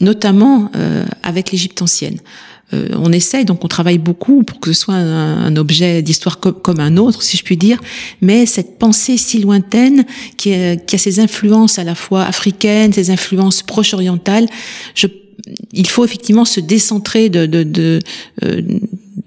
notamment 0.00 0.70
euh, 0.74 1.04
avec 1.22 1.52
l'Égypte 1.52 1.82
ancienne. 1.82 2.18
Euh, 2.74 2.88
on 2.96 3.12
essaye, 3.12 3.46
donc 3.46 3.64
on 3.64 3.68
travaille 3.68 3.98
beaucoup 3.98 4.42
pour 4.42 4.60
que 4.60 4.72
ce 4.72 4.80
soit 4.80 4.94
un, 4.94 5.44
un 5.46 5.56
objet 5.56 6.02
d'histoire 6.02 6.38
comme, 6.38 6.80
un 6.80 6.98
autre, 6.98 7.22
si 7.22 7.36
je 7.38 7.42
puis 7.42 7.56
dire, 7.56 7.80
mais 8.20 8.44
cette 8.44 8.78
pensée 8.78 9.16
si 9.16 9.40
lointaine 9.40 10.04
qui, 10.36 10.52
a, 10.52 10.76
qui 10.76 10.96
a 10.96 10.98
ses 10.98 11.18
influences 11.18 11.78
à 11.78 11.84
la 11.84 11.94
fois 11.94 12.24
africaines, 12.24 12.92
ses 12.92 13.10
influences 13.10 13.62
proche-orientales, 13.62 14.46
il 15.72 15.88
faut 15.88 16.04
effectivement 16.04 16.44
se 16.44 16.60
décentrer 16.60 17.30
de, 17.30 17.46
de, 17.46 17.62
de, 17.62 18.00
euh, 18.44 18.60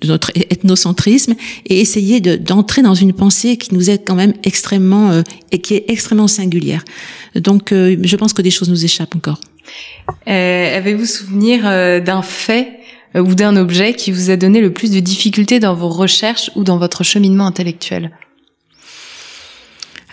de 0.01 0.07
notre 0.07 0.31
ethnocentrisme 0.35 1.35
et 1.65 1.79
essayer 1.79 2.19
d'entrer 2.21 2.81
dans 2.81 2.95
une 2.95 3.13
pensée 3.13 3.57
qui 3.57 3.73
nous 3.73 3.89
est 3.89 3.99
quand 3.99 4.15
même 4.15 4.33
extrêmement 4.43 5.11
euh, 5.11 5.21
et 5.51 5.59
qui 5.59 5.75
est 5.75 5.85
extrêmement 5.87 6.27
singulière. 6.27 6.83
Donc, 7.35 7.71
euh, 7.71 7.97
je 8.01 8.15
pense 8.15 8.33
que 8.33 8.41
des 8.41 8.51
choses 8.51 8.69
nous 8.69 8.83
échappent 8.83 9.15
encore. 9.15 9.39
Euh, 10.27 10.77
Avez-vous 10.77 11.05
souvenir 11.05 11.63
d'un 12.01 12.21
fait 12.21 12.79
ou 13.15 13.35
d'un 13.35 13.55
objet 13.55 13.93
qui 13.93 14.11
vous 14.11 14.29
a 14.29 14.37
donné 14.37 14.61
le 14.61 14.73
plus 14.73 14.91
de 14.91 14.99
difficultés 14.99 15.59
dans 15.59 15.75
vos 15.75 15.89
recherches 15.89 16.49
ou 16.55 16.63
dans 16.63 16.77
votre 16.77 17.03
cheminement 17.03 17.45
intellectuel? 17.45 18.11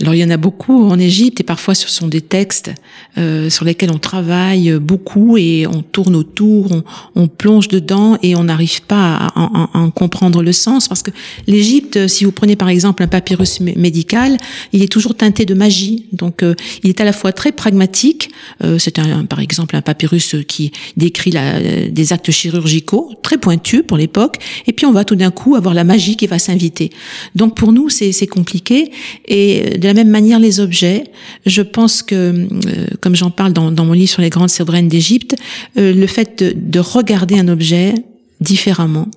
Alors 0.00 0.14
il 0.14 0.18
y 0.18 0.24
en 0.24 0.30
a 0.30 0.36
beaucoup 0.36 0.84
en 0.84 0.98
Égypte 0.98 1.40
et 1.40 1.44
parfois 1.44 1.74
ce 1.74 1.88
sont 1.88 2.06
des 2.08 2.20
textes 2.20 2.70
euh, 3.16 3.50
sur 3.50 3.64
lesquels 3.64 3.90
on 3.90 3.98
travaille 3.98 4.72
beaucoup 4.78 5.36
et 5.36 5.66
on 5.66 5.82
tourne 5.82 6.14
autour, 6.14 6.70
on, 6.70 6.84
on 7.16 7.26
plonge 7.28 7.68
dedans 7.68 8.16
et 8.22 8.36
on 8.36 8.44
n'arrive 8.44 8.82
pas 8.82 9.16
à, 9.16 9.26
à, 9.26 9.70
à, 9.74 9.78
en 9.78 9.90
comprendre 9.90 10.42
le 10.42 10.52
sens 10.52 10.86
parce 10.88 11.02
que 11.02 11.10
l'Égypte, 11.46 12.06
si 12.06 12.24
vous 12.24 12.32
prenez 12.32 12.54
par 12.54 12.68
exemple 12.68 13.02
un 13.02 13.08
papyrus 13.08 13.60
médical, 13.60 14.36
il 14.72 14.82
est 14.82 14.92
toujours 14.92 15.16
teinté 15.16 15.44
de 15.44 15.54
magie. 15.54 16.06
Donc 16.12 16.42
euh, 16.42 16.54
il 16.82 16.90
est 16.90 17.00
à 17.00 17.04
la 17.04 17.12
fois 17.12 17.32
très 17.32 17.50
pragmatique. 17.52 18.30
Euh, 18.62 18.78
C'est 18.78 18.98
un, 18.98 19.24
par 19.24 19.40
exemple 19.40 19.74
un 19.74 19.82
papyrus 19.82 20.36
qui 20.46 20.70
décrit 20.96 21.32
la, 21.32 21.60
des 21.88 22.12
actes 22.12 22.30
chirurgicaux 22.30 23.14
très 23.22 23.38
pointus 23.38 23.82
pour 23.86 23.96
l'époque 23.96 24.36
et 24.66 24.72
puis 24.72 24.86
on 24.86 24.92
va 24.92 25.04
tout 25.04 25.16
d'un 25.16 25.30
coup 25.30 25.56
avoir 25.56 25.74
la 25.74 25.84
magie 25.84 26.16
qui 26.16 26.26
va 26.26 26.38
s'inviter. 26.38 26.90
Donc 27.34 27.56
pour 27.56 27.72
nous 27.72 27.88
c'est 27.88 28.26
compliqué 28.26 28.90
et 29.26 29.78
de 29.78 29.87
la 29.88 29.94
même 29.94 30.10
manière 30.10 30.38
les 30.38 30.60
objets. 30.60 31.04
Je 31.46 31.62
pense 31.62 32.02
que, 32.02 32.14
euh, 32.14 32.86
comme 33.00 33.16
j'en 33.16 33.30
parle 33.30 33.54
dans, 33.54 33.84
mon 33.84 33.94
livre 33.94 34.10
sur 34.10 34.20
les 34.20 34.28
grandes 34.28 34.50
souveraines 34.50 34.88
d'Égypte, 34.88 35.34
euh, 35.78 35.94
le 35.94 36.06
fait 36.06 36.44
de, 36.44 36.52
de, 36.54 36.78
regarder 36.78 37.38
un 37.38 37.48
objet 37.48 37.94
différemment, 38.42 39.08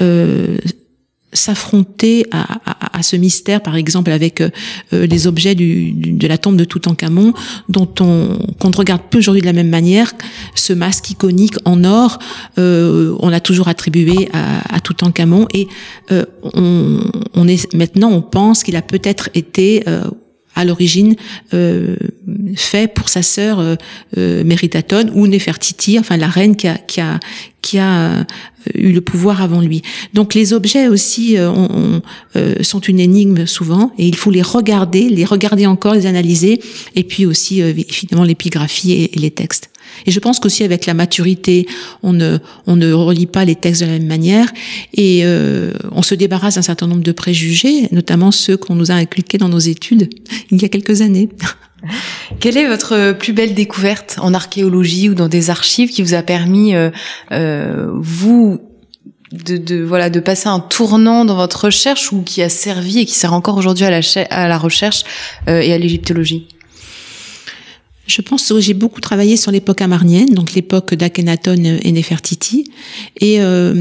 euh, 0.00 0.56
s'affronter 1.32 2.26
à, 2.30 2.98
à, 2.98 3.02
ce 3.02 3.16
mystère, 3.16 3.60
par 3.60 3.76
exemple 3.76 4.10
avec 4.10 4.40
euh, 4.40 4.50
les 4.92 5.26
objets 5.26 5.54
du, 5.54 5.92
du, 5.92 6.12
de 6.12 6.26
la 6.26 6.38
tombe 6.38 6.56
de 6.56 6.64
Toutankhamon, 6.64 7.34
dont 7.68 7.88
on 8.00 8.38
qu'on 8.58 8.70
ne 8.70 8.76
regarde 8.76 9.02
plus 9.10 9.18
aujourd'hui 9.20 9.42
de 9.42 9.46
la 9.46 9.52
même 9.52 9.68
manière. 9.68 10.12
Ce 10.54 10.72
masque 10.72 11.10
iconique 11.10 11.56
en 11.64 11.84
or, 11.84 12.18
euh, 12.58 13.14
on 13.20 13.28
l'a 13.28 13.40
toujours 13.40 13.68
attribué 13.68 14.28
à, 14.32 14.74
à 14.74 14.80
Toutankhamon, 14.80 15.46
et 15.52 15.68
euh, 16.12 16.24
on, 16.54 17.00
on, 17.34 17.46
est 17.46 17.72
maintenant 17.74 18.10
on 18.10 18.22
pense 18.22 18.62
qu'il 18.62 18.76
a 18.76 18.82
peut-être 18.82 19.28
été 19.34 19.84
à 20.58 20.64
l'origine 20.64 21.14
euh, 21.54 21.96
fait 22.56 22.92
pour 22.92 23.08
sa 23.08 23.22
sœur 23.22 23.60
euh, 23.60 23.76
euh, 24.18 24.42
ou 25.14 25.26
Néfertiti, 25.28 25.98
enfin 26.00 26.16
la 26.16 26.26
reine 26.26 26.56
qui 26.56 26.66
a, 26.66 26.76
qui 26.76 27.00
a, 27.00 27.20
qui 27.62 27.78
a 27.78 28.26
eu 28.74 28.90
le 28.90 29.00
pouvoir 29.00 29.40
avant 29.40 29.60
lui. 29.60 29.82
Donc 30.14 30.34
les 30.34 30.52
objets 30.52 30.88
aussi 30.88 31.36
on, 31.38 32.02
sont 32.62 32.80
une 32.80 32.98
énigme 32.98 33.46
souvent 33.46 33.92
et 33.98 34.06
il 34.06 34.16
faut 34.16 34.30
les 34.30 34.42
regarder, 34.42 35.08
les 35.08 35.24
regarder 35.24 35.66
encore, 35.66 35.94
les 35.94 36.06
analyser 36.06 36.60
et 36.96 37.04
puis 37.04 37.24
aussi 37.24 37.60
évidemment 37.60 38.24
l'épigraphie 38.24 38.92
et 38.92 39.10
les 39.18 39.30
textes. 39.30 39.70
Et 40.06 40.10
je 40.10 40.20
pense 40.20 40.40
qu'aussi 40.40 40.64
avec 40.64 40.86
la 40.86 40.94
maturité, 40.94 41.66
on 42.02 42.12
ne, 42.12 42.38
on 42.66 42.76
ne 42.76 42.92
relit 42.92 43.26
pas 43.26 43.44
les 43.44 43.54
textes 43.54 43.82
de 43.82 43.86
la 43.86 43.92
même 43.92 44.06
manière 44.06 44.48
et 44.94 45.20
euh, 45.24 45.72
on 45.92 46.02
se 46.02 46.14
débarrasse 46.14 46.56
d'un 46.56 46.62
certain 46.62 46.86
nombre 46.86 47.02
de 47.02 47.12
préjugés, 47.12 47.88
notamment 47.92 48.30
ceux 48.30 48.56
qu'on 48.56 48.74
nous 48.74 48.90
a 48.90 48.94
inculqués 48.94 49.38
dans 49.38 49.48
nos 49.48 49.58
études 49.58 50.08
il 50.50 50.60
y 50.60 50.64
a 50.64 50.68
quelques 50.68 51.00
années. 51.00 51.28
Quelle 52.40 52.56
est 52.56 52.66
votre 52.66 53.12
plus 53.12 53.32
belle 53.32 53.54
découverte 53.54 54.16
en 54.20 54.34
archéologie 54.34 55.08
ou 55.08 55.14
dans 55.14 55.28
des 55.28 55.50
archives 55.50 55.90
qui 55.90 56.02
vous 56.02 56.14
a 56.14 56.22
permis, 56.22 56.74
euh, 56.74 56.90
euh, 57.32 57.88
vous, 57.94 58.60
de, 59.32 59.56
de, 59.56 59.82
voilà 59.82 60.10
de 60.10 60.20
passer 60.20 60.48
un 60.48 60.60
tournant 60.60 61.24
dans 61.24 61.36
votre 61.36 61.66
recherche 61.66 62.12
ou 62.12 62.22
qui 62.22 62.42
a 62.42 62.48
servi 62.48 63.00
et 63.00 63.04
qui 63.04 63.14
sert 63.14 63.32
encore 63.32 63.56
aujourd'hui 63.56 63.84
à 63.84 63.90
la, 63.90 64.00
à 64.30 64.48
la 64.48 64.58
recherche 64.58 65.04
euh, 65.48 65.60
et 65.60 65.72
à 65.72 65.78
l'égyptologie? 65.78 66.48
Je 68.08 68.22
pense 68.22 68.48
que 68.48 68.58
j'ai 68.60 68.74
beaucoup 68.74 69.00
travaillé 69.00 69.36
sur 69.36 69.52
l'époque 69.52 69.82
amarnienne, 69.82 70.30
donc 70.30 70.54
l'époque 70.54 70.94
d'Akhenaton 70.94 71.78
et 71.82 71.92
Nefertiti. 71.92 72.64
Et 73.20 73.40
euh, 73.40 73.78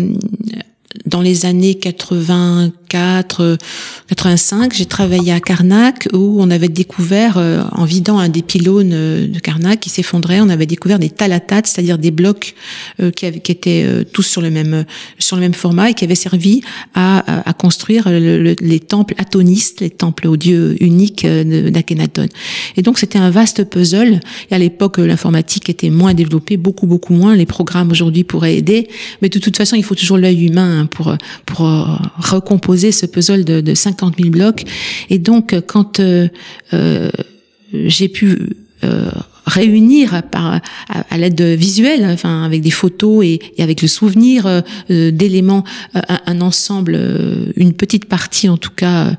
dans 1.06 1.22
les 1.22 1.46
années 1.46 1.76
84, 2.89 3.58
85, 4.08 4.73
j'ai 4.73 4.86
travaillé 4.86 5.32
à 5.32 5.39
Karnak 5.39 6.08
où 6.13 6.38
on 6.39 6.50
avait 6.50 6.69
découvert, 6.69 7.38
euh, 7.38 7.63
en 7.71 7.86
vidant 7.86 8.19
un 8.19 8.30
des 8.30 8.41
pylônes 8.41 8.91
euh, 8.93 9.28
de 9.28 9.39
Karnak 9.39 9.80
qui 9.80 9.89
s'effondrait, 9.89 10.39
on 10.41 10.50
avait 10.50 10.65
découvert 10.65 11.00
des 11.00 11.10
talatats, 11.10 11.62
c'est-à-dire 11.65 11.97
des 11.97 12.12
blocs 12.12 12.56
euh, 13.02 13.12
qui, 13.12 13.26
avaient, 13.26 13.39
qui 13.39 13.52
étaient 13.52 13.84
euh, 13.86 14.04
tous 14.04 14.23
sur 14.23 14.41
le 14.41 14.50
même 14.50 14.86
sur 15.19 15.36
le 15.36 15.41
même 15.41 15.54
format 15.54 15.89
et 15.89 15.93
qui 15.93 16.06
avaient 16.06 16.15
servi 16.15 16.62
à, 16.93 17.50
à, 17.50 17.54
construire 17.54 18.10
le, 18.10 18.41
le, 18.41 18.56
les 18.60 18.80
temples 18.80 19.15
atonistes, 19.17 19.82
les 19.82 19.89
temples 19.89 20.28
aux 20.28 20.38
dieux 20.38 20.82
uniques 20.82 21.26
d'Akhenaton. 21.26 22.28
Et 22.76 22.82
donc 22.82 23.00
c'était 23.00 23.19
un 23.19 23.30
vaste 23.30 23.63
puzzle. 23.65 24.19
Et 24.50 24.56
à 24.56 24.58
l'époque, 24.58 24.97
l'informatique 24.97 25.69
était 25.69 25.89
moins 25.89 26.13
développée, 26.13 26.58
beaucoup 26.58 26.88
beaucoup 26.88 27.13
moins. 27.13 27.36
Les 27.36 27.45
programmes 27.45 27.91
aujourd'hui 27.91 28.23
pourraient 28.23 28.56
aider, 28.56 28.88
mais 29.21 29.30
de 29.30 29.39
toute 29.39 29.58
façon, 29.58 29.76
il 29.76 29.84
faut 29.84 29.95
toujours 29.95 30.17
l'œil 30.17 30.45
humain 30.45 30.88
pour 30.89 31.15
pour 31.45 31.60
recomposer 32.17 32.77
ce 32.78 33.06
puzzle 33.06 33.44
de, 33.44 33.62
de 33.62 33.74
50 33.74 34.16
000 34.18 34.30
blocs. 34.30 34.63
Et 35.10 35.20
donc, 35.20 35.56
quand 35.68 36.00
euh, 36.00 36.28
euh, 36.74 37.10
j'ai 37.74 38.08
pu 38.08 38.38
euh, 38.84 39.10
réunir 39.46 40.22
à, 40.34 41.18
l'aide 41.18 41.42
visuelle, 41.42 42.06
enfin 42.06 42.44
avec 42.44 42.62
des 42.62 42.72
photos 42.72 43.26
et, 43.26 43.40
avec 43.60 43.82
le 43.82 43.88
souvenir 43.88 44.46
euh, 44.46 44.62
d'éléments, 45.12 45.63
un, 45.94 46.42
ensemble, 46.42 47.00
une 47.56 47.74
petite 47.74 48.06
partie 48.06 48.50
en 48.50 48.58
tout 48.58 48.72
cas 48.76 49.13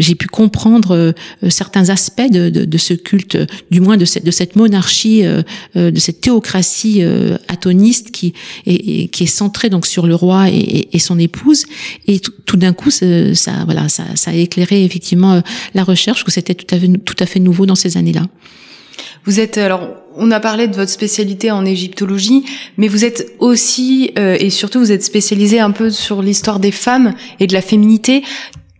j'ai 0.00 0.16
pu 0.16 0.26
comprendre 0.26 1.14
certains 1.48 1.88
aspects 1.88 2.30
de, 2.30 2.50
de, 2.50 2.64
de, 2.64 2.78
ce 2.78 2.94
culte, 2.94 3.38
du 3.70 3.80
moins 3.80 3.96
de 3.96 4.04
cette, 4.04 4.24
de 4.24 4.30
cette 4.30 4.56
monarchie, 4.56 5.22
de 5.74 5.98
cette 5.98 6.20
théocratie 6.20 7.02
atoniste 7.48 8.10
qui 8.10 8.34
est, 8.66 9.08
qui 9.08 9.22
est 9.22 9.26
centrée 9.26 9.68
donc 9.68 9.86
sur 9.86 10.06
le 10.06 10.14
roi 10.14 10.48
et, 10.50 10.88
et 10.92 10.98
son 10.98 11.18
épouse. 11.18 11.64
Et 12.06 12.20
tout, 12.20 12.56
d'un 12.56 12.72
coup, 12.72 12.90
ça, 12.90 13.64
voilà, 13.64 13.88
ça, 13.88 14.04
ça, 14.16 14.32
a 14.32 14.34
éclairé 14.34 14.84
effectivement 14.84 15.42
la 15.74 15.84
recherche, 15.84 16.24
que 16.24 16.30
c'était 16.30 16.54
tout 16.54 16.74
à 16.74 16.78
fait, 16.78 16.88
tout 17.04 17.16
à 17.18 17.26
fait 17.26 17.40
nouveau 17.40 17.66
dans 17.66 17.74
ces 17.76 17.96
années-là. 17.96 18.26
Vous 19.24 19.38
êtes 19.38 19.58
alors 19.58 19.88
on 20.16 20.30
a 20.30 20.40
parlé 20.40 20.66
de 20.66 20.74
votre 20.74 20.90
spécialité 20.90 21.50
en 21.50 21.64
égyptologie, 21.64 22.44
mais 22.76 22.88
vous 22.88 23.04
êtes 23.04 23.32
aussi 23.38 24.12
euh, 24.18 24.36
et 24.40 24.50
surtout 24.50 24.80
vous 24.80 24.92
êtes 24.92 25.04
spécialisé 25.04 25.60
un 25.60 25.70
peu 25.70 25.90
sur 25.90 26.20
l'histoire 26.20 26.58
des 26.58 26.72
femmes 26.72 27.14
et 27.38 27.46
de 27.46 27.52
la 27.52 27.62
féminité. 27.62 28.22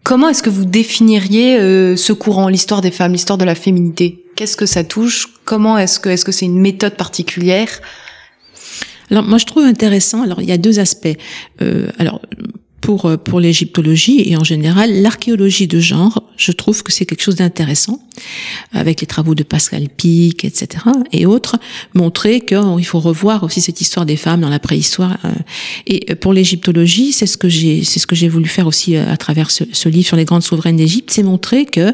Comment 0.03 0.29
est-ce 0.29 0.43
que 0.43 0.51
vous 0.51 0.65
définiriez 0.65 1.59
euh, 1.59 1.97
ce 1.97 2.13
courant, 2.13 2.49
l'histoire 2.49 2.81
des 2.81 2.91
femmes, 2.91 3.13
l'histoire 3.13 3.39
de 3.39 3.45
la 3.45 3.55
féminité? 3.55 4.25
Qu'est-ce 4.35 4.57
que 4.57 4.67
ça 4.67 4.85
touche? 4.85 5.29
Comment 5.45 5.77
est-ce 5.77 6.01
que 6.01 6.09
est-ce 6.09 6.25
que 6.25 6.33
c'est 6.33 6.47
une 6.47 6.61
méthode 6.61 6.97
particulière? 6.97 7.69
Alors 9.11 9.25
moi 9.25 9.39
je 9.39 9.47
trouve 9.47 9.65
intéressant. 9.65 10.23
Alors 10.23 10.41
il 10.41 10.49
y 10.49 10.53
a 10.53 10.59
deux 10.59 10.79
aspects. 10.79 11.17
Euh, 11.61 11.91
alors 11.99 12.23
pour 12.81 13.07
euh, 13.07 13.17
pour 13.17 13.41
l'égyptologie 13.41 14.23
et 14.27 14.37
en 14.37 14.45
général 14.45 15.03
l'archéologie 15.03 15.67
de 15.67 15.81
genre, 15.81 16.23
je 16.37 16.53
trouve 16.53 16.83
que 16.83 16.93
c'est 16.93 17.07
quelque 17.07 17.23
chose 17.23 17.37
d'intéressant 17.37 18.01
avec 18.73 19.01
les 19.01 19.07
travaux 19.07 19.35
de 19.35 19.43
Pascal 19.43 19.89
Pic, 19.89 20.45
etc. 20.45 20.85
et 21.13 21.25
autres, 21.25 21.59
montrer 21.95 22.41
qu'il 22.41 22.85
faut 22.85 23.01
revoir 23.01 23.45
aussi 23.45 23.61
cette 23.61 23.81
histoire 23.81 24.05
des 24.05 24.17
femmes 24.17 24.41
dans 24.41 24.51
la 24.51 24.59
préhistoire. 24.59 25.17
Euh. 25.25 25.31
Et 25.87 26.15
pour 26.17 26.33
l'égyptologie, 26.33 27.13
c'est 27.13 27.27
ce 27.27 27.39
que 27.39 27.49
j'ai 27.49 27.85
c'est 27.85 27.99
ce 27.99 28.07
que 28.07 28.15
j'ai 28.15 28.29
voulu 28.29 28.49
faire 28.49 28.67
aussi 28.67 28.97
euh, 28.97 29.11
à 29.11 29.17
travers 29.17 29.51
ce, 29.51 29.65
ce, 29.73 29.89
livre 29.89 30.07
sur 30.07 30.17
les 30.17 30.25
grandes 30.25 30.43
souveraines 30.43 30.77
d'Égypte, 30.77 31.11
c'est 31.11 31.23
montrer 31.23 31.67
que 31.67 31.91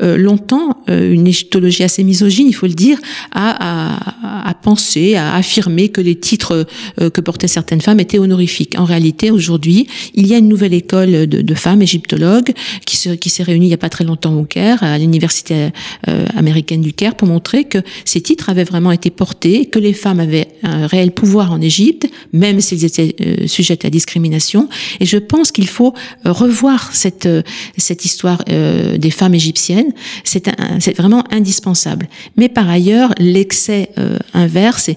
longtemps 0.00 0.82
une 0.88 1.26
égyptologie 1.26 1.82
assez 1.82 2.04
misogyne, 2.04 2.46
il 2.48 2.54
faut 2.54 2.66
le 2.66 2.74
dire, 2.74 2.98
a, 3.32 3.94
a, 3.94 4.48
a 4.48 4.54
pensé, 4.54 5.16
a 5.16 5.34
affirmé 5.34 5.88
que 5.88 6.00
les 6.00 6.14
titres 6.14 6.66
que 6.96 7.20
portaient 7.20 7.48
certaines 7.48 7.80
femmes 7.80 8.00
étaient 8.00 8.18
honorifiques. 8.18 8.78
En 8.78 8.84
réalité, 8.84 9.30
aujourd'hui, 9.30 9.86
y 10.30 10.34
a 10.34 10.38
une 10.38 10.48
nouvelle 10.48 10.74
école 10.74 11.26
de, 11.26 11.54
femmes 11.54 11.82
égyptologues 11.82 12.52
qui 12.86 12.96
s'est 12.96 13.42
réunie 13.42 13.66
il 13.66 13.70
y 13.70 13.74
a 13.74 13.78
pas 13.78 13.88
très 13.88 14.04
longtemps 14.04 14.34
au 14.34 14.44
Caire, 14.44 14.82
à 14.82 14.98
l'université 14.98 15.70
euh, 16.08 16.26
américaine 16.36 16.80
du 16.80 16.92
Caire, 16.92 17.14
pour 17.14 17.28
montrer 17.28 17.64
que 17.64 17.78
ces 18.04 18.20
titres 18.20 18.48
avaient 18.48 18.64
vraiment 18.64 18.92
été 18.92 19.10
portés, 19.10 19.66
que 19.66 19.78
les 19.78 19.92
femmes 19.92 20.20
avaient 20.20 20.48
un 20.62 20.86
réel 20.86 21.12
pouvoir 21.12 21.52
en 21.52 21.60
Égypte, 21.60 22.08
même 22.32 22.60
s'ils 22.60 22.84
étaient 22.84 23.14
euh, 23.20 23.46
sujettes 23.46 23.84
à 23.84 23.90
discrimination. 23.90 24.68
Et 25.00 25.06
je 25.06 25.18
pense 25.18 25.52
qu'il 25.52 25.68
faut 25.68 25.94
euh, 26.26 26.32
revoir 26.32 26.94
cette 26.94 27.28
cette 27.76 28.04
histoire 28.04 28.44
des 28.44 29.10
femmes 29.10 29.34
égyptiennes. 29.34 29.92
C'est 30.24 30.96
vraiment 30.96 31.24
indispensable. 31.30 32.08
Mais 32.36 32.48
par 32.48 32.68
ailleurs, 32.68 33.12
l'excès 33.18 33.90
inverse, 34.34 34.90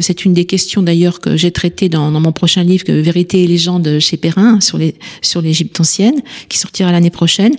c'est 0.00 0.24
une 0.24 0.32
des 0.32 0.44
questions 0.44 0.82
d'ailleurs 0.82 1.20
que 1.20 1.36
j'ai 1.36 1.50
traitées 1.50 1.88
dans, 1.88 2.10
mon 2.10 2.32
prochain 2.32 2.62
livre, 2.62 2.84
Vérité 2.88 3.42
et 3.42 3.46
légende 3.46 3.98
chez 4.00 4.16
Perrin, 4.16 4.60
les 4.76 4.94
sur 5.22 5.40
l'Égypte 5.40 5.78
ancienne, 5.80 6.20
qui 6.48 6.58
sortira 6.58 6.92
l'année 6.92 7.10
prochaine. 7.10 7.56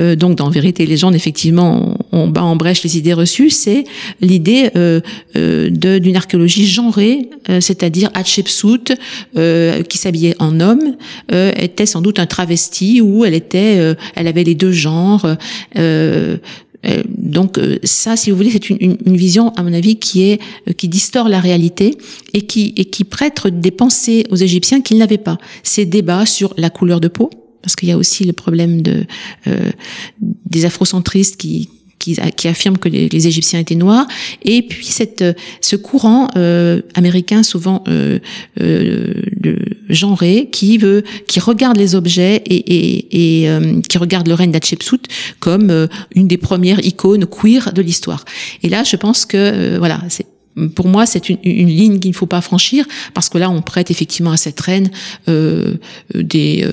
Euh, 0.00 0.16
donc 0.16 0.36
dans 0.36 0.50
Vérité 0.50 0.84
et 0.84 0.86
légende, 0.86 1.14
effectivement, 1.14 1.96
on, 2.12 2.28
bat 2.28 2.44
en 2.44 2.56
brèche 2.56 2.82
les 2.82 2.96
idées 2.96 3.12
reçues. 3.12 3.50
C'est 3.50 3.84
l'idée 4.20 4.70
euh, 4.76 5.00
euh, 5.36 5.70
d'une 5.98 6.16
archéologie 6.16 6.66
genrée, 6.66 7.28
euh, 7.48 7.60
c'est-à-dire 7.60 8.10
Hatshepsut, 8.14 8.92
euh, 9.36 9.82
qui 9.82 9.98
s'habillait 9.98 10.36
en 10.38 10.60
homme, 10.60 10.96
était 11.30 11.86
sans 11.86 12.00
doute 12.00 12.18
un 12.18 12.26
travesti 12.26 13.00
ou 13.00 13.24
elle 13.24 13.34
était, 13.34 13.94
elle 14.14 14.26
avait 14.26 14.44
les 14.44 14.54
deux 14.54 14.72
genres. 14.72 15.26
Donc 17.08 17.58
ça, 17.82 18.16
si 18.16 18.30
vous 18.30 18.36
voulez, 18.36 18.50
c'est 18.50 18.70
une, 18.70 18.76
une, 18.80 18.96
une, 19.06 19.16
vision, 19.16 19.50
à 19.50 19.62
mon 19.62 19.72
avis, 19.72 19.96
qui 19.96 20.22
est 20.22 20.40
qui 20.76 20.88
distord 20.88 21.28
la 21.28 21.40
réalité 21.40 21.96
et 22.32 22.42
qui 22.42 22.74
et 22.76 22.84
qui 22.86 23.04
prête 23.04 23.46
des 23.46 23.70
pensées 23.70 24.24
aux 24.30 24.36
Égyptiens 24.36 24.80
qu'ils 24.80 24.98
n'avaient 24.98 25.18
pas. 25.18 25.38
Ces 25.62 25.86
débats 25.86 26.26
sur 26.26 26.54
la 26.56 26.70
couleur 26.70 27.00
de 27.00 27.08
peau, 27.08 27.30
parce 27.62 27.76
qu'il 27.76 27.88
y 27.88 27.92
a 27.92 27.98
aussi 27.98 28.24
le 28.24 28.32
problème 28.32 28.82
de 28.82 29.04
euh, 29.46 29.70
des 30.20 30.64
afrocentristes 30.64 31.36
qui 31.36 31.68
qui, 32.04 32.18
qui 32.36 32.48
affirment 32.48 32.76
que 32.76 32.88
les, 32.88 33.08
les, 33.08 33.26
Égyptiens 33.26 33.60
étaient 33.60 33.74
noirs, 33.74 34.06
et 34.42 34.62
puis 34.62 34.86
cette, 34.86 35.24
ce 35.62 35.76
courant 35.76 36.28
euh, 36.36 36.82
américain 36.94 37.42
souvent 37.42 37.82
euh, 37.88 38.18
euh, 38.60 39.14
genré 39.94 40.48
qui 40.50 40.78
veut, 40.78 41.04
qui 41.26 41.40
regarde 41.40 41.76
les 41.76 41.94
objets 41.94 42.42
et, 42.46 42.54
et, 42.54 43.42
et 43.42 43.48
euh, 43.48 43.80
qui 43.88 43.98
regarde 43.98 44.28
le 44.28 44.34
règne 44.34 44.50
d'Hatshepsut 44.50 45.06
comme 45.40 45.70
euh, 45.70 45.86
une 46.14 46.28
des 46.28 46.36
premières 46.36 46.84
icônes 46.84 47.26
queer 47.26 47.72
de 47.72 47.82
l'histoire. 47.82 48.24
Et 48.62 48.68
là, 48.68 48.84
je 48.84 48.96
pense 48.96 49.24
que 49.24 49.36
euh, 49.36 49.78
voilà, 49.78 50.00
c'est 50.08 50.26
pour 50.76 50.86
moi, 50.86 51.04
c'est 51.04 51.28
une, 51.28 51.38
une, 51.42 51.68
ligne 51.68 51.98
qu'il 51.98 52.12
ne 52.12 52.16
faut 52.16 52.26
pas 52.26 52.40
franchir 52.40 52.86
parce 53.12 53.28
que 53.28 53.38
là, 53.38 53.50
on 53.50 53.60
prête 53.60 53.90
effectivement 53.90 54.30
à 54.30 54.36
cette 54.36 54.60
reine 54.60 54.88
euh, 55.28 55.74
des 56.14 56.64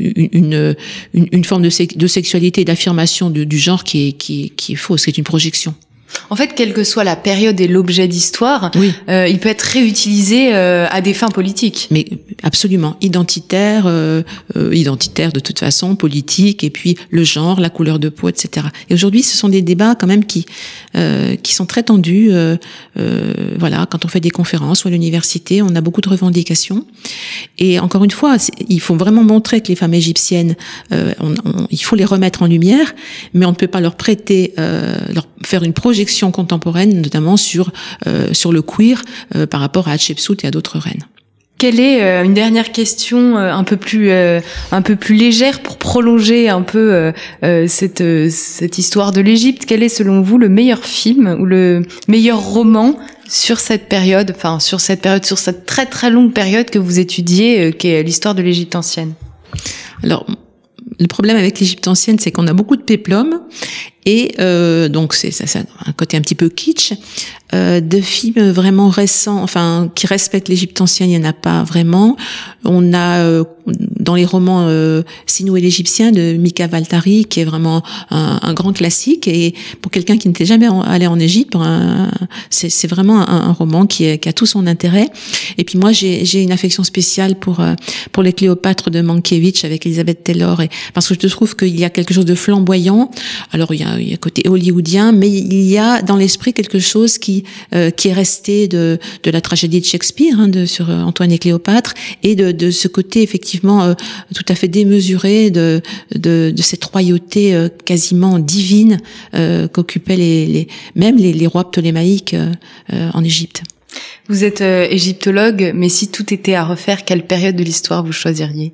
une, 0.00 0.74
une, 1.14 1.28
une, 1.30 1.44
forme 1.44 1.62
de, 1.62 1.96
de 1.96 2.06
sexualité 2.08 2.62
et 2.62 2.64
d'affirmation 2.64 3.30
du 3.30 3.58
genre 3.58 3.84
qui 3.84 4.08
est, 4.08 4.12
qui, 4.12 4.46
est, 4.46 4.48
qui 4.48 4.72
est 4.72 4.76
fausse, 4.76 5.02
c'est 5.02 5.16
une 5.16 5.22
projection. 5.22 5.76
En 6.30 6.36
fait, 6.36 6.54
quelle 6.54 6.72
que 6.72 6.84
soit 6.84 7.04
la 7.04 7.16
période 7.16 7.60
et 7.60 7.68
l'objet 7.68 8.08
d'histoire, 8.08 8.70
oui. 8.76 8.92
euh, 9.08 9.28
il 9.28 9.38
peut 9.38 9.48
être 9.48 9.62
réutilisé 9.62 10.54
euh, 10.54 10.86
à 10.90 11.00
des 11.00 11.14
fins 11.14 11.28
politiques. 11.28 11.88
Mais 11.90 12.04
absolument, 12.46 12.96
identitaire, 13.00 13.84
euh, 13.86 14.22
euh, 14.56 14.74
identitaire 14.74 15.32
de 15.32 15.40
toute 15.40 15.58
façon, 15.58 15.96
politique, 15.96 16.62
et 16.62 16.70
puis 16.70 16.96
le 17.10 17.24
genre, 17.24 17.60
la 17.60 17.70
couleur 17.70 17.98
de 17.98 18.08
peau, 18.08 18.28
etc. 18.28 18.68
Et 18.88 18.94
aujourd'hui, 18.94 19.22
ce 19.22 19.36
sont 19.36 19.48
des 19.48 19.62
débats 19.62 19.96
quand 19.96 20.06
même 20.06 20.24
qui 20.24 20.46
euh, 20.96 21.36
qui 21.36 21.54
sont 21.54 21.66
très 21.66 21.82
tendus. 21.82 22.28
Euh, 22.30 22.56
voilà, 23.58 23.86
quand 23.86 24.04
on 24.04 24.08
fait 24.08 24.20
des 24.20 24.30
conférences 24.30 24.84
ou 24.84 24.88
à 24.88 24.90
l'université, 24.90 25.60
on 25.60 25.74
a 25.74 25.80
beaucoup 25.80 26.00
de 26.00 26.08
revendications. 26.08 26.86
Et 27.58 27.78
encore 27.80 28.04
une 28.04 28.10
fois, 28.10 28.36
il 28.68 28.80
faut 28.80 28.96
vraiment 28.96 29.24
montrer 29.24 29.60
que 29.60 29.68
les 29.68 29.76
femmes 29.76 29.94
égyptiennes, 29.94 30.54
on, 30.92 31.34
on, 31.44 31.66
il 31.70 31.82
faut 31.82 31.96
les 31.96 32.04
remettre 32.04 32.42
en 32.42 32.46
lumière, 32.46 32.94
mais 33.34 33.44
on 33.44 33.50
ne 33.50 33.56
peut 33.56 33.66
pas 33.66 33.80
leur 33.80 33.96
prêter, 33.96 34.54
leur 34.56 35.26
faire 35.44 35.62
une 35.62 35.72
projection 35.72 36.30
contemporaine, 36.30 37.00
notamment 37.00 37.36
sur, 37.36 37.72
euh, 38.06 38.32
sur 38.32 38.52
le 38.52 38.62
queer 38.62 39.02
euh, 39.34 39.46
par 39.46 39.60
rapport 39.60 39.88
à 39.88 39.92
Hatshepsut 39.92 40.44
et 40.44 40.48
à 40.48 40.50
d'autres 40.50 40.78
reines. 40.78 41.04
Quelle 41.58 41.80
est 41.80 42.02
euh, 42.02 42.22
une 42.22 42.34
dernière 42.34 42.70
question 42.70 43.38
euh, 43.38 43.50
un 43.50 43.64
peu 43.64 43.78
plus 43.78 44.10
euh, 44.10 44.40
un 44.72 44.82
peu 44.82 44.94
plus 44.94 45.14
légère 45.14 45.60
pour 45.60 45.78
prolonger 45.78 46.50
un 46.50 46.60
peu 46.62 47.12
cette 47.66 48.04
cette 48.30 48.78
histoire 48.78 49.12
de 49.12 49.20
l'Égypte? 49.20 49.64
Quel 49.66 49.82
est 49.82 49.88
selon 49.88 50.20
vous 50.20 50.38
le 50.38 50.48
meilleur 50.48 50.84
film 50.84 51.36
ou 51.40 51.46
le 51.46 51.82
meilleur 52.08 52.40
roman 52.40 52.98
sur 53.28 53.58
cette 53.58 53.88
période, 53.88 54.32
enfin 54.36 54.60
sur 54.60 54.80
cette 54.80 55.00
période, 55.00 55.24
sur 55.24 55.38
cette 55.38 55.66
très 55.66 55.86
très 55.86 56.10
longue 56.10 56.32
période 56.32 56.70
que 56.70 56.78
vous 56.78 56.98
étudiez, 56.98 57.72
qui 57.72 57.88
est 57.88 58.02
l'histoire 58.02 58.34
de 58.34 58.42
l'Égypte 58.42 58.76
ancienne? 58.76 59.14
Alors 60.02 60.26
le 60.98 61.06
problème 61.06 61.36
avec 61.36 61.58
l'Égypte 61.58 61.88
ancienne, 61.88 62.18
c'est 62.18 62.30
qu'on 62.30 62.46
a 62.46 62.52
beaucoup 62.52 62.76
de 62.76 62.82
péplum 62.82 63.40
et 64.04 64.34
euh, 64.38 64.88
donc 64.88 65.14
c'est 65.14 65.30
ça, 65.30 65.46
ça, 65.46 65.60
un 65.84 65.92
côté 65.92 66.16
un 66.16 66.20
petit 66.20 66.34
peu 66.34 66.48
kitsch. 66.48 66.92
Euh, 67.54 67.80
de 67.80 68.00
films 68.00 68.50
vraiment 68.50 68.88
récents, 68.88 69.40
enfin 69.40 69.88
qui 69.94 70.08
respectent 70.08 70.48
l'Égypte 70.48 70.80
ancienne, 70.80 71.10
il 71.10 71.20
n'y 71.20 71.24
en 71.24 71.28
a 71.28 71.32
pas 71.32 71.62
vraiment. 71.62 72.16
On 72.64 72.92
a 72.92 73.20
euh, 73.20 73.44
dans 73.66 74.14
les 74.14 74.24
romans 74.24 74.66
euh, 74.68 75.02
Sinou 75.26 75.56
et 75.56 75.60
l'Égyptien 75.60 76.12
de 76.12 76.34
Mika 76.34 76.66
Valtari, 76.66 77.24
qui 77.24 77.40
est 77.40 77.44
vraiment 77.44 77.82
un, 78.10 78.54
grand 78.54 78.72
classique. 78.72 79.26
Et 79.28 79.54
pour 79.82 79.90
quelqu'un 79.90 80.16
qui 80.16 80.28
n'était 80.28 80.44
jamais 80.44 80.68
allé 80.84 81.06
en 81.06 81.18
Égypte, 81.18 81.56
c'est 82.50 82.86
vraiment 82.86 83.28
un, 83.28 83.52
roman 83.52 83.86
qui, 83.86 84.06
a 84.06 84.32
tout 84.32 84.46
son 84.46 84.66
intérêt. 84.66 85.08
Et 85.58 85.64
puis 85.64 85.78
moi, 85.78 85.92
j'ai 85.92 86.42
une 86.42 86.52
affection 86.52 86.84
spéciale 86.84 87.36
pour 87.36 87.60
euh, 87.60 87.74
pour 88.12 88.22
les 88.22 88.32
Cléopâtres 88.32 88.90
de 88.90 89.00
Mankiewicz 89.00 89.64
avec 89.64 89.86
Elizabeth 89.86 90.24
Taylor, 90.24 90.62
parce 90.94 91.08
que 91.08 91.14
je 91.20 91.28
trouve 91.28 91.56
qu'il 91.56 91.78
y 91.78 91.84
a 91.84 91.90
quelque 91.90 92.14
chose 92.14 92.24
de 92.24 92.34
flamboyant. 92.34 93.10
Alors 93.52 93.74
il 93.74 93.80
y 93.80 93.84
a, 93.84 93.98
il 93.98 94.10
y 94.10 94.14
a 94.14 94.16
côté 94.16 94.48
hollywoodien, 94.48 95.12
mais 95.12 95.30
il 95.30 95.62
y 95.62 95.78
a 95.78 96.02
dans 96.02 96.16
l'esprit 96.16 96.52
quelque 96.52 96.78
chose 96.78 97.18
qui 97.18 97.35
euh, 97.74 97.90
qui 97.90 98.08
est 98.08 98.12
resté 98.12 98.68
de, 98.68 98.98
de 99.22 99.30
la 99.30 99.40
tragédie 99.40 99.80
de 99.80 99.84
Shakespeare, 99.84 100.38
hein, 100.38 100.48
de, 100.48 100.66
sur 100.66 100.90
euh, 100.90 101.02
Antoine 101.02 101.32
et 101.32 101.38
Cléopâtre, 101.38 101.94
et 102.22 102.34
de, 102.34 102.52
de 102.52 102.70
ce 102.70 102.88
côté 102.88 103.22
effectivement 103.22 103.82
euh, 103.82 103.94
tout 104.34 104.44
à 104.48 104.54
fait 104.54 104.68
démesuré 104.68 105.50
de, 105.50 105.80
de, 106.14 106.52
de 106.54 106.62
cette 106.62 106.84
royauté 106.84 107.54
euh, 107.54 107.68
quasiment 107.84 108.38
divine 108.38 108.98
euh, 109.34 109.68
qu'occupaient 109.68 110.16
les, 110.16 110.46
les, 110.46 110.68
même 110.94 111.16
les, 111.16 111.32
les 111.32 111.46
rois 111.46 111.70
ptolémaïques 111.70 112.34
euh, 112.34 112.52
en 113.12 113.24
Égypte. 113.24 113.62
Vous 114.28 114.44
êtes 114.44 114.60
égyptologue, 114.60 115.72
mais 115.74 115.88
si 115.88 116.08
tout 116.08 116.34
était 116.34 116.54
à 116.54 116.64
refaire, 116.64 117.04
quelle 117.04 117.24
période 117.26 117.56
de 117.56 117.62
l'histoire 117.62 118.04
vous 118.04 118.12
choisiriez? 118.12 118.72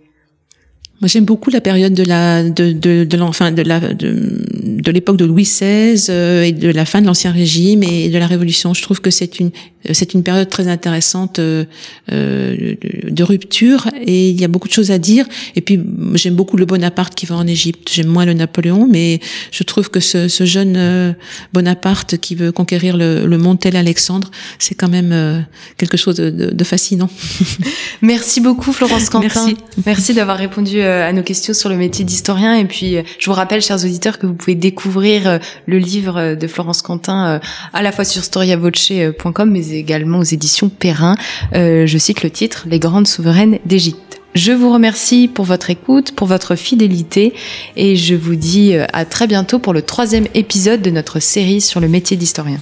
Moi, 1.02 1.08
j'aime 1.08 1.24
beaucoup 1.24 1.50
la 1.50 1.60
période 1.60 1.94
de 1.94 2.04
la 2.04 2.44
de 2.44 2.70
de, 3.02 3.16
l'enfin 3.16 3.50
de 3.50 3.62
la 3.62 3.80
de, 3.80 4.44
de 4.62 4.90
l'époque 4.92 5.16
de 5.16 5.24
Louis 5.24 5.42
XVI 5.42 6.06
euh, 6.10 6.44
et 6.44 6.52
de 6.52 6.70
la 6.70 6.84
fin 6.84 7.00
de 7.00 7.06
l'Ancien 7.06 7.32
Régime 7.32 7.82
et 7.82 8.08
de 8.08 8.16
la 8.16 8.28
Révolution. 8.28 8.72
Je 8.72 8.82
trouve 8.82 9.00
que 9.00 9.10
c'est 9.10 9.40
une 9.40 9.50
c'est 9.90 10.14
une 10.14 10.22
période 10.22 10.48
très 10.48 10.68
intéressante 10.68 11.38
euh, 11.38 11.64
euh, 12.12 12.74
de 13.08 13.22
rupture 13.22 13.88
et 14.00 14.30
il 14.30 14.40
y 14.40 14.44
a 14.44 14.48
beaucoup 14.48 14.68
de 14.68 14.72
choses 14.72 14.90
à 14.90 14.98
dire. 14.98 15.26
Et 15.56 15.60
puis 15.60 15.80
j'aime 16.14 16.34
beaucoup 16.34 16.56
le 16.56 16.66
Bonaparte 16.66 17.14
qui 17.14 17.26
va 17.26 17.36
en 17.36 17.46
Égypte. 17.46 17.90
J'aime 17.92 18.06
moins 18.06 18.24
le 18.24 18.32
Napoléon, 18.32 18.86
mais 18.88 19.20
je 19.50 19.62
trouve 19.64 19.90
que 19.90 20.00
ce, 20.00 20.28
ce 20.28 20.44
jeune 20.44 20.76
euh, 20.76 21.12
Bonaparte 21.52 22.18
qui 22.18 22.34
veut 22.34 22.52
conquérir 22.52 22.96
le, 22.96 23.26
le 23.26 23.38
monde 23.38 23.58
tel 23.58 23.76
Alexandre, 23.76 24.30
c'est 24.58 24.74
quand 24.74 24.88
même 24.88 25.10
euh, 25.12 25.40
quelque 25.76 25.96
chose 25.96 26.16
de, 26.16 26.30
de, 26.30 26.50
de 26.50 26.64
fascinant. 26.64 27.10
Merci 28.02 28.40
beaucoup 28.40 28.72
Florence 28.72 29.08
Quentin. 29.08 29.28
Merci. 29.34 29.56
Merci 29.84 30.14
d'avoir 30.14 30.36
répondu 30.36 30.80
euh, 30.80 31.08
à 31.08 31.12
nos 31.12 31.22
questions 31.22 31.54
sur 31.54 31.68
le 31.68 31.76
métier 31.76 32.04
d'historien. 32.04 32.54
Et 32.54 32.64
puis 32.64 32.96
je 33.18 33.26
vous 33.26 33.34
rappelle, 33.34 33.62
chers 33.62 33.84
auditeurs, 33.84 34.18
que 34.18 34.26
vous 34.26 34.34
pouvez 34.34 34.54
découvrir 34.54 35.40
le 35.66 35.78
livre 35.78 36.34
de 36.34 36.46
Florence 36.46 36.82
Quentin 36.82 37.40
à 37.72 37.82
la 37.82 37.92
fois 37.92 38.04
sur 38.04 38.22
storiavoce.com, 38.22 39.50
mais 39.50 39.71
également 39.78 40.18
aux 40.18 40.24
éditions 40.24 40.68
Perrin. 40.68 41.16
Euh, 41.54 41.86
je 41.86 41.98
cite 41.98 42.22
le 42.22 42.30
titre 42.30 42.66
Les 42.68 42.78
grandes 42.78 43.06
souveraines 43.06 43.58
d'Égypte. 43.66 44.20
Je 44.34 44.52
vous 44.52 44.72
remercie 44.72 45.28
pour 45.28 45.44
votre 45.44 45.68
écoute, 45.68 46.12
pour 46.12 46.26
votre 46.26 46.56
fidélité 46.56 47.34
et 47.76 47.96
je 47.96 48.14
vous 48.14 48.34
dis 48.34 48.74
euh, 48.74 48.86
à 48.92 49.04
très 49.04 49.26
bientôt 49.26 49.58
pour 49.58 49.74
le 49.74 49.82
troisième 49.82 50.26
épisode 50.34 50.80
de 50.80 50.90
notre 50.90 51.20
série 51.20 51.60
sur 51.60 51.80
le 51.80 51.88
métier 51.88 52.16
d'historien. 52.16 52.58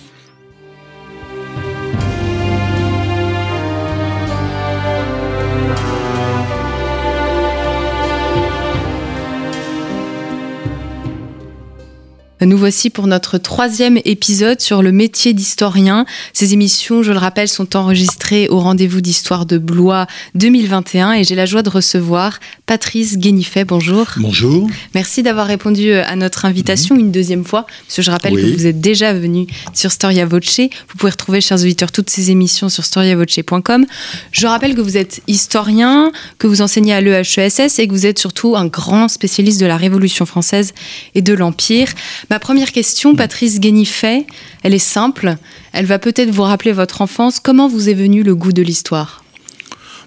Nous 12.43 12.57
voici 12.57 12.89
pour 12.89 13.07
notre 13.07 13.37
troisième 13.37 13.99
épisode 14.07 14.63
sur 14.63 14.81
le 14.83 14.93
métier 14.93 15.35
d'historien. 15.35 16.07
Ces 16.33 16.55
émissions, 16.55 17.03
je 17.03 17.13
le 17.13 17.19
rappelle, 17.19 17.49
sont 17.49 17.77
enregistrées 17.77 18.49
au 18.49 18.61
rendez-vous 18.61 19.03
d'histoire 19.03 19.45
de 19.45 19.59
Blois 19.59 20.07
2021 20.37 21.13
et 21.13 21.25
j'ai 21.25 21.35
la 21.35 21.45
joie 21.45 21.63
de 21.63 21.69
recevoir 21.69 22.41
Patrice 22.65 23.19
Guénifet. 23.19 23.65
Bonjour. 23.67 24.07
Bonjour. 24.17 24.71
Merci 24.95 25.23
d'avoir 25.23 25.47
répondu 25.49 25.93
à 25.93 26.17
notre 26.17 26.47
invitation 26.47 26.97
une 26.97 27.13
deuxième 27.13 27.45
fois, 27.45 27.67
parce 27.87 27.97
que 27.97 28.03
je 28.03 28.11
rappelle 28.11 28.33
Oui. 28.33 28.43
que 28.53 28.57
vous 28.57 28.67
êtes 28.67 28.81
déjà 28.81 29.13
venu 29.13 29.47
sur 29.75 29.93
Storia 29.93 30.25
Voce. 30.25 30.61
Vous 30.61 30.97
pouvez 30.97 31.11
retrouver, 31.11 31.43
chers 31.43 31.61
auditeurs, 31.61 31.93
toutes 31.93 32.09
ces 32.09 32.31
émissions 32.31 32.71
sur 32.71 32.85
storiavoce.com. 32.85 33.85
Je 34.33 34.47
rappelle 34.47 34.75
que 34.75 34.81
vous 34.81 34.97
êtes 34.97 35.21
historien, 35.27 36.11
que 36.39 36.47
vous 36.47 36.63
enseignez 36.63 36.95
à 36.95 37.03
l'EHESS 37.03 37.79
et 37.79 37.87
que 37.87 37.93
vous 37.93 38.07
êtes 38.07 38.19
surtout 38.19 38.57
un 38.57 38.65
grand 38.67 39.09
spécialiste 39.09 39.61
de 39.61 39.67
la 39.67 39.77
Révolution 39.77 40.25
française 40.25 40.73
et 41.15 41.21
de 41.21 41.35
l'Empire. 41.35 41.89
Ma 42.31 42.39
première 42.39 42.71
question, 42.71 43.17
Patrice 43.17 43.59
Guénifet, 43.59 44.25
elle 44.63 44.73
est 44.73 44.79
simple. 44.79 45.37
Elle 45.73 45.87
va 45.87 45.99
peut-être 45.99 46.31
vous 46.31 46.45
rappeler 46.45 46.71
votre 46.71 47.03
enfance. 47.03 47.41
Comment 47.41 47.69
vous 47.69 47.89
est 47.89 47.95
venu 47.95 48.23
le 48.23 48.37
goût 48.37 48.53
de 48.53 48.63
l'histoire? 48.63 49.25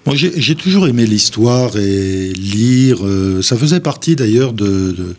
Moi, 0.06 0.16
j'ai 0.16 0.56
toujours 0.56 0.88
aimé 0.88 1.06
l'histoire 1.06 1.78
et 1.78 2.32
lire. 2.34 3.06
euh, 3.06 3.42
ça 3.42 3.58
faisait 3.58 3.82
partie 3.82 4.16
d'ailleurs 4.16 4.54
de, 4.54 4.92
de, 4.92 5.16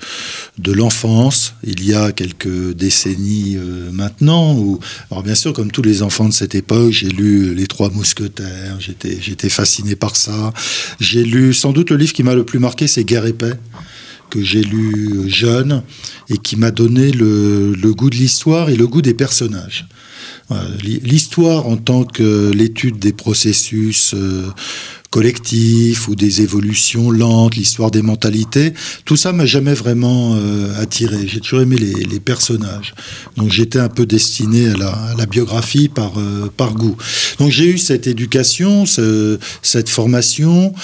de 0.58 0.72
l'enfance, 0.72 1.54
il 1.62 1.84
y 1.86 1.94
a 1.94 2.12
quelques 2.12 2.72
décennies 2.72 3.56
euh, 3.56 3.90
maintenant. 3.92 4.54
Où, 4.54 4.80
alors 5.10 5.22
bien 5.22 5.34
sûr, 5.34 5.52
comme 5.52 5.70
tous 5.70 5.80
les 5.82 6.02
enfants 6.02 6.28
de 6.28 6.34
cette 6.34 6.54
époque, 6.54 6.90
j'ai 6.90 7.08
lu 7.08 7.54
Les 7.54 7.66
Trois 7.66 7.90
Mousquetaires, 7.90 8.76
j'étais 8.78 9.18
j'étais 9.20 9.48
fasciné 9.48 9.96
par 9.96 10.16
ça. 10.16 10.52
J'ai 11.00 11.24
lu, 11.24 11.54
sans 11.54 11.72
doute 11.72 11.90
le 11.90 11.96
livre 11.96 12.12
qui 12.12 12.22
m'a 12.22 12.34
le 12.34 12.44
plus 12.44 12.58
marqué, 12.58 12.86
c'est 12.86 13.04
Guerre 13.04 13.26
et 13.26 13.32
paix 13.34 13.54
que 14.34 14.42
j'ai 14.42 14.62
lu 14.62 15.28
jeune 15.28 15.82
et 16.28 16.38
qui 16.38 16.56
m'a 16.56 16.72
donné 16.72 17.12
le, 17.12 17.72
goût 17.92 18.10
de 18.10 18.16
l'histoire 18.16 18.68
et 18.68 18.74
le 18.74 18.88
goût 18.88 19.00
des 19.00 19.14
personnages. 19.14 19.86
L'histoire 20.82 21.68
en 21.68 21.76
tant 21.76 22.04
que 22.04 22.50
l'étude 22.52 22.98
des 22.98 23.12
processus 23.12 24.12
euh, 24.14 24.46
collectifs 25.10 26.08
ou 26.08 26.16
des 26.16 26.42
évolutions 26.42 27.10
lentes, 27.10 27.54
l'histoire 27.54 27.90
des 27.92 28.02
mentalités, 28.02 28.74
tout 29.04 29.16
ça 29.16 29.32
m'a 29.32 29.46
jamais 29.46 29.72
vraiment 29.72 30.34
euh, 30.34 30.82
attiré. 30.82 31.28
J'ai 31.28 31.40
toujours 31.40 31.60
aimé 31.60 31.76
les, 31.76 32.20
personnages. 32.20 32.94
Donc 33.36 33.50
j'étais 33.50 33.78
un 33.78 33.88
peu 33.88 34.04
destiné 34.04 34.70
à 34.70 34.76
la, 35.16 35.26
biographie 35.26 35.88
par, 35.88 36.18
euh, 36.18 36.50
par 36.56 36.74
goût. 36.74 36.96
Donc 37.38 37.50
j'ai 37.50 37.66
eu 37.66 37.78
cette 37.78 38.06
éducation, 38.06 38.84
ce- 38.84 39.38
cette 39.62 39.88
formation. 39.88 40.74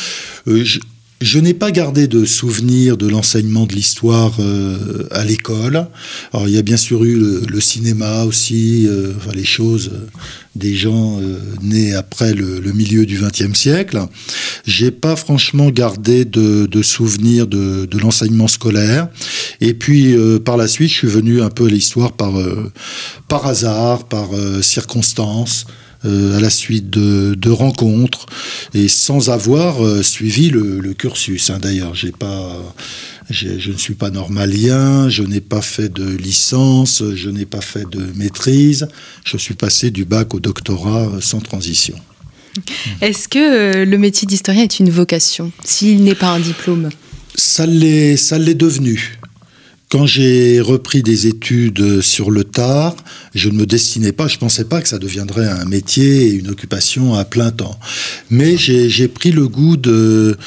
Je 1.21 1.39
n'ai 1.39 1.53
pas 1.53 1.71
gardé 1.71 2.09
de 2.09 2.25
souvenir 2.25 2.97
de 2.97 3.07
l'enseignement 3.07 3.67
de 3.67 3.75
l'histoire 3.75 4.33
euh, 4.41 5.07
à 5.11 5.23
l'école. 5.23 5.87
Alors 6.33 6.49
il 6.49 6.55
y 6.55 6.59
a 6.59 6.63
bien 6.63 6.79
sûr 6.79 7.05
eu 7.05 7.15
le, 7.17 7.43
le 7.47 7.61
cinéma 7.61 8.25
aussi, 8.25 8.87
euh, 8.89 9.13
enfin, 9.19 9.33
les 9.35 9.45
choses 9.45 9.91
euh, 9.93 10.07
des 10.57 10.75
gens 10.75 11.21
euh, 11.21 11.39
nés 11.63 11.95
après 11.95 12.33
le, 12.33 12.59
le 12.61 12.73
milieu 12.73 13.05
du 13.05 13.19
XXe 13.21 13.53
siècle. 13.53 14.01
J'ai 14.65 14.91
pas 14.91 15.15
franchement 15.15 15.69
gardé 15.69 16.25
de, 16.25 16.67
de 16.67 16.83
souvenirs 16.83 17.47
de, 17.47 17.85
de 17.85 17.99
l'enseignement 17.99 18.49
scolaire. 18.49 19.09
Et 19.61 19.75
puis 19.75 20.15
euh, 20.15 20.39
par 20.39 20.57
la 20.57 20.69
suite, 20.69 20.89
je 20.89 20.97
suis 20.97 21.09
venu 21.09 21.43
un 21.43 21.51
peu 21.51 21.67
à 21.67 21.69
l'histoire 21.69 22.13
par 22.13 22.41
euh, 22.41 22.73
par 23.29 23.47
hasard, 23.47 24.09
par 24.09 24.31
circonstance. 24.63 25.67
Euh, 26.05 26.37
à 26.37 26.41
la 26.41 26.51
suite 26.51 26.89
de, 26.91 27.35
de 27.37 27.51
rencontres 27.51 28.27
et 28.75 28.89
sans 28.89 29.31
avoir 29.31 29.85
euh, 29.85 30.03
suivi 30.03 30.51
le, 30.51 30.81
le 30.81 30.95
cursus. 30.95 31.51
hein. 31.51 31.59
D'ailleurs, 31.61 31.95
j'ai 31.95 32.13
pas, 32.13 32.57
j'ai- 33.29 33.61
je 33.61 33.71
ne 33.73 33.77
suis 33.77 33.95
pas 33.95 34.11
normalien, 34.11 35.09
je 35.09 35.23
n'ai 35.23 35.41
pas 35.41 35.61
fait 35.63 35.93
de 35.93 36.09
licence, 36.09 37.03
je 37.15 37.29
n'ai 37.31 37.47
pas 37.47 37.61
fait 37.61 37.89
de 37.91 38.07
maîtrise. 38.17 38.89
Je 39.25 39.37
suis 39.37 39.55
passé 39.55 39.91
du 39.91 40.05
bac 40.05 40.35
au 40.35 40.41
doctorat 40.41 41.03
euh, 41.09 41.21
sans 41.21 41.41
transition. 41.41 41.97
Est-ce 43.01 43.29
que 43.29 43.85
le 43.85 43.99
métier 43.99 44.27
d'historien 44.27 44.65
est 44.65 44.81
une 44.81 44.91
vocation, 44.91 45.53
s'il 45.65 46.03
n'est 46.03 46.17
pas 46.17 46.31
un 46.31 46.41
diplôme? 46.41 46.89
Ça 47.37 47.65
l'est, 47.65 48.17
ça 48.17 48.39
l'est 48.39 48.55
devenu. 48.57 49.20
Quand 49.91 50.07
j'ai 50.07 50.61
repris 50.61 51.03
des 51.03 51.27
études 51.27 52.01
sur 52.01 52.31
le 52.31 52.45
tard, 52.45 52.95
je 53.35 53.49
ne 53.49 53.57
me 53.57 53.67
destinais 53.67 54.13
pas, 54.13 54.29
je 54.29 54.37
ne 54.37 54.41
pensais 54.41 54.65
pas 54.65 54.81
que 54.81 54.89
ça 54.89 55.01
deviendrait 55.01 55.49
un 55.49 55.65
métier 55.65 56.29
et 56.29 56.31
une 56.31 56.49
occupation 56.49 57.15
à 57.15 57.25
plein 57.25 57.51
temps. 57.51 57.77
Mais 58.31 58.57
j'ai 58.57 59.09
pris 59.09 59.33
le 59.33 59.49
goût 59.49 59.77
de, 59.77 60.39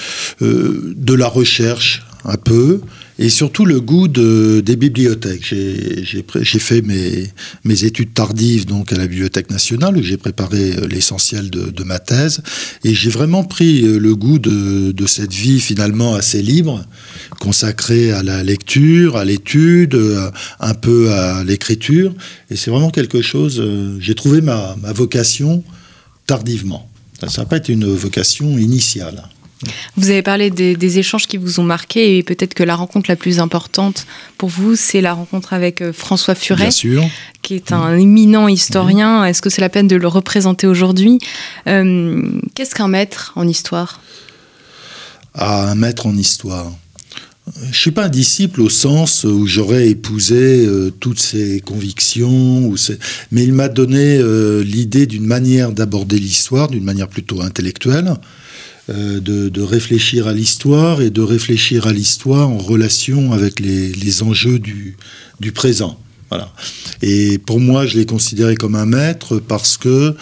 euh, 0.41 0.93
de 0.95 1.13
la 1.13 1.27
recherche 1.27 2.03
un 2.23 2.37
peu 2.37 2.79
et 3.19 3.29
surtout 3.29 3.65
le 3.65 3.79
goût 3.79 4.07
de, 4.07 4.61
des 4.65 4.75
bibliothèques. 4.75 5.43
J'ai 5.43 6.59
fait 6.59 6.81
mes, 6.81 7.83
études 7.83 8.13
tardives 8.13 8.65
donc 8.65 8.93
à 8.93 8.97
la 8.97 9.07
Bibliothèque 9.07 9.49
nationale 9.49 9.97
où 9.97 10.03
j'ai 10.03 10.17
préparé 10.17 10.73
euh, 10.73 10.87
l'essentiel 10.87 11.49
de, 11.49 11.83
ma 11.83 11.99
thèse 11.99 12.41
et 12.83 12.93
j'ai 12.93 13.09
vraiment 13.09 13.43
pris 13.43 13.83
euh, 13.83 13.97
le 13.97 14.15
goût 14.15 14.39
de, 14.39 15.05
cette 15.05 15.33
vie 15.33 15.59
finalement 15.59 16.15
assez 16.15 16.41
libre 16.41 16.85
consacrée 17.39 18.11
à 18.11 18.23
la 18.23 18.41
lecture, 18.41 19.17
à 19.17 19.25
l'étude, 19.25 19.95
euh, 19.95 20.31
un 20.59 20.73
peu 20.73 21.11
à 21.11 21.43
l'écriture 21.43 22.13
et 22.49 22.55
c'est 22.55 22.71
vraiment 22.71 22.89
quelque 22.89 23.21
chose, 23.21 23.61
j'ai 23.99 24.15
trouvé 24.15 24.41
ma, 24.41 24.77
ma 24.81 24.93
vocation 24.93 25.63
tardivement. 26.25 26.89
Ça 27.27 27.41
n'a 27.41 27.47
pas 27.47 27.57
été 27.57 27.73
une 27.73 27.93
vocation 27.93 28.57
initiale. 28.57 29.23
Vous 29.97 30.09
avez 30.09 30.21
parlé 30.21 30.49
des, 30.49 30.75
des 30.75 30.99
échanges 30.99 31.27
qui 31.27 31.37
vous 31.37 31.59
ont 31.59 31.63
marqué 31.63 32.17
et 32.17 32.23
peut-être 32.23 32.53
que 32.53 32.63
la 32.63 32.75
rencontre 32.75 33.09
la 33.09 33.15
plus 33.15 33.39
importante 33.39 34.05
pour 34.37 34.49
vous, 34.49 34.75
c'est 34.75 35.01
la 35.01 35.13
rencontre 35.13 35.53
avec 35.53 35.81
euh, 35.81 35.93
François 35.93 36.35
Furet, 36.35 36.63
Bien 36.65 36.71
sûr. 36.71 37.03
qui 37.41 37.55
est 37.55 37.71
un 37.71 37.97
éminent 37.97 38.47
historien. 38.47 39.25
Est-ce 39.25 39.41
que 39.41 39.49
c'est 39.49 39.61
la 39.61 39.69
peine 39.69 39.87
de 39.87 39.95
le 39.95 40.07
représenter 40.07 40.67
aujourd'hui? 40.67 41.19
Euh, 41.67 42.21
Qu'est-ce 42.55 42.75
qu'un 42.75 42.87
maître 42.87 43.31
en 43.35 43.47
histoire? 43.47 44.01
À 45.33 45.69
un 45.71 45.75
maître 45.75 46.05
en 46.05 46.15
histoire. 46.15 46.71
Je 47.71 47.77
suis 47.77 47.91
pas 47.91 48.05
un 48.05 48.09
disciple 48.09 48.61
au 48.61 48.69
sens 48.69 49.25
où 49.25 49.47
j'aurais 49.47 49.89
épousé 49.89 50.65
euh, 50.65 50.91
toutes 50.97 51.19
ses 51.19 51.59
convictions, 51.59 52.65
ou 52.65 52.77
ses- 52.77 52.97
mais 53.31 53.43
il 53.43 53.51
m'a 53.51 53.67
donné 53.67 54.17
euh, 54.17 54.63
l'idée 54.63 55.07
d'une 55.07 55.25
manière 55.25 55.73
d'aborder 55.73 56.17
l'histoire, 56.19 56.69
d'une 56.69 56.85
manière 56.85 57.09
plutôt 57.09 57.41
intellectuelle, 57.41 58.13
euh, 58.89 59.19
de, 59.19 59.49
de 59.49 59.61
réfléchir 59.61 60.27
à 60.27 60.33
l'histoire 60.33 61.01
et 61.01 61.09
de 61.09 61.21
réfléchir 61.21 61.87
à 61.87 61.93
l'histoire 61.93 62.49
en 62.49 62.57
relation 62.57 63.31
avec 63.31 63.59
les, 63.59 63.91
les 63.93 64.23
enjeux 64.23 64.59
du, 64.59 64.97
du 65.39 65.51
présent. 65.51 65.99
Voilà. 66.29 66.51
Et 67.03 67.37
pour 67.37 67.59
moi, 67.59 67.85
je 67.85 67.97
l'ai 67.97 68.05
considéré 68.07 68.55
comme 68.55 68.73
un 68.73 68.87
maître 68.87 69.37
parce 69.37 69.77
que 69.77 70.15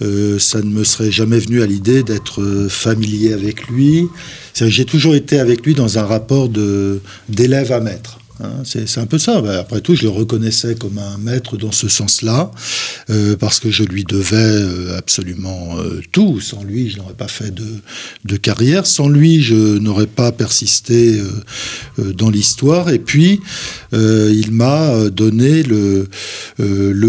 euh, 0.00 0.38
ça 0.38 0.62
ne 0.62 0.70
me 0.70 0.84
serait 0.84 1.10
jamais 1.10 1.38
venu 1.38 1.60
à 1.60 1.66
l'idée 1.66 2.02
d'être 2.02 2.40
euh, 2.40 2.68
familier 2.70 3.34
avec 3.34 3.68
lui. 3.68 4.06
J'ai 4.54 4.86
toujours 4.86 5.14
été 5.14 5.38
avec 5.38 5.66
lui 5.66 5.74
dans 5.74 5.98
un 5.98 6.04
rapport 6.04 6.48
d'élève 7.28 7.72
à 7.72 7.80
maître. 7.80 8.19
Hein. 8.42 8.62
c'est 8.64 8.98
un 8.98 9.06
peu 9.06 9.18
ça. 9.18 9.40
Ben, 9.40 9.58
après 9.58 9.80
tout, 9.80 9.94
je 9.94 10.02
le 10.02 10.08
reconnaissais 10.08 10.74
comme 10.74 10.98
un 10.98 11.18
maître 11.18 11.56
dans 11.56 11.72
ce 11.72 11.88
sens-là, 11.88 12.50
euh, 13.10 13.36
parce 13.36 13.60
que 13.60 13.70
je 13.70 13.84
lui 13.84 14.04
devais 14.04 14.36
euh, 14.36 14.96
absolument 14.96 15.78
euh, 15.78 16.00
tout. 16.12 16.40
Sans 16.40 16.62
lui, 16.62 16.90
je 16.90 16.98
n'aurais 16.98 17.14
pas 17.14 17.28
fait 17.28 17.52
de, 17.54 18.36
carrière. 18.36 18.86
Sans 18.86 19.08
lui, 19.08 19.42
je 19.42 19.78
n'aurais 19.78 20.06
pas 20.06 20.32
persisté 20.32 21.20
dans 21.98 22.30
l'histoire. 22.30 22.90
Et 22.90 22.98
puis, 22.98 23.40
il 23.92 24.50
m'a 24.52 25.10
donné 25.10 25.62
le, 25.62 26.08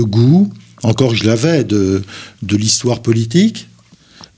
goût 0.04 0.52
encore 0.84 1.16
je 1.16 1.26
l'avais, 1.26 1.64
de 1.64 2.04
l'histoire 2.42 3.02
politique, 3.02 3.68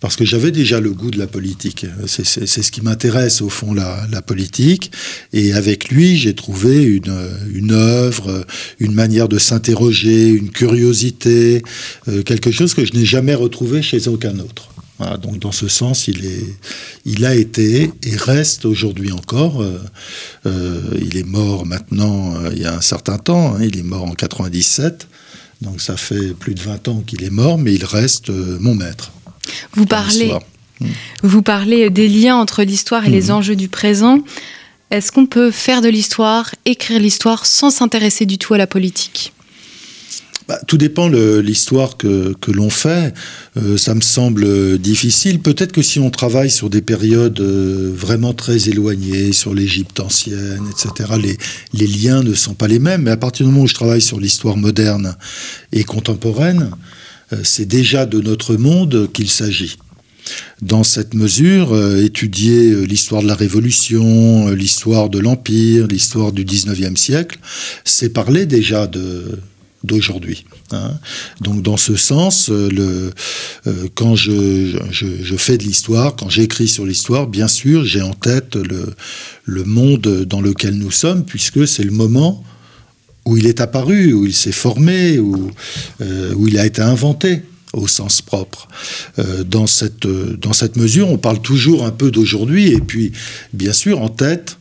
parce 0.04 0.18
que 0.18 0.26
j'avais 0.26 0.52
déjà 0.52 0.82
le 0.82 0.92
goût 0.92 1.12
de 1.12 1.18
la 1.18 1.28
politique. 1.28 1.86
C'est 2.08 2.26
ce 2.26 2.72
qui 2.72 2.82
m'intéresse 2.82 3.42
au 3.42 3.48
fond, 3.48 3.74
la, 3.74 4.22
politique. 4.22 4.92
Et 5.32 5.54
avec 5.54 5.88
lui, 5.88 6.18
j'ai 6.18 6.36
trouvé 6.36 6.84
une, 6.84 7.72
œuvre, 7.72 8.46
une 8.82 8.94
manière 8.94 9.30
de 9.30 9.40
s'interroger, 9.40 10.28
une 10.28 10.50
curiosité, 10.50 11.62
euh, 12.10 12.22
quelque 12.22 12.52
chose 12.52 12.74
que 12.74 12.84
je 12.84 12.92
n'ai 12.92 13.06
jamais 13.06 13.34
retrouvé 13.34 13.82
chez 13.82 14.10
aucun 14.10 14.40
autre. 14.40 14.68
Donc 15.22 15.40
dans 15.40 15.54
ce 15.54 15.70
sens, 15.70 16.10
il, 16.10 16.26
est, 16.26 16.48
il 17.06 17.24
a 17.24 17.34
été 17.34 17.90
et 18.04 18.18
reste 18.18 18.66
aujourd'hui 18.66 19.14
encore. 19.14 19.62
Euh, 19.62 19.80
euh, 20.46 20.82
il 21.02 21.16
est 21.16 21.26
mort 21.26 21.66
maintenant 21.66 22.36
il 22.52 22.62
y 22.62 22.66
a 22.66 22.76
un 22.76 22.82
certain 22.82 23.18
temps, 23.18 23.56
hein, 23.56 23.60
il 23.62 23.78
est 23.78 23.84
mort 23.84 24.04
en 24.04 24.16
97, 24.16 25.08
donc 25.62 25.80
ça 25.80 25.96
fait 25.96 26.34
plus 26.34 26.56
de 26.56 26.62
20 26.62 26.90
ans 26.90 27.04
qu'il 27.08 27.24
est 27.24 27.30
mort, 27.30 27.58
mais 27.58 27.74
il 27.74 27.86
reste 27.86 28.30
mon 28.30 28.76
maître. 28.76 29.14
Vous 29.74 29.86
parlez, 29.86 30.34
vous 31.22 31.42
parlez 31.42 31.90
des 31.90 32.08
liens 32.08 32.36
entre 32.36 32.64
l'histoire 32.64 33.06
et 33.06 33.10
mmh. 33.10 33.14
les 33.14 33.32
enjeux 33.32 33.56
du 33.56 33.70
présent. 33.70 34.20
Est-ce 34.92 35.12
qu'on 35.12 35.26
peut 35.26 35.52
faire 35.52 35.82
de 35.82 35.90
l'histoire, 35.90 36.54
écrire 36.66 37.00
l'histoire 37.00 37.46
sans 37.46 37.72
s'intéresser 37.72 38.26
du 38.26 38.38
tout 38.38 38.54
à 38.54 38.58
la 38.58 38.68
politique? 38.68 39.34
Bah, 40.48 40.60
tout 40.68 40.78
dépend 40.78 41.10
de 41.10 41.38
l'histoire 41.38 41.96
que, 41.96 42.36
que 42.42 42.52
l'on 42.52 42.70
fait. 42.70 43.14
Euh, 43.56 43.78
ça 43.78 43.96
me 43.96 44.02
semble 44.02 44.78
difficile. 44.78 45.40
Peut-être 45.40 45.72
que 45.72 45.82
si 45.82 46.00
on 46.00 46.10
travaille 46.10 46.50
sur 46.50 46.70
des 46.70 46.82
périodes 46.82 47.40
euh, 47.40 47.94
vraiment 47.96 48.34
très 48.34 48.68
éloignées, 48.68 49.32
sur 49.32 49.54
l'Égypte 49.54 50.00
ancienne, 50.02 50.64
etc., 50.70 51.12
les, 51.22 51.38
les 51.74 51.88
liens 51.88 52.24
ne 52.24 52.34
sont 52.34 52.56
pas 52.56 52.68
les 52.68 52.80
mêmes. 52.80 53.04
Mais 53.04 53.12
à 53.12 53.18
partir 53.18 53.46
du 53.46 53.52
moment 53.52 53.64
où 53.64 53.68
je 53.68 53.74
travaille 53.74 54.02
sur 54.02 54.20
l'histoire 54.20 54.58
moderne 54.58 55.16
et 55.72 55.86
contemporaine, 55.86 56.72
c'est 57.44 57.66
déjà 57.66 58.06
de 58.06 58.20
notre 58.20 58.56
monde 58.56 59.10
qu'il 59.14 59.30
s'agit. 59.30 59.78
Dans 60.62 60.84
cette 60.84 61.14
mesure, 61.14 61.74
euh, 61.74 62.04
étudier 62.04 62.72
euh, 62.72 62.84
l'histoire 62.84 63.22
de 63.22 63.28
la 63.28 63.36
Révolution, 63.36 64.48
euh, 64.48 64.56
l'histoire 64.56 65.10
de 65.10 65.20
l'Empire, 65.20 65.88
l'histoire 65.88 66.32
du 66.32 66.46
19e 66.46 66.96
siècle, 66.96 67.40
c'est 67.84 68.10
parler 68.10 68.46
déjà 68.46 68.88
de, 68.88 69.40
d'aujourd'hui. 69.84 70.46
Hein. 70.72 70.92
Donc 71.42 71.62
dans 71.62 71.76
ce 71.76 71.96
sens, 71.96 72.50
euh, 72.50 73.12
quand 73.96 74.16
je, 74.16 74.80
je, 74.92 75.08
je, 75.22 75.36
fais 75.36 75.58
de 75.58 75.64
l'histoire, 75.64 76.16
quand 76.16 76.30
j'écris 76.30 76.70
sur 76.70 76.86
l'histoire, 76.86 77.28
bien 77.28 77.50
sûr, 77.50 77.84
j'ai 77.84 78.02
en 78.02 78.14
tête 78.14 78.56
le, 78.56 78.94
le 79.44 79.64
monde 79.66 80.26
dans 80.26 80.42
lequel 80.42 80.76
nous 80.76 80.92
sommes, 80.92 81.26
puisque 81.26 81.68
c'est 81.68 81.84
le 81.84 81.92
moment 81.92 82.44
où 83.26 83.38
il 83.38 83.48
est 83.48 83.62
apparu, 83.62 84.14
où 84.14 84.26
il 84.26 84.34
s'est 84.34 84.52
formé, 84.52 85.20
où, 85.20 85.52
euh, 86.02 86.34
où 86.36 86.48
il 86.48 86.58
a 86.58 86.66
été 86.66 86.82
inventé 86.82 87.44
au 87.74 87.88
sens 87.88 88.22
propre. 88.22 88.68
Euh, 89.20 89.44
dans, 89.44 89.68
cette, 89.68 90.08
dans 90.08 90.54
cette 90.54 90.76
mesure, 90.76 91.10
on 91.10 91.18
parle 91.18 91.42
toujours 91.42 91.86
un 91.86 91.92
peu 91.92 92.12
d'aujourd'hui, 92.12 92.72
et 92.72 92.80
puis, 92.80 93.12
bien 93.54 93.74
sûr, 93.74 94.02
en 94.02 94.10
tête, 94.10 94.58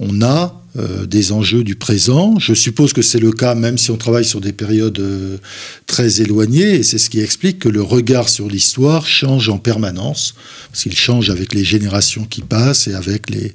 on 0.00 0.22
a 0.22 0.62
euh, 0.78 1.06
des 1.06 1.32
enjeux 1.32 1.64
du 1.64 1.74
présent. 1.74 2.38
Je 2.38 2.52
suppose 2.52 2.92
que 2.92 3.00
c'est 3.00 3.18
le 3.18 3.32
cas 3.32 3.54
même 3.54 3.78
si 3.78 3.90
on 3.90 3.96
travaille 3.96 4.26
sur 4.26 4.42
des 4.42 4.52
périodes 4.52 4.98
euh, 4.98 5.38
très 5.86 6.20
éloignées, 6.20 6.74
et 6.74 6.82
c'est 6.82 6.98
ce 6.98 7.08
qui 7.08 7.20
explique 7.20 7.60
que 7.60 7.68
le 7.68 7.80
regard 7.80 8.28
sur 8.28 8.48
l'histoire 8.48 9.06
change 9.06 9.48
en 9.48 9.58
permanence, 9.58 10.34
parce 10.70 10.82
qu'il 10.82 10.96
change 10.96 11.30
avec 11.30 11.54
les 11.54 11.64
générations 11.64 12.24
qui 12.24 12.42
passent 12.42 12.88
et 12.88 12.94
avec 12.94 13.30
les, 13.30 13.54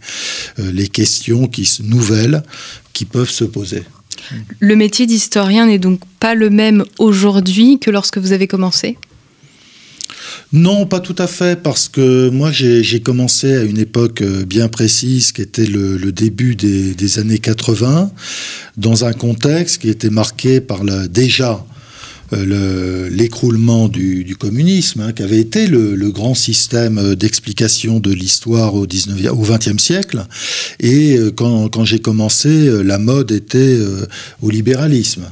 euh, 0.60 0.72
les 0.72 0.88
questions 0.88 1.48
qui, 1.48 1.70
nouvelles 1.84 2.42
qui 2.94 3.06
peuvent 3.06 3.30
se 3.30 3.44
poser. 3.44 3.84
Le 4.60 4.76
métier 4.76 5.06
d'historien 5.06 5.68
n'est 5.68 5.80
donc 5.80 6.00
pas 6.20 6.36
le 6.36 6.50
même 6.50 6.86
aujourd'hui 7.00 7.80
que 7.80 7.92
lorsque 7.92 8.18
vous 8.18 8.32
avez 8.32 8.48
commencé? 8.48 8.98
Non, 10.54 10.86
pas 10.86 11.00
tout 11.00 11.16
à 11.18 11.28
fait, 11.28 11.62
parce 11.62 11.88
que 11.88 12.30
moi 12.30 12.52
j'ai 12.52 13.02
commencé 13.02 13.56
à 13.56 13.64
une 13.64 13.78
époque 13.78 14.22
euh, 14.22 14.46
bien 14.46 14.68
précise 14.68 15.32
qui 15.32 15.42
était 15.42 15.66
le, 15.66 16.12
début 16.12 16.56
des, 16.56 16.94
des, 16.94 17.20
années 17.20 17.40
80, 17.40 18.12
dans 18.78 19.06
un 19.06 19.14
contexte 19.14 19.82
qui 19.82 19.90
était 19.90 20.10
marqué 20.10 20.60
par 20.60 20.84
la, 20.84 21.08
déjà 21.08 21.66
l'écroulement 22.32 23.88
du, 23.88 24.36
communisme, 24.40 25.02
hein, 25.02 25.14
qui 25.14 25.24
avait 25.24 25.40
été 25.40 25.68
le, 25.68 26.12
grand 26.12 26.36
système 26.36 27.16
d'explication 27.16 28.00
de 28.00 28.12
l'histoire 28.12 28.76
au, 28.76 28.86
19e, 28.86 29.30
au 29.30 29.46
20e 29.46 29.80
siècle. 29.80 30.26
Et 30.80 31.18
euh, 31.18 31.32
quand, 31.32 31.86
j'ai 31.86 32.00
commencé, 32.00 32.70
la 32.84 32.98
mode 32.98 33.32
était 33.32 33.58
euh, 33.58 34.06
au 34.42 34.50
libéralisme. 34.50 35.26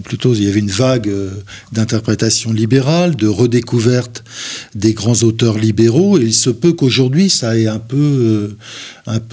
Plutôt, 0.00 0.34
il 0.34 0.44
y 0.44 0.48
avait 0.48 0.60
une 0.60 0.70
vague 0.70 1.08
euh, 1.08 1.30
d'interprétation 1.72 2.52
libérale, 2.52 3.16
de 3.16 3.26
redécouverte 3.26 4.24
des 4.74 4.94
grands 4.94 5.22
auteurs 5.22 5.58
libéraux, 5.58 6.18
et 6.18 6.22
il 6.22 6.34
se 6.34 6.50
peut 6.50 6.72
qu'aujourd'hui, 6.72 7.28
ça 7.28 7.58
ait 7.58 7.66
un 7.66 7.78
peu, 7.78 8.48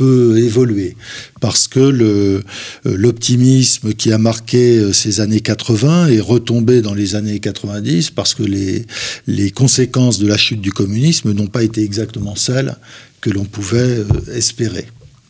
euh, 0.02 0.36
évolué, 0.36 0.96
parce 1.40 1.68
que 1.68 1.80
euh, 1.80 2.42
l'optimisme 2.84 3.94
qui 3.94 4.12
a 4.12 4.18
marqué 4.18 4.92
ces 4.94 5.22
années 5.22 5.42
80 5.42 6.08
est 6.08 6.20
retombé 6.20 6.82
dans 6.82 6.94
les 6.94 7.16
années 7.16 7.40
90, 7.40 8.12
parce 8.12 8.34
que 8.34 8.44
les, 8.44 8.86
les 9.28 9.52
conséquences 9.52 10.20
de 10.20 10.28
la 10.28 10.38
chute 10.38 10.62
du 10.62 10.72
communisme 10.72 11.32
n'ont 11.32 11.48
pas 11.48 11.64
été 11.64 11.84
exactement 11.84 12.36
celles 12.36 12.76
que 13.22 13.30
l'on 13.30 13.46
pouvait 13.46 14.04
espérer. 14.34 14.88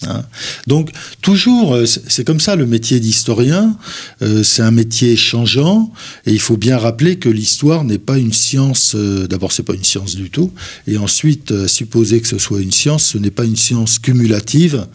Hein. 0.08 0.24
Donc 0.68 0.92
toujours, 1.22 1.76
euh, 1.76 1.86
c'est 1.86 2.24
comme 2.24 2.40
ça 2.40 2.56
le 2.56 2.66
métier 2.66 3.00
d'historien, 3.00 3.76
euh, 4.22 4.44
c'est 4.44 4.62
un 4.62 4.72
métier 4.72 5.18
changeant 5.18 5.92
et 6.26 6.32
il 6.32 6.40
faut 6.40 6.56
bien 6.56 6.78
rappeler 6.78 7.18
que 7.18 7.28
l'histoire 7.28 7.84
n'est 7.84 7.98
pas 7.98 8.18
une 8.18 8.32
science, 8.32 8.94
euh, 8.96 9.28
d'abord 9.28 9.52
c'est 9.52 9.64
pas 9.64 9.74
une 9.74 9.84
science 9.84 10.16
du 10.16 10.30
tout, 10.30 10.54
et 10.88 10.98
ensuite 10.98 11.52
euh, 11.52 11.68
supposer 11.68 12.22
que 12.22 12.28
ce 12.28 12.38
soit 12.38 12.62
une 12.62 12.72
science, 12.72 13.06
ce 13.06 13.18
n'est 13.18 13.32
pas 13.32 13.44
une 13.44 13.58
science 13.58 14.00
cumulative 14.00 14.88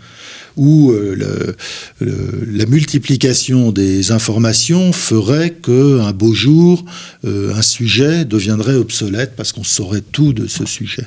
où 0.56 0.92
euh, 0.92 1.54
la 2.00 2.66
multiplication 2.66 3.72
des 3.72 4.12
informations 4.12 4.92
ferait 4.92 5.50
que 5.50 6.00
un 6.00 6.12
beau 6.12 6.32
jour 6.32 6.84
euh, 7.24 7.54
un 7.54 7.62
sujet 7.62 8.24
deviendrait 8.24 8.74
obsolète 8.74 9.34
parce 9.36 9.52
qu'on 9.52 9.64
saurait 9.64 10.02
tout 10.12 10.32
de 10.32 10.46
ce 10.46 10.64
sujet. 10.64 11.06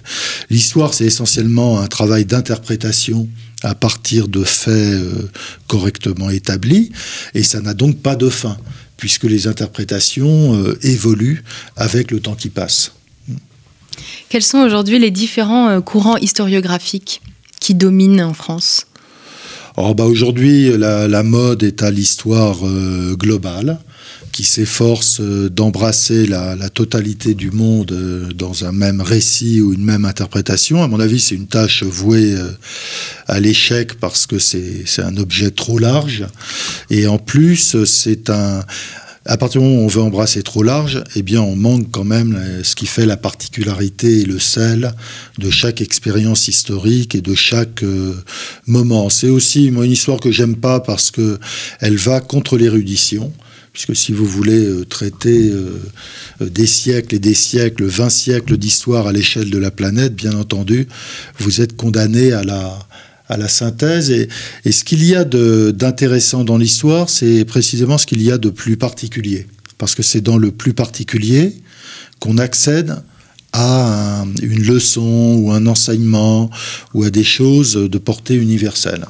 L'histoire 0.49 0.93
c'est 0.93 1.05
essentiellement 1.05 1.79
un 1.79 1.87
travail 1.87 2.25
d'interprétation 2.25 3.27
à 3.63 3.73
partir 3.73 4.27
de 4.27 4.43
faits 4.43 4.73
euh, 4.73 5.29
correctement 5.67 6.29
établis, 6.29 6.91
et 7.33 7.43
ça 7.43 7.61
n'a 7.61 7.73
donc 7.73 7.97
pas 7.97 8.15
de 8.15 8.29
fin, 8.29 8.57
puisque 8.97 9.23
les 9.23 9.47
interprétations 9.47 10.75
évoluent 10.83 11.43
avec 11.75 12.11
le 12.11 12.19
temps 12.19 12.35
qui 12.35 12.49
passe. 12.49 12.91
Quels 14.29 14.43
sont 14.43 14.59
aujourd'hui 14.59 14.99
les 14.99 15.09
différents 15.09 15.81
courants 15.81 16.17
historiographiques 16.17 17.21
qui 17.59 17.73
dominent 17.73 18.21
en 18.21 18.33
France? 18.33 18.86
Oh 19.79 19.93
bah 19.93 20.05
Aujourd'hui, 20.05 20.75
la, 20.75 21.07
la, 21.07 21.21
mode 21.21 21.61
est 21.61 21.83
à 21.83 21.91
l'histoire 21.91 22.65
euh, 22.65 23.15
globale 23.15 23.77
qui 24.31 24.43
s'efforce 24.43 25.19
euh, 25.21 25.51
d'embrasser 25.51 26.25
la, 26.25 26.55
la, 26.55 26.69
totalité 26.69 27.35
du 27.35 27.51
monde 27.51 27.91
euh, 27.91 28.27
dans 28.33 28.65
un 28.65 28.71
même 28.71 29.01
récit 29.01 29.61
ou 29.61 29.73
une 29.73 29.83
même 29.83 30.05
interprétation. 30.05 30.81
À 30.81 30.87
mon 30.87 30.99
avis, 30.99 31.19
c'est 31.19 31.35
une 31.35 31.45
tâche 31.45 31.83
vouée 31.83 32.33
euh, 32.33 32.49
à 33.27 33.39
l'échec 33.39 33.99
parce 33.99 34.25
que 34.25 34.39
c'est 34.39 34.83
un 34.97 35.15
objet 35.17 35.51
trop 35.51 35.77
large. 35.77 36.25
Et 36.89 37.05
en 37.05 37.19
plus, 37.19 37.83
c'est 37.85 38.31
un 38.31 38.63
à 39.27 39.37
partir 39.37 39.61
du 39.61 39.67
moment 39.67 39.81
où 39.81 39.85
on 39.85 39.87
veut 39.87 40.01
embrasser 40.01 40.41
trop 40.41 40.63
large, 40.63 41.03
eh 41.15 41.21
bien, 41.21 41.41
on 41.41 41.55
manque 41.55 41.91
quand 41.91 42.05
même 42.05 42.39
ce 42.63 42.75
qui 42.75 42.85
fait 42.85 43.05
la 43.05 43.17
particularité 43.17 44.21
et 44.21 44.25
le 44.25 44.39
sel 44.39 44.93
de 45.37 45.49
chaque 45.49 45.81
expérience 45.81 46.47
historique 46.47 47.15
et 47.15 47.21
de 47.21 47.35
chaque 47.35 47.83
euh, 47.83 48.13
moment. 48.65 49.09
C'est 49.09 49.29
aussi 49.29 49.71
moi, 49.71 49.85
une 49.85 49.91
histoire 49.91 50.19
que 50.19 50.31
j'aime 50.31 50.55
pas 50.55 50.79
parce 50.79 51.11
que 51.11 51.39
elle 51.79 51.97
va 51.97 52.21
contre 52.21 52.57
l'érudition 52.57 53.31
puisque 53.73 53.95
si 53.95 54.11
vous 54.11 54.25
voulez 54.25 54.65
euh, 54.65 54.85
traiter 54.85 55.51
euh, 55.51 55.79
des 56.41 56.65
siècles 56.65 57.13
et 57.13 57.19
des 57.19 57.35
siècles, 57.35 57.85
20 57.85 58.09
siècles 58.09 58.57
d'histoire 58.57 59.05
à 59.05 59.11
l'échelle 59.11 59.51
de 59.51 59.57
la 59.59 59.69
planète, 59.69 60.15
bien 60.15 60.33
entendu, 60.33 60.87
vous 61.37 61.61
êtes 61.61 61.75
condamné 61.75 62.31
à 62.31 62.43
la, 62.43 62.86
à 63.29 63.37
la 63.37 63.47
synthèse. 63.47 64.11
Et, 64.11 64.29
ce 64.71 64.83
qu'il 64.83 65.03
y 65.03 65.15
a 65.15 65.23
d'intéressant 65.23 66.43
dans 66.43 66.57
l'histoire, 66.57 67.09
c'est 67.09 67.45
précisément 67.45 67.97
ce 67.97 68.05
qu'il 68.05 68.21
y 68.21 68.31
a 68.31 68.37
de 68.37 68.49
plus 68.49 68.77
particulier. 68.77 69.47
Parce 69.77 69.95
que 69.95 70.03
c'est 70.03 70.21
dans 70.21 70.37
le 70.37 70.51
plus 70.51 70.73
particulier 70.73 71.55
qu'on 72.19 72.37
accède 72.37 72.95
à 73.53 74.21
un, 74.21 74.27
une 74.41 74.63
leçon 74.63 75.35
ou 75.39 75.51
un 75.51 75.67
enseignement 75.67 76.49
ou 76.93 77.03
à 77.03 77.09
des 77.09 77.23
choses 77.23 77.73
de 77.73 77.97
portée 77.97 78.35
universelle. 78.35 79.05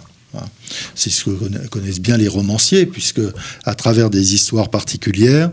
C'est 0.93 1.09
ce 1.09 1.23
que 1.23 1.67
connaissent 1.69 1.99
bien 1.99 2.17
les 2.17 2.27
romanciers, 2.27 2.85
puisque 2.85 3.21
à 3.63 3.73
travers 3.73 4.11
des 4.11 4.35
histoires 4.35 4.69
particulières, 4.69 5.51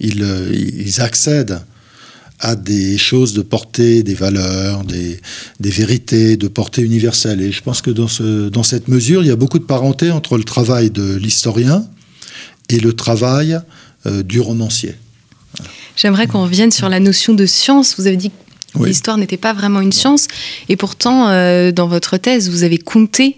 ils, 0.00 0.24
ils 0.52 1.00
accèdent 1.02 1.60
à 2.42 2.56
des 2.56 2.98
choses 2.98 3.32
de 3.34 3.40
portée, 3.42 4.02
des 4.02 4.14
valeurs, 4.14 4.82
des, 4.84 5.20
des, 5.60 5.70
vérités 5.70 6.36
de 6.36 6.48
portée 6.48 6.82
universelle. 6.82 7.40
Et 7.40 7.52
je 7.52 7.62
pense 7.62 7.80
que 7.80 7.90
dans, 7.90 8.08
ce, 8.08 8.48
dans 8.48 8.64
cette 8.64 8.88
mesure, 8.88 9.22
il 9.22 9.28
y 9.28 9.30
a 9.30 9.36
beaucoup 9.36 9.60
de 9.60 9.64
parenté 9.64 10.10
entre 10.10 10.36
le 10.36 10.44
travail 10.44 10.90
de 10.90 11.14
l'historien 11.14 11.86
et 12.68 12.80
le 12.80 12.92
travail 12.94 13.60
euh, 14.06 14.24
du 14.24 14.40
romancier. 14.40 14.96
J'aimerais 15.96 16.26
qu'on 16.26 16.42
revienne 16.42 16.72
sur 16.72 16.88
la 16.88 16.98
notion 16.98 17.32
de 17.32 17.46
science. 17.46 17.94
Vous 17.96 18.06
avez 18.08 18.16
dit 18.16 18.30
que 18.30 18.78
Oui. 18.80 18.88
l'histoire 18.88 19.18
n'était 19.18 19.36
pas 19.36 19.52
vraiment 19.52 19.80
une 19.80 19.92
science, 19.92 20.26
et 20.68 20.76
pourtant, 20.76 21.28
euh, 21.28 21.70
dans 21.72 21.86
votre 21.86 22.16
thèse, 22.16 22.48
vous 22.50 22.64
avez 22.64 22.78
compté, 22.78 23.36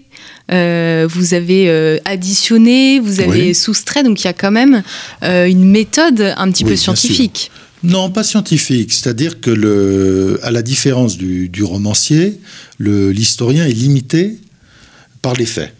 euh, 0.51 1.05
vous 1.09 1.33
avez 1.33 1.69
euh, 1.69 1.97
additionné, 2.05 2.99
vous 2.99 3.19
avez 3.19 3.47
Oui. 3.49 3.55
soustrait, 3.55 4.03
donc 4.03 4.21
il 4.21 4.25
y 4.25 4.29
a 4.29 4.33
quand 4.33 4.51
même 4.51 4.81
euh, 5.23 5.45
une 5.45 5.65
méthode 5.65 6.33
un 6.37 6.49
petit 6.49 6.63
Oui, 6.63 6.71
peu 6.71 6.75
bien 6.75 6.95
sûr. 6.95 7.15
Non, 7.85 8.09
pas 8.09 8.23
scientifique. 8.23 8.91
C'est-à-dire 8.93 9.39
que, 9.39 9.51
le, 9.51 10.39
à 10.41 10.49
la 10.49 10.61
différence 10.61 11.17
du, 11.17 11.49
du 11.49 11.63
romancier, 11.63 12.39
l'historien 12.79 13.65
est 13.65 13.73
limité 13.73 14.39
par 15.21 15.33
les 15.33 15.45
faits. 15.45 15.73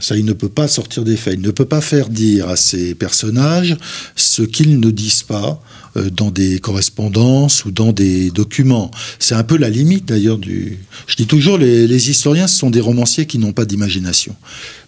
Ça, 0.00 0.16
il 0.16 0.24
ne 0.24 0.32
peut 0.32 0.48
pas 0.48 0.68
sortir 0.68 1.04
des 1.04 1.16
faits. 1.16 1.34
Il 1.34 1.42
ne 1.42 1.50
peut 1.50 1.64
pas 1.64 1.80
faire 1.80 2.08
dire 2.08 2.48
à 2.48 2.56
ses 2.56 2.94
personnages 2.94 3.76
ce 4.16 4.42
qu'ils 4.42 4.80
ne 4.80 4.90
disent 4.90 5.22
pas 5.22 5.62
euh, 5.96 6.10
dans 6.10 6.30
des 6.30 6.58
correspondances 6.58 7.64
ou 7.64 7.70
dans 7.70 7.92
des 7.92 8.30
documents. 8.30 8.90
C'est 9.18 9.34
un 9.34 9.44
peu 9.44 9.56
la 9.56 9.70
limite 9.70 10.06
d'ailleurs 10.06 10.38
du... 10.38 10.78
Je 11.06 11.16
dis 11.16 11.26
toujours, 11.26 11.58
les, 11.58 11.86
les 11.86 12.10
historiens, 12.10 12.46
ce 12.46 12.58
sont 12.58 12.70
des 12.70 12.80
romanciers 12.80 13.26
qui 13.26 13.38
n'ont 13.38 13.52
pas 13.52 13.64
d'imagination. 13.64 14.34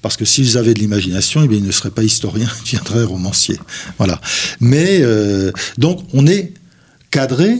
Parce 0.02 0.16
que 0.16 0.24
s'ils 0.24 0.58
avaient 0.58 0.74
de 0.74 0.80
l'imagination, 0.80 1.42
eh 1.42 1.54
ils 1.54 1.64
ne 1.64 1.72
seraient 1.72 1.90
pas 1.90 2.04
historiens, 2.04 2.48
ils 2.64 2.70
viendraient 2.70 3.04
romanciers. 3.04 3.58
Voilà. 3.98 4.20
Mais 4.60 5.00
euh, 5.00 5.52
donc, 5.78 6.02
on 6.12 6.26
est 6.26 6.54
cadré 7.10 7.56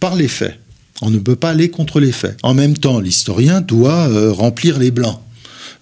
par 0.00 0.16
les 0.16 0.28
faits. 0.28 0.58
On 1.00 1.10
ne 1.10 1.18
peut 1.18 1.36
pas 1.36 1.50
aller 1.50 1.68
contre 1.68 2.00
les 2.00 2.12
faits. 2.12 2.36
En 2.42 2.54
même 2.54 2.76
temps, 2.76 3.00
l'historien 3.00 3.60
doit 3.60 4.08
euh, 4.08 4.32
remplir 4.32 4.78
les 4.78 4.90
blancs. 4.90 5.20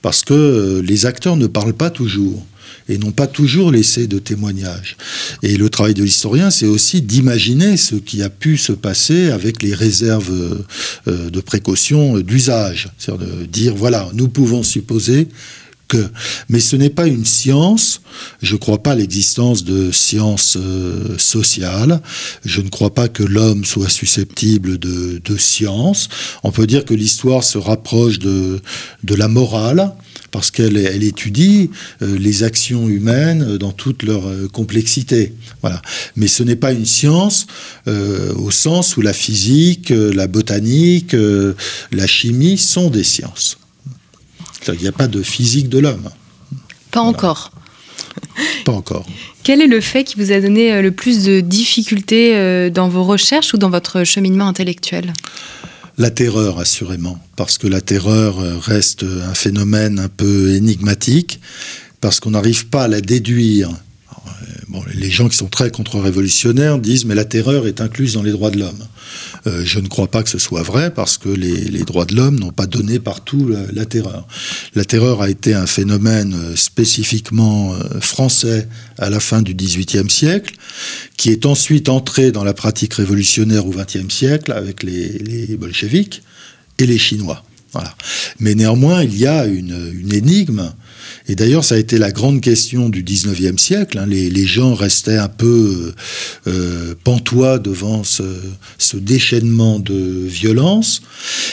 Parce 0.02 0.24
que 0.24 0.34
euh, 0.34 0.82
les 0.82 1.06
acteurs 1.06 1.36
ne 1.36 1.46
parlent 1.46 1.74
pas 1.74 1.90
toujours 1.90 2.46
et 2.88 2.98
n'ont 2.98 3.12
pas 3.12 3.26
toujours 3.26 3.70
laissé 3.70 4.06
de 4.06 4.18
témoignages. 4.18 4.96
Et 5.42 5.56
le 5.56 5.68
travail 5.68 5.94
de 5.94 6.02
l'historien, 6.02 6.50
c'est 6.50 6.66
aussi 6.66 7.02
d'imaginer 7.02 7.76
ce 7.76 7.94
qui 7.94 8.22
a 8.22 8.30
pu 8.30 8.56
se 8.56 8.72
passer 8.72 9.30
avec 9.30 9.62
les 9.62 9.74
réserves 9.74 10.64
euh, 11.06 11.30
de 11.30 11.40
précaution 11.40 12.16
euh, 12.16 12.22
d'usage. 12.22 12.88
C'est-à-dire 12.98 13.26
de 13.26 13.44
dire, 13.46 13.74
voilà, 13.74 14.08
nous 14.14 14.28
pouvons 14.28 14.62
supposer 14.62 15.28
Mais 16.48 16.60
ce 16.60 16.76
n'est 16.76 16.90
pas 16.90 17.06
une 17.06 17.24
science. 17.24 18.00
Je 18.42 18.54
ne 18.54 18.58
crois 18.58 18.82
pas 18.82 18.92
à 18.92 18.94
l'existence 18.94 19.64
de 19.64 19.90
sciences 19.90 20.56
euh, 20.56 21.16
sociales. 21.18 22.00
Je 22.44 22.60
ne 22.60 22.68
crois 22.68 22.94
pas 22.94 23.08
que 23.08 23.22
l'homme 23.22 23.64
soit 23.64 23.88
susceptible 23.88 24.78
de, 24.78 25.20
de 25.24 25.36
science. 25.36 26.08
On 26.42 26.52
peut 26.52 26.66
dire 26.66 26.84
que 26.84 26.94
l'histoire 26.94 27.44
se 27.44 27.58
rapproche 27.58 28.18
de, 28.18 28.60
la 29.08 29.28
morale 29.28 29.92
parce 30.30 30.52
qu'elle 30.52 30.76
elle 30.76 31.02
étudie 31.02 31.70
euh, 32.02 32.16
les 32.16 32.44
actions 32.44 32.88
humaines 32.88 33.58
dans 33.58 33.72
toute 33.72 34.04
leur 34.04 34.26
euh, 34.26 34.48
complexité. 34.48 35.34
Voilà. 35.60 35.82
Mais 36.14 36.28
ce 36.28 36.42
n'est 36.42 36.56
pas 36.56 36.72
une 36.72 36.86
science 36.86 37.46
au 37.86 38.50
sens 38.50 38.96
où 38.96 39.02
la 39.02 39.12
physique, 39.12 39.90
la 39.90 40.26
botanique, 40.26 41.14
la 41.92 42.06
chimie 42.06 42.56
sont 42.56 42.88
des 42.88 43.04
sciences. 43.04 43.58
Qu'il 44.62 44.80
n'y 44.80 44.88
a 44.88 44.92
pas 44.92 45.08
de 45.08 45.22
physique 45.22 45.68
de 45.68 45.78
l'homme. 45.78 46.10
Pas 46.90 47.00
encore. 47.00 47.52
Pas 48.64 48.72
encore. 48.72 49.06
Quel 49.42 49.62
est 49.62 49.66
le 49.66 49.80
fait 49.80 50.04
qui 50.04 50.16
vous 50.16 50.32
a 50.32 50.40
donné 50.40 50.72
euh, 50.72 50.82
le 50.82 50.90
plus 50.90 51.24
de 51.24 51.40
difficultés 51.40 52.36
euh, 52.36 52.70
dans 52.70 52.88
vos 52.88 53.04
recherches 53.04 53.54
ou 53.54 53.58
dans 53.58 53.70
votre 53.70 54.04
cheminement 54.04 54.46
intellectuel? 54.46 55.12
La 55.98 56.10
terreur, 56.10 56.58
assurément, 56.58 57.18
parce 57.36 57.58
que 57.58 57.66
la 57.66 57.80
terreur 57.80 58.38
euh, 58.40 58.56
reste 58.58 59.04
un 59.04 59.34
phénomène 59.34 59.98
un 59.98 60.08
peu 60.08 60.54
énigmatique, 60.54 61.40
parce 62.00 62.20
qu'on 62.20 62.30
n'arrive 62.30 62.66
pas 62.66 62.84
à 62.84 62.88
la 62.88 63.00
déduire. 63.00 63.70
Bon, 64.68 64.82
les 64.94 65.10
gens 65.10 65.28
qui 65.28 65.36
sont 65.36 65.48
très 65.48 65.70
contre-révolutionnaires 65.70 66.78
disent 66.78 67.04
mais 67.04 67.16
la 67.16 67.24
terreur 67.24 67.66
est 67.66 67.80
incluse 67.80 68.14
dans 68.14 68.22
les 68.22 68.30
droits 68.30 68.50
de 68.50 68.58
l'homme. 68.58 68.86
Euh, 69.46 69.64
je 69.64 69.78
ne 69.78 69.88
crois 69.88 70.08
pas 70.08 70.22
que 70.22 70.28
ce 70.28 70.38
soit 70.38 70.62
vrai 70.62 70.92
parce 70.92 71.18
que 71.18 71.28
les, 71.28 71.84
droits 71.84 72.04
de 72.04 72.14
l'homme 72.14 72.38
n'ont 72.38 72.52
pas 72.52 72.66
donné 72.66 72.98
partout 72.98 73.50
la, 73.72 73.86
terreur. 73.86 74.26
La 74.74 74.84
terreur 74.84 75.22
a 75.22 75.30
été 75.30 75.54
un 75.54 75.66
phénomène 75.66 76.34
euh, 76.34 76.56
spécifiquement 76.56 77.72
euh, 77.74 78.00
français 78.00 78.68
à 78.98 79.08
la 79.08 79.20
fin 79.20 79.42
du 79.42 79.54
XVIIIe 79.54 80.10
siècle, 80.10 80.54
qui 81.16 81.30
est 81.30 81.46
ensuite 81.46 81.88
entré 81.88 82.32
dans 82.32 82.44
la 82.44 82.54
pratique 82.54 82.94
révolutionnaire 82.94 83.66
au 83.66 83.70
XXe 83.70 84.12
siècle 84.12 84.52
avec 84.52 84.82
les, 84.82 85.56
bolcheviks 85.56 86.22
et 86.78 86.86
les 86.86 86.98
Chinois. 86.98 87.44
Voilà. 87.72 87.94
Mais 88.40 88.54
néanmoins, 88.54 89.02
il 89.02 89.16
y 89.16 89.26
a 89.26 89.46
une 89.46 90.12
énigme. 90.12 90.72
Et 91.30 91.36
d'ailleurs, 91.36 91.64
ça 91.64 91.76
a 91.76 91.78
été 91.78 91.96
la 91.96 92.10
grande 92.10 92.40
question 92.40 92.88
du 92.88 93.04
19e 93.04 93.56
siècle. 93.56 93.98
hein. 93.98 94.06
Les, 94.08 94.46
gens 94.46 94.74
restaient 94.74 95.16
un 95.16 95.28
peu 95.28 95.94
euh, 96.48 96.96
pantois 97.04 97.60
devant 97.60 98.02
ce, 98.02 98.24
déchaînement 98.94 99.78
de 99.78 100.26
violence. 100.26 101.02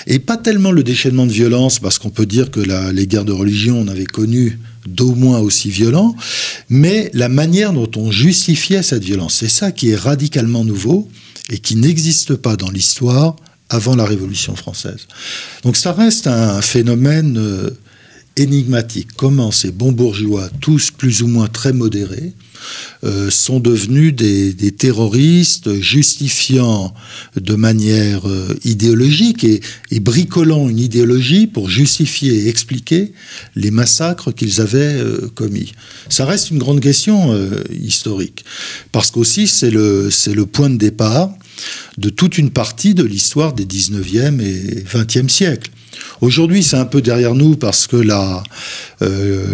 Et 0.08 0.18
pas 0.18 0.36
tellement 0.36 0.72
le 0.72 0.82
déchaînement 0.82 1.28
de 1.28 1.32
violence, 1.32 1.78
parce 1.78 2.00
qu'on 2.00 2.10
peut 2.10 2.26
dire 2.26 2.50
que 2.50 2.60
les 2.92 3.06
guerres 3.06 3.24
de 3.24 3.34
religion, 3.34 3.80
on 3.80 3.88
avait 3.88 4.06
connu 4.06 4.58
d'au 4.88 5.14
moins 5.14 5.42
aussi 5.42 5.70
violents, 5.70 6.16
mais 6.70 7.12
la 7.14 7.30
manière 7.30 7.72
dont 7.72 7.92
on 7.98 8.10
justifiait 8.10 8.82
cette 8.82 9.04
violence. 9.04 9.36
C'est 9.36 9.48
ça 9.48 9.72
qui 9.72 9.92
est 9.92 9.96
radicalement 9.96 10.66
nouveau 10.66 11.08
et 11.52 11.60
qui 11.60 11.76
n'existe 11.76 12.34
pas 12.34 12.56
dans 12.56 12.72
l'histoire 12.72 13.36
avant 13.70 13.96
la 13.96 14.06
Révolution 14.06 14.56
française. 14.56 15.08
Donc 15.64 15.78
ça 15.78 15.92
reste 15.92 16.26
un 16.26 16.62
phénomène 16.64 17.38
euh, 17.38 17.70
énigmatique. 18.38 19.10
Comment 19.18 19.52
ces 19.52 19.72
bons 19.72 19.92
bourgeois, 19.92 20.50
tous 20.62 20.92
plus 20.92 21.22
ou 21.24 21.28
moins 21.28 21.48
très 21.48 21.74
modérés, 21.74 22.34
euh, 23.04 23.30
sont 23.30 23.60
devenus 23.60 24.14
des, 24.16 24.54
terroristes 24.72 25.80
justifiant 25.80 26.94
de 27.36 27.56
manière 27.56 28.28
euh, 28.28 28.56
idéologique 28.64 29.44
et, 29.44 30.00
bricolant 30.00 30.70
une 30.70 30.80
idéologie 30.80 31.48
pour 31.48 31.70
justifier 31.70 32.34
et 32.34 32.48
expliquer 32.50 33.14
les 33.56 33.72
massacres 33.72 34.34
qu'ils 34.34 34.62
avaient 34.62 34.78
euh, 34.78 35.30
commis. 35.34 35.74
Ça 36.10 36.26
reste 36.26 36.52
une 36.52 36.60
grande 36.60 36.80
question 36.80 37.38
historique, 37.72 38.46
parce 38.92 39.12
qu'aussi 39.12 39.48
c'est 39.48 39.72
le, 39.72 40.10
c'est 40.12 40.34
le 40.34 40.46
point 40.46 40.70
de 40.70 40.78
départ 40.78 41.32
de 41.98 42.10
toute 42.10 42.38
une 42.38 42.52
partie 42.52 42.94
de 42.94 43.04
l'histoire 43.04 43.54
des 43.54 43.66
19e 43.66 44.40
et 44.42 44.84
20e 44.84 45.30
siècles. 45.30 45.72
Aujourd'hui, 46.22 46.64
c'est 46.64 46.78
un 46.78 46.86
peu 46.86 47.02
derrière 47.02 47.36
nous 47.36 47.56
parce 47.56 47.88
que 47.88 47.98
euh, 47.98 48.42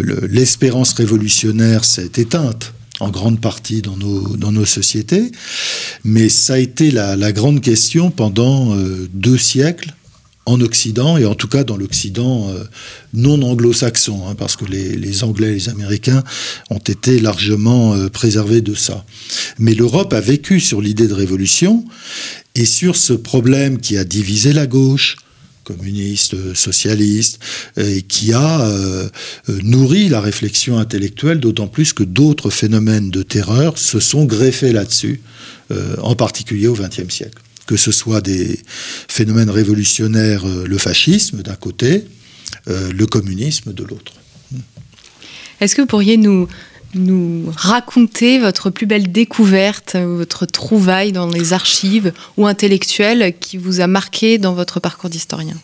le- 0.00 0.26
l'espérance 0.30 0.92
révolutionnaire 0.94 1.84
s'est 1.84 2.12
éteinte 2.16 2.72
en 3.00 3.10
grande 3.10 3.40
partie 3.40 3.82
dans 3.82 3.96
nos, 3.96 4.36
dans 4.36 4.52
nos 4.52 4.64
sociétés, 4.64 5.32
mais 6.04 6.28
ça 6.28 6.54
a 6.54 6.58
été 6.58 6.90
la, 6.90 7.16
la 7.16 7.32
grande 7.32 7.60
question 7.60 8.10
pendant 8.10 8.76
euh, 8.76 9.08
deux 9.12 9.38
siècles 9.38 9.92
en 10.46 10.60
Occident, 10.60 11.16
et 11.16 11.24
en 11.24 11.34
tout 11.34 11.48
cas 11.48 11.64
dans 11.64 11.78
l'Occident 11.78 12.50
euh, 12.50 12.64
non 13.14 13.40
anglo-saxon, 13.42 14.28
hein, 14.28 14.34
parce 14.36 14.56
que 14.56 14.66
les, 14.66 14.94
les 14.94 15.24
Anglais 15.24 15.48
et 15.48 15.54
les 15.54 15.68
Américains 15.70 16.22
ont 16.70 16.78
été 16.78 17.18
largement 17.18 17.96
préservés 18.10 18.60
de 18.60 18.74
ça. 18.74 19.06
Mais 19.58 19.74
l'Europe 19.74 20.12
a 20.12 20.20
vécu 20.20 20.60
sur 20.60 20.82
l'idée 20.82 21.08
de 21.08 21.14
révolution, 21.14 21.84
et 22.54 22.66
sur 22.66 22.94
ce 22.94 23.14
problème 23.14 23.78
qui 23.78 23.96
a 23.96 24.04
divisé 24.04 24.52
la 24.52 24.66
gauche, 24.66 25.16
communiste, 25.64 26.54
socialiste, 26.54 27.40
et 27.76 28.02
qui 28.02 28.32
a 28.32 28.60
euh, 28.60 29.08
euh, 29.48 29.58
nourri 29.62 30.08
la 30.08 30.20
réflexion 30.20 30.78
intellectuelle, 30.78 31.40
d'autant 31.40 31.66
plus 31.66 31.92
que 31.92 32.04
d'autres 32.04 32.50
phénomènes 32.50 33.10
de 33.10 33.22
terreur 33.22 33.78
se 33.78 33.98
sont 33.98 34.24
greffés 34.24 34.72
là-dessus, 34.72 35.20
euh, 35.70 35.96
en 36.02 36.14
particulier 36.14 36.68
au 36.68 36.74
XXe 36.74 37.12
siècle. 37.12 37.42
Que 37.66 37.76
ce 37.76 37.92
soit 37.92 38.20
des 38.20 38.60
phénomènes 39.08 39.50
révolutionnaires, 39.50 40.44
le 40.46 40.78
fascisme 40.78 41.40
d'un 41.40 41.56
côté, 41.56 42.04
le 42.66 43.06
communisme 43.06 43.72
de 43.72 43.82
l'autre. 43.84 44.12
Est-ce 45.60 45.74
que 45.74 45.80
vous 45.80 45.86
pourriez 45.86 46.18
nous, 46.18 46.46
nous 46.94 47.52
raconter 47.56 48.38
votre 48.38 48.70
plus 48.70 48.86
belle 48.86 49.10
découverte, 49.12 49.94
euh, 49.94 50.16
votre 50.16 50.46
trouvaille 50.46 51.12
dans 51.12 51.28
les 51.28 51.52
archives 51.52 52.12
ou 52.36 52.46
intellectuelles 52.46 53.34
qui 53.38 53.56
vous 53.56 53.80
a 53.80 53.86
marqué 53.86 54.38
dans 54.38 54.54
votre 54.54 54.80
parcours 54.80 55.10
d'historien 55.10 55.56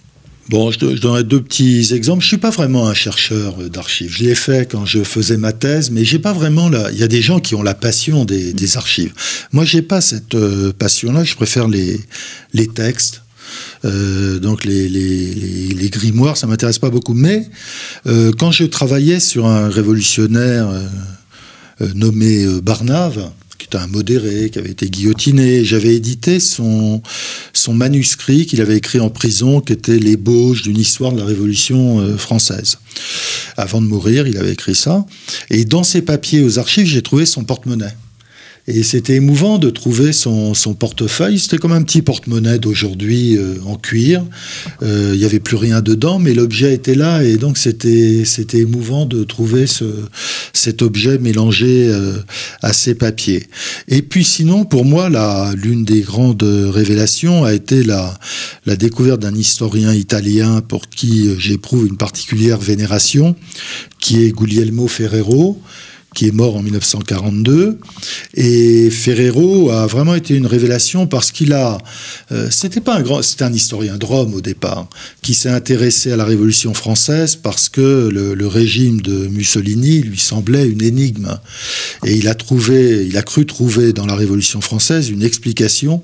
Bon, 0.49 0.73
je, 0.73 0.81
do- 0.81 0.97
je 0.97 1.01
donnerai 1.01 1.23
deux 1.23 1.41
petits 1.41 1.95
exemples. 1.95 2.23
Je 2.23 2.29
suis 2.29 2.39
pas 2.39 2.51
vraiment 2.51 2.89
un 2.89 2.95
chercheur 2.95 3.55
euh, 3.61 3.69
d'archives. 3.69 4.13
Je 4.13 4.25
l'ai 4.25 4.35
fait 4.35 4.69
quand 4.69 4.85
je 4.85 5.05
faisais 5.05 5.37
ma 5.37 5.53
thèse, 5.53 5.91
mais 5.91 6.05
j'ai 6.05 6.19
pas 6.19 6.33
vraiment 6.33 6.69
la. 6.69 6.91
Il 6.91 6.99
y 6.99 7.05
a 7.05 7.09
des 7.09 7.23
gens 7.23 7.39
qui 7.39 7.55
ont 7.55 7.63
la 7.63 7.75
passion 7.75 8.25
des, 8.25 8.77
archives. 8.77 9.13
Moi, 9.53 9.65
j'ai 9.65 9.83
pas 9.83 10.01
cette 10.01 10.35
euh, 10.35 10.73
passion-là. 10.77 11.23
Je 11.23 11.37
préfère 11.37 11.69
les 11.69 12.01
les 12.53 12.67
textes. 12.67 13.23
Donc 13.83 14.65
les, 14.65 14.89
les, 14.89 15.89
grimoires, 15.91 16.37
ça 16.37 16.47
m'intéresse 16.47 16.79
pas 16.79 16.91
beaucoup. 16.91 17.15
Mais 17.15 17.49
quand 18.05 18.53
je 18.53 18.65
travaillais 18.65 19.19
sur 19.19 19.47
un 19.47 19.69
révolutionnaire 19.69 20.69
nommé 21.95 22.45
euh, 22.45 22.61
Barnave, 22.61 23.31
qui 23.59 23.67
était 23.67 23.79
un 23.79 23.87
modéré, 23.87 24.51
qui 24.51 24.59
avait 24.59 24.71
été 24.71 24.89
guillotiné, 24.89 25.65
j'avais 25.65 25.95
édité 25.95 26.41
son, 26.41 27.03
son 27.53 27.75
manuscrit 27.75 28.47
qu'il 28.47 28.61
avait 28.61 28.77
écrit 28.77 29.01
en 29.01 29.11
prison, 29.11 29.61
qui 29.61 29.73
était 29.73 29.99
l'ébauche 29.99 30.63
d'une 30.63 30.79
histoire 30.79 31.13
de 31.13 31.19
la 31.19 31.25
Révolution 31.25 32.01
euh, 32.01 32.17
française. 32.17 32.79
Avant 33.57 33.83
de 33.83 33.87
mourir, 33.87 34.27
il 34.27 34.39
avait 34.39 34.53
écrit 34.53 34.75
ça. 34.75 35.05
Et 35.51 35.65
dans 35.65 35.83
ses 35.83 36.03
papiers 36.03 36.43
aux 36.43 36.59
archives, 36.59 36.87
j'ai 36.87 37.03
trouvé 37.03 37.27
son 37.27 37.45
porte-monnaie. 37.45 37.95
Et 38.73 38.85
c'était 38.85 39.17
émouvant 39.17 39.59
de 39.59 39.69
trouver 39.69 40.13
son, 40.13 40.55
portefeuille. 40.79 41.41
C'était 41.41 41.59
comme 41.59 41.73
un 41.73 41.83
petit 41.83 42.03
porte-monnaie 42.03 42.61
d'aujourd'hui 42.61 43.37
euh, 43.37 43.57
en 43.67 43.75
cuir. 43.75 44.25
Euh, 44.83 45.11
il 45.13 45.19
n'y 45.19 45.25
avait 45.25 45.41
plus 45.41 45.57
rien 45.57 45.83
dedans, 45.83 46.21
mais 46.21 46.35
l'objet 46.35 46.73
était 46.73 46.95
là. 46.95 47.25
Et 47.25 47.37
donc, 47.37 47.59
c'était, 47.59 48.25
émouvant 48.53 49.07
de 49.07 49.25
trouver 49.25 49.67
ce, 49.67 49.85
cet 50.53 50.83
objet 50.83 51.19
mélangé 51.19 51.89
euh, 51.89 52.19
à 52.63 52.73
ces 52.73 52.95
papiers. 52.95 53.49
Et 53.89 54.03
puis, 54.03 54.23
sinon, 54.23 54.65
pour 54.65 54.85
moi, 54.85 55.11
l'une 55.57 55.85
des 55.85 56.03
grandes 56.03 56.45
révélations 56.45 57.43
a 57.45 57.53
été 57.53 57.83
la, 57.83 58.17
la 58.67 58.77
découverte 58.77 59.21
d'un 59.21 59.35
historien 59.35 59.93
italien 59.93 60.61
pour 60.61 60.89
qui 60.89 61.29
j'éprouve 61.39 61.89
une 61.89 61.97
particulière 61.97 62.59
vénération, 62.59 63.35
qui 63.99 64.25
est 64.25 64.31
Guglielmo 64.31 64.87
Ferrero, 64.87 65.61
qui 66.15 66.27
est 66.27 66.33
mort 66.33 66.57
en 66.57 66.63
1942. 66.63 67.79
Et 68.35 68.91
Ferrero 68.91 69.71
a 69.71 69.87
vraiment 69.87 70.15
été 70.15 70.35
une 70.35 70.47
révélation 70.47 71.07
parce 71.07 71.31
qu'il 71.31 71.53
a, 71.53 71.79
euh, 72.33 72.49
c'était 72.51 72.81
pas 72.81 72.97
un 72.97 73.03
grand, 73.03 73.23
c'était 73.23 73.45
un 73.45 73.53
historien 73.53 73.97
de 73.97 74.05
Rome 74.05 74.35
au 74.35 74.41
départ, 74.41 74.89
qui 75.23 75.35
s'est 75.35 75.51
intéressé 75.51 76.11
à 76.13 76.17
la 76.17 76.25
Révolution 76.25 76.75
française 76.75 77.37
parce 77.37 77.69
que 77.69 78.09
le, 78.13 78.35
le, 78.35 78.47
régime 78.47 79.01
de 79.01 79.29
Mussolini 79.29 80.01
lui 80.01 80.19
semblait 80.19 80.67
une 80.67 80.83
énigme. 80.83 81.39
Et 82.05 82.15
il 82.15 82.29
a 82.29 82.35
trouvé, 82.35 83.07
il 83.07 83.17
a 83.17 83.23
cru 83.23 83.47
trouver 83.47 83.93
dans 83.93 84.07
la 84.07 84.15
Révolution 84.15 84.61
française 84.61 85.11
une 85.11 85.23
explication 85.23 86.03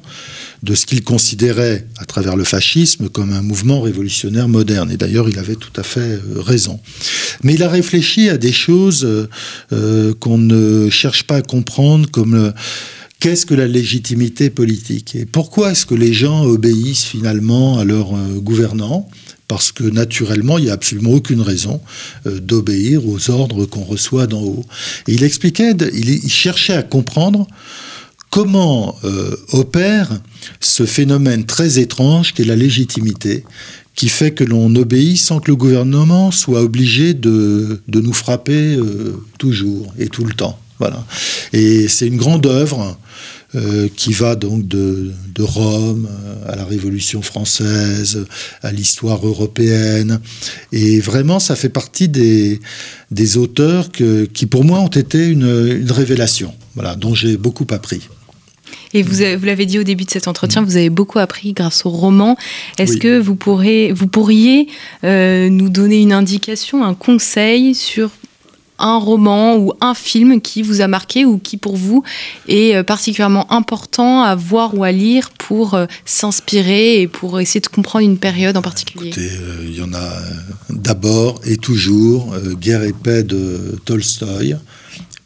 de 0.67 0.75
ce 0.75 0.85
qu'il 0.85 1.03
considérait 1.03 1.87
à 1.99 2.05
travers 2.05 2.37
le 2.37 2.45
fascisme 2.45 3.09
comme 3.09 3.33
un 3.33 3.43
mouvement 3.43 3.81
révolutionnaire 3.81 4.49
moderne. 4.49 4.91
Et 4.91 4.97
d'ailleurs, 4.97 5.29
il 5.29 5.39
avait 5.39 5.55
tout 5.55 5.73
à 5.77 5.83
fait 5.83 6.01
euh, 6.01 6.21
raison. 6.37 6.81
Mais 7.43 7.55
il 7.55 7.63
a 7.63 7.69
réfléchi 7.69 8.29
à 8.29 8.37
des 8.37 8.53
choses 8.53 9.05
euh, 9.73 10.15
qu'on 10.21 10.39
ne 10.39 10.91
cherche 10.91 11.23
pas 11.23 11.37
à 11.37 11.43
comprendre, 11.43 12.11
comme 12.11 12.53
qu'est-ce 13.21 13.47
que 13.47 13.55
la 13.55 13.67
légitimité 13.67 14.51
politique 14.51 15.15
et 15.15 15.25
pourquoi 15.25 15.73
est-ce 15.73 15.87
que 15.87 15.95
les 15.95 16.13
gens 16.13 16.45
obéissent 16.45 17.05
finalement 17.05 17.79
à 17.79 17.85
leurs 17.85 18.15
euh, 18.15 18.39
gouvernants? 18.39 19.09
Parce 19.49 19.71
que 19.71 19.85
naturellement, 19.85 20.59
il 20.59 20.65
n'y 20.65 20.71
a 20.71 20.75
absolument 20.75 21.13
aucune 21.13 21.41
raison 21.41 21.81
euh, 22.27 22.41
d'obéir 22.41 23.07
aux 23.07 23.31
ordres 23.31 23.65
qu'on 23.65 23.85
reçoit 23.85 24.27
d'en 24.27 24.43
haut. 24.43 24.65
Et 25.07 25.15
il 25.15 25.23
expliquait, 25.23 25.73
il 25.93 26.31
cherchait 26.31 26.75
à 26.75 26.83
comprendre 26.83 27.47
comment 28.37 28.95
euh, 29.05 29.35
opère 29.53 30.11
ce 30.61 30.85
phénomène 30.85 31.47
très 31.47 31.79
étrange 31.79 32.35
qu'est 32.35 32.45
la 32.45 32.55
légitimité, 32.55 33.45
qui 33.95 34.11
fait 34.11 34.33
que 34.33 34.45
l'on 34.45 34.77
obéit 34.77 35.17
sans 35.17 35.41
que 35.41 35.51
le 35.51 35.57
gouvernement 35.57 36.31
soit 36.31 36.61
obligé 36.61 37.15
de, 37.15 37.81
de 37.89 38.01
nous 38.03 38.13
frapper 38.13 38.77
euh, 38.77 39.17
toujours 39.39 39.91
et 39.99 40.09
tout 40.09 40.27
le 40.27 40.35
temps. 40.35 40.59
Voilà. 40.79 41.03
Et 41.55 41.89
c'est 41.89 42.07
une 42.09 42.19
grande 42.19 42.45
œuvre 42.45 42.99
euh, 43.55 43.89
qui 43.97 44.13
va 44.13 44.37
donc 44.37 44.69
de, 44.69 45.13
de, 45.35 45.43
Rome 45.43 46.07
à 46.47 46.57
la 46.57 46.67
Révolution 46.67 47.23
française, 47.23 48.27
à 48.63 48.71
l'histoire 48.71 49.27
européenne. 49.27 50.21
Et 50.73 51.01
vraiment, 51.01 51.39
ça 51.41 51.57
fait 51.57 51.71
partie 51.71 52.11
des, 52.11 52.61
des 53.11 53.39
auteurs 53.39 53.91
que, 53.91 54.27
qui, 54.27 54.45
pour 54.45 54.63
moi, 54.63 54.81
ont 54.81 54.89
été 54.89 55.27
une, 55.27 55.79
une 55.81 55.91
révélation, 55.91 56.53
voilà, 56.75 56.97
dont 56.97 57.15
j'ai 57.15 57.39
beaucoup 57.39 57.67
appris. 57.71 58.03
Et 58.97 59.03
vous, 59.03 59.17
vous 59.39 59.45
l'avez 59.45 59.67
dit 59.67 59.79
au 59.79 59.83
début 59.83 60.05
de 60.05 60.11
cet 60.11 60.27
entretien, 60.27 60.63
vous 60.63 60.79
avez 60.79 60.89
beaucoup 60.89 61.19
appris 61.19 61.53
grâce 61.53 61.85
au 61.85 61.91
roman. 61.91 62.35
Est-ce 62.79 62.95
oui. 62.95 62.99
que 63.01 63.19
vous, 63.19 63.35
pourrez, 63.35 63.93
vous 63.93 64.07
pourriez 64.07 64.69
euh, 65.05 65.51
nous 65.51 65.69
donner 65.69 66.01
une 66.01 66.15
indication, 66.15 66.83
un 66.83 66.95
conseil 66.95 67.75
sur 67.75 68.11
un 68.79 68.97
roman 68.97 69.57
ou 69.57 69.73
un 69.83 69.93
film 69.95 70.41
qui 70.41 70.63
vous 70.63 70.81
a 70.81 70.89
marqué 70.89 71.27
ou 71.27 71.39
qui 71.39 71.59
pour 71.59 71.77
vous 71.77 72.03
est 72.49 72.83
particulièrement 72.85 73.51
important 73.53 74.23
à 74.23 74.35
voir 74.35 74.77
ou 74.77 74.85
à 74.85 74.93
lire 74.93 75.31
pour 75.47 75.75
euh, 75.75 75.87
s'inspirer 76.05 77.01
et 77.01 77.09
pour 77.09 77.41
essayer 77.41 77.61
de 77.61 77.67
comprendre 77.69 78.05
une 78.05 78.19
période 78.19 78.57
en 78.57 78.63
particulier? 78.63 79.09
Écoutez, 79.09 79.31
euh, 79.31 79.65
il 79.65 79.77
y 79.77 79.83
en 79.83 79.95
a 79.95 80.11
d'abord 80.71 81.41
et 81.45 81.57
toujours 81.57 82.35
euh, 82.35 82.55
Guerre 82.55 82.83
et 82.83 82.93
paix 82.93 83.23
de 83.23 83.79
Tolstoï 83.85 84.57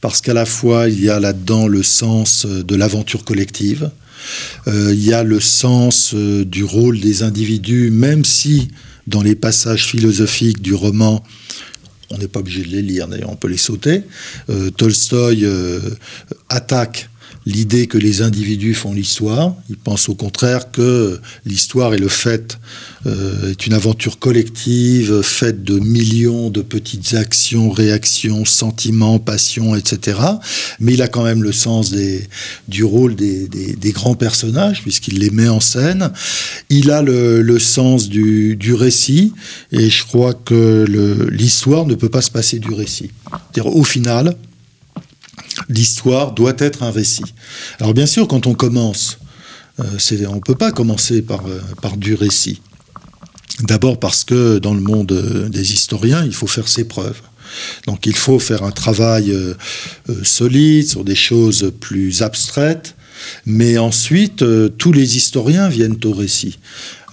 parce 0.00 0.20
qu'à 0.20 0.34
la 0.34 0.46
fois 0.46 0.88
il 0.88 1.02
y 1.02 1.10
a 1.10 1.20
là-dedans 1.20 1.66
le 1.66 1.82
sens 1.82 2.46
de 2.46 2.74
l'aventure 2.76 3.24
collective, 3.24 3.90
euh, 4.68 4.90
il 4.92 5.04
y 5.04 5.12
a 5.12 5.22
le 5.22 5.40
sens 5.40 6.12
euh, 6.14 6.44
du 6.44 6.64
rôle 6.64 7.00
des 7.00 7.22
individus, 7.22 7.90
même 7.90 8.24
si 8.24 8.68
dans 9.06 9.22
les 9.22 9.34
passages 9.34 9.86
philosophiques 9.86 10.62
du 10.62 10.74
roman, 10.74 11.22
on 12.10 12.18
n'est 12.18 12.28
pas 12.28 12.40
obligé 12.40 12.62
de 12.62 12.68
les 12.68 12.82
lire, 12.82 13.08
d'ailleurs 13.08 13.30
on 13.30 13.36
peut 13.36 13.48
les 13.48 13.56
sauter, 13.56 14.02
euh, 14.48 14.70
Tolstoï 14.70 15.46
attaque 16.48 17.09
l'idée 17.46 17.86
que 17.86 17.98
les 17.98 18.22
individus 18.22 18.74
font 18.74 18.92
l'histoire. 18.92 19.54
Il 19.68 19.76
pense 19.76 20.08
au 20.08 20.14
contraire 20.14 20.70
que 20.70 21.18
l'histoire 21.46 21.94
est 21.94 21.98
le 21.98 22.08
fait, 22.08 22.58
euh, 23.06 23.50
est 23.50 23.66
une 23.66 23.72
aventure 23.72 24.18
collective 24.18 25.22
faite 25.22 25.64
de 25.64 25.78
millions 25.78 26.50
de 26.50 26.60
petites 26.60 27.14
actions, 27.14 27.70
réactions, 27.70 28.44
sentiments, 28.44 29.18
passions, 29.18 29.74
etc. 29.74 30.18
Mais 30.80 30.94
il 30.94 31.02
a 31.02 31.08
quand 31.08 31.24
même 31.24 31.42
le 31.42 31.52
sens 31.52 31.94
du 32.68 32.84
rôle 32.84 33.14
des, 33.16 33.48
grands 33.92 34.14
personnages, 34.14 34.82
puisqu'il 34.82 35.18
les 35.18 35.30
met 35.30 35.48
en 35.48 35.60
scène. 35.60 36.12
Il 36.68 36.90
a 36.90 37.02
le, 37.02 37.42
le 37.42 37.58
sens 37.58 38.08
du, 38.08 38.56
du, 38.56 38.74
récit, 38.74 39.32
et 39.72 39.90
je 39.90 40.04
crois 40.04 40.34
que 40.34 40.84
l'histoire 41.30 41.86
ne 41.86 41.94
peut 41.94 42.08
pas 42.08 42.22
se 42.22 42.30
passer 42.30 42.58
du 42.58 42.72
récit. 42.72 43.10
Au 43.64 43.84
final, 43.84 44.36
l'histoire 45.68 46.32
doit 46.32 46.54
être 46.58 46.82
un 46.82 46.90
récit. 46.90 47.34
Alors 47.78 47.94
bien 47.94 48.06
sûr, 48.06 48.28
quand 48.28 48.46
on 48.46 48.54
commence, 48.54 49.18
euh, 49.80 50.26
on 50.28 50.36
ne 50.36 50.40
peut 50.40 50.54
pas 50.54 50.72
commencer 50.72 51.22
par, 51.22 51.46
euh, 51.46 51.60
par 51.82 51.96
du 51.96 52.14
récit. 52.14 52.60
D'abord 53.60 53.98
parce 54.00 54.24
que 54.24 54.58
dans 54.58 54.74
le 54.74 54.80
monde 54.80 55.48
des 55.50 55.72
historiens, 55.72 56.24
il 56.24 56.34
faut 56.34 56.46
faire 56.46 56.68
ses 56.68 56.84
preuves. 56.84 57.20
Donc 57.86 58.06
il 58.06 58.16
faut 58.16 58.38
faire 58.38 58.62
un 58.62 58.70
travail 58.70 59.32
euh, 59.32 59.54
solide 60.22 60.88
sur 60.88 61.04
des 61.04 61.14
choses 61.14 61.72
plus 61.80 62.22
abstraites, 62.22 62.94
mais 63.46 63.78
ensuite, 63.78 64.42
euh, 64.42 64.68
tous 64.68 64.92
les 64.92 65.16
historiens 65.16 65.68
viennent 65.68 65.98
au 66.04 66.12
récit. 66.12 66.58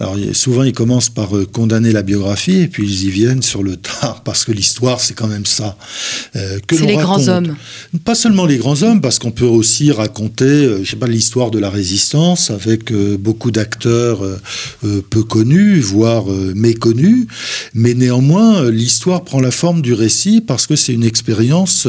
Alors 0.00 0.16
souvent, 0.32 0.62
ils 0.62 0.72
commencent 0.72 1.10
par 1.10 1.36
euh, 1.36 1.44
condamner 1.44 1.90
la 1.90 2.02
biographie, 2.02 2.60
et 2.60 2.68
puis 2.68 2.84
ils 2.84 3.06
y 3.06 3.10
viennent 3.10 3.42
sur 3.42 3.62
le 3.62 3.76
tard, 3.76 4.22
parce 4.24 4.44
que 4.44 4.52
l'histoire, 4.52 5.00
c'est 5.00 5.14
quand 5.14 5.26
même 5.26 5.46
ça. 5.46 5.76
Euh, 6.36 6.58
c'est 6.70 6.80
les 6.86 6.96
raconte. 6.96 7.02
grands 7.02 7.28
hommes. 7.28 7.56
Pas 8.04 8.14
seulement 8.14 8.46
les 8.46 8.58
grands 8.58 8.82
hommes, 8.82 9.00
parce 9.00 9.18
qu'on 9.18 9.32
peut 9.32 9.44
aussi 9.44 9.90
raconter, 9.90 10.44
euh, 10.44 10.84
je 10.84 10.90
sais 10.90 10.96
pas, 10.96 11.08
l'histoire 11.08 11.50
de 11.50 11.58
la 11.58 11.70
résistance 11.70 12.50
avec 12.50 12.92
beaucoup 12.92 13.50
d'acteurs 13.50 14.20
peu 15.10 15.22
connus, 15.22 15.80
voire 15.80 16.26
méconnus, 16.26 17.26
mais 17.74 17.94
néanmoins, 17.94 18.70
l'histoire 18.70 19.24
prend 19.24 19.40
la 19.40 19.50
forme 19.50 19.82
du 19.82 19.92
récit 19.94 20.40
parce 20.40 20.66
que 20.66 20.76
c'est 20.76 20.92
une 20.92 21.04
expérience 21.04 21.88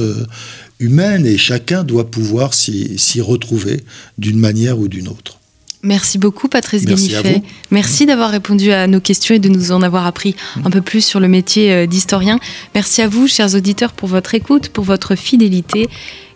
humaine 0.79 1.25
et 1.25 1.37
chacun 1.37 1.83
doit 1.83 2.09
pouvoir 2.09 2.53
s'y 2.53 3.21
retrouver 3.21 3.83
d'une 4.17 4.39
manière 4.39 4.79
ou 4.79 4.87
d'une 4.87 5.07
autre. 5.07 5.39
Merci 5.81 6.17
beaucoup 6.17 6.49
Patrice 6.49 6.83
Merci 6.83 7.07
Guénifet. 7.07 7.41
Merci 7.71 8.05
d'avoir 8.05 8.31
répondu 8.31 8.71
à 8.71 8.85
nos 8.87 8.99
questions 8.99 9.35
et 9.35 9.39
de 9.39 9.47
nous 9.47 9.71
en 9.71 9.81
avoir 9.81 10.05
appris 10.05 10.35
un 10.65 10.69
peu 10.69 10.81
plus 10.81 11.05
sur 11.05 11.21
le 11.21 11.29
métier 11.29 11.87
d'historien. 11.87 12.39
Merci 12.75 13.01
à 13.01 13.07
vous, 13.07 13.27
chers 13.27 13.55
auditeurs, 13.55 13.93
pour 13.93 14.09
votre 14.09 14.35
écoute, 14.35 14.69
pour 14.69 14.83
votre 14.83 15.15
fidélité. 15.15 15.87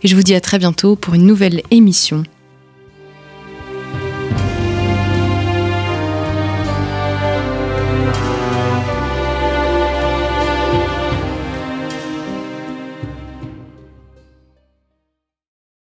Et 0.02 0.08
je 0.08 0.16
vous 0.16 0.24
dis 0.24 0.34
à 0.34 0.39
très 0.39 0.60
bientôt 0.60 0.96
pour 0.96 1.14
une 1.14 1.26
nouvelle 1.26 1.62
émission 1.72 2.24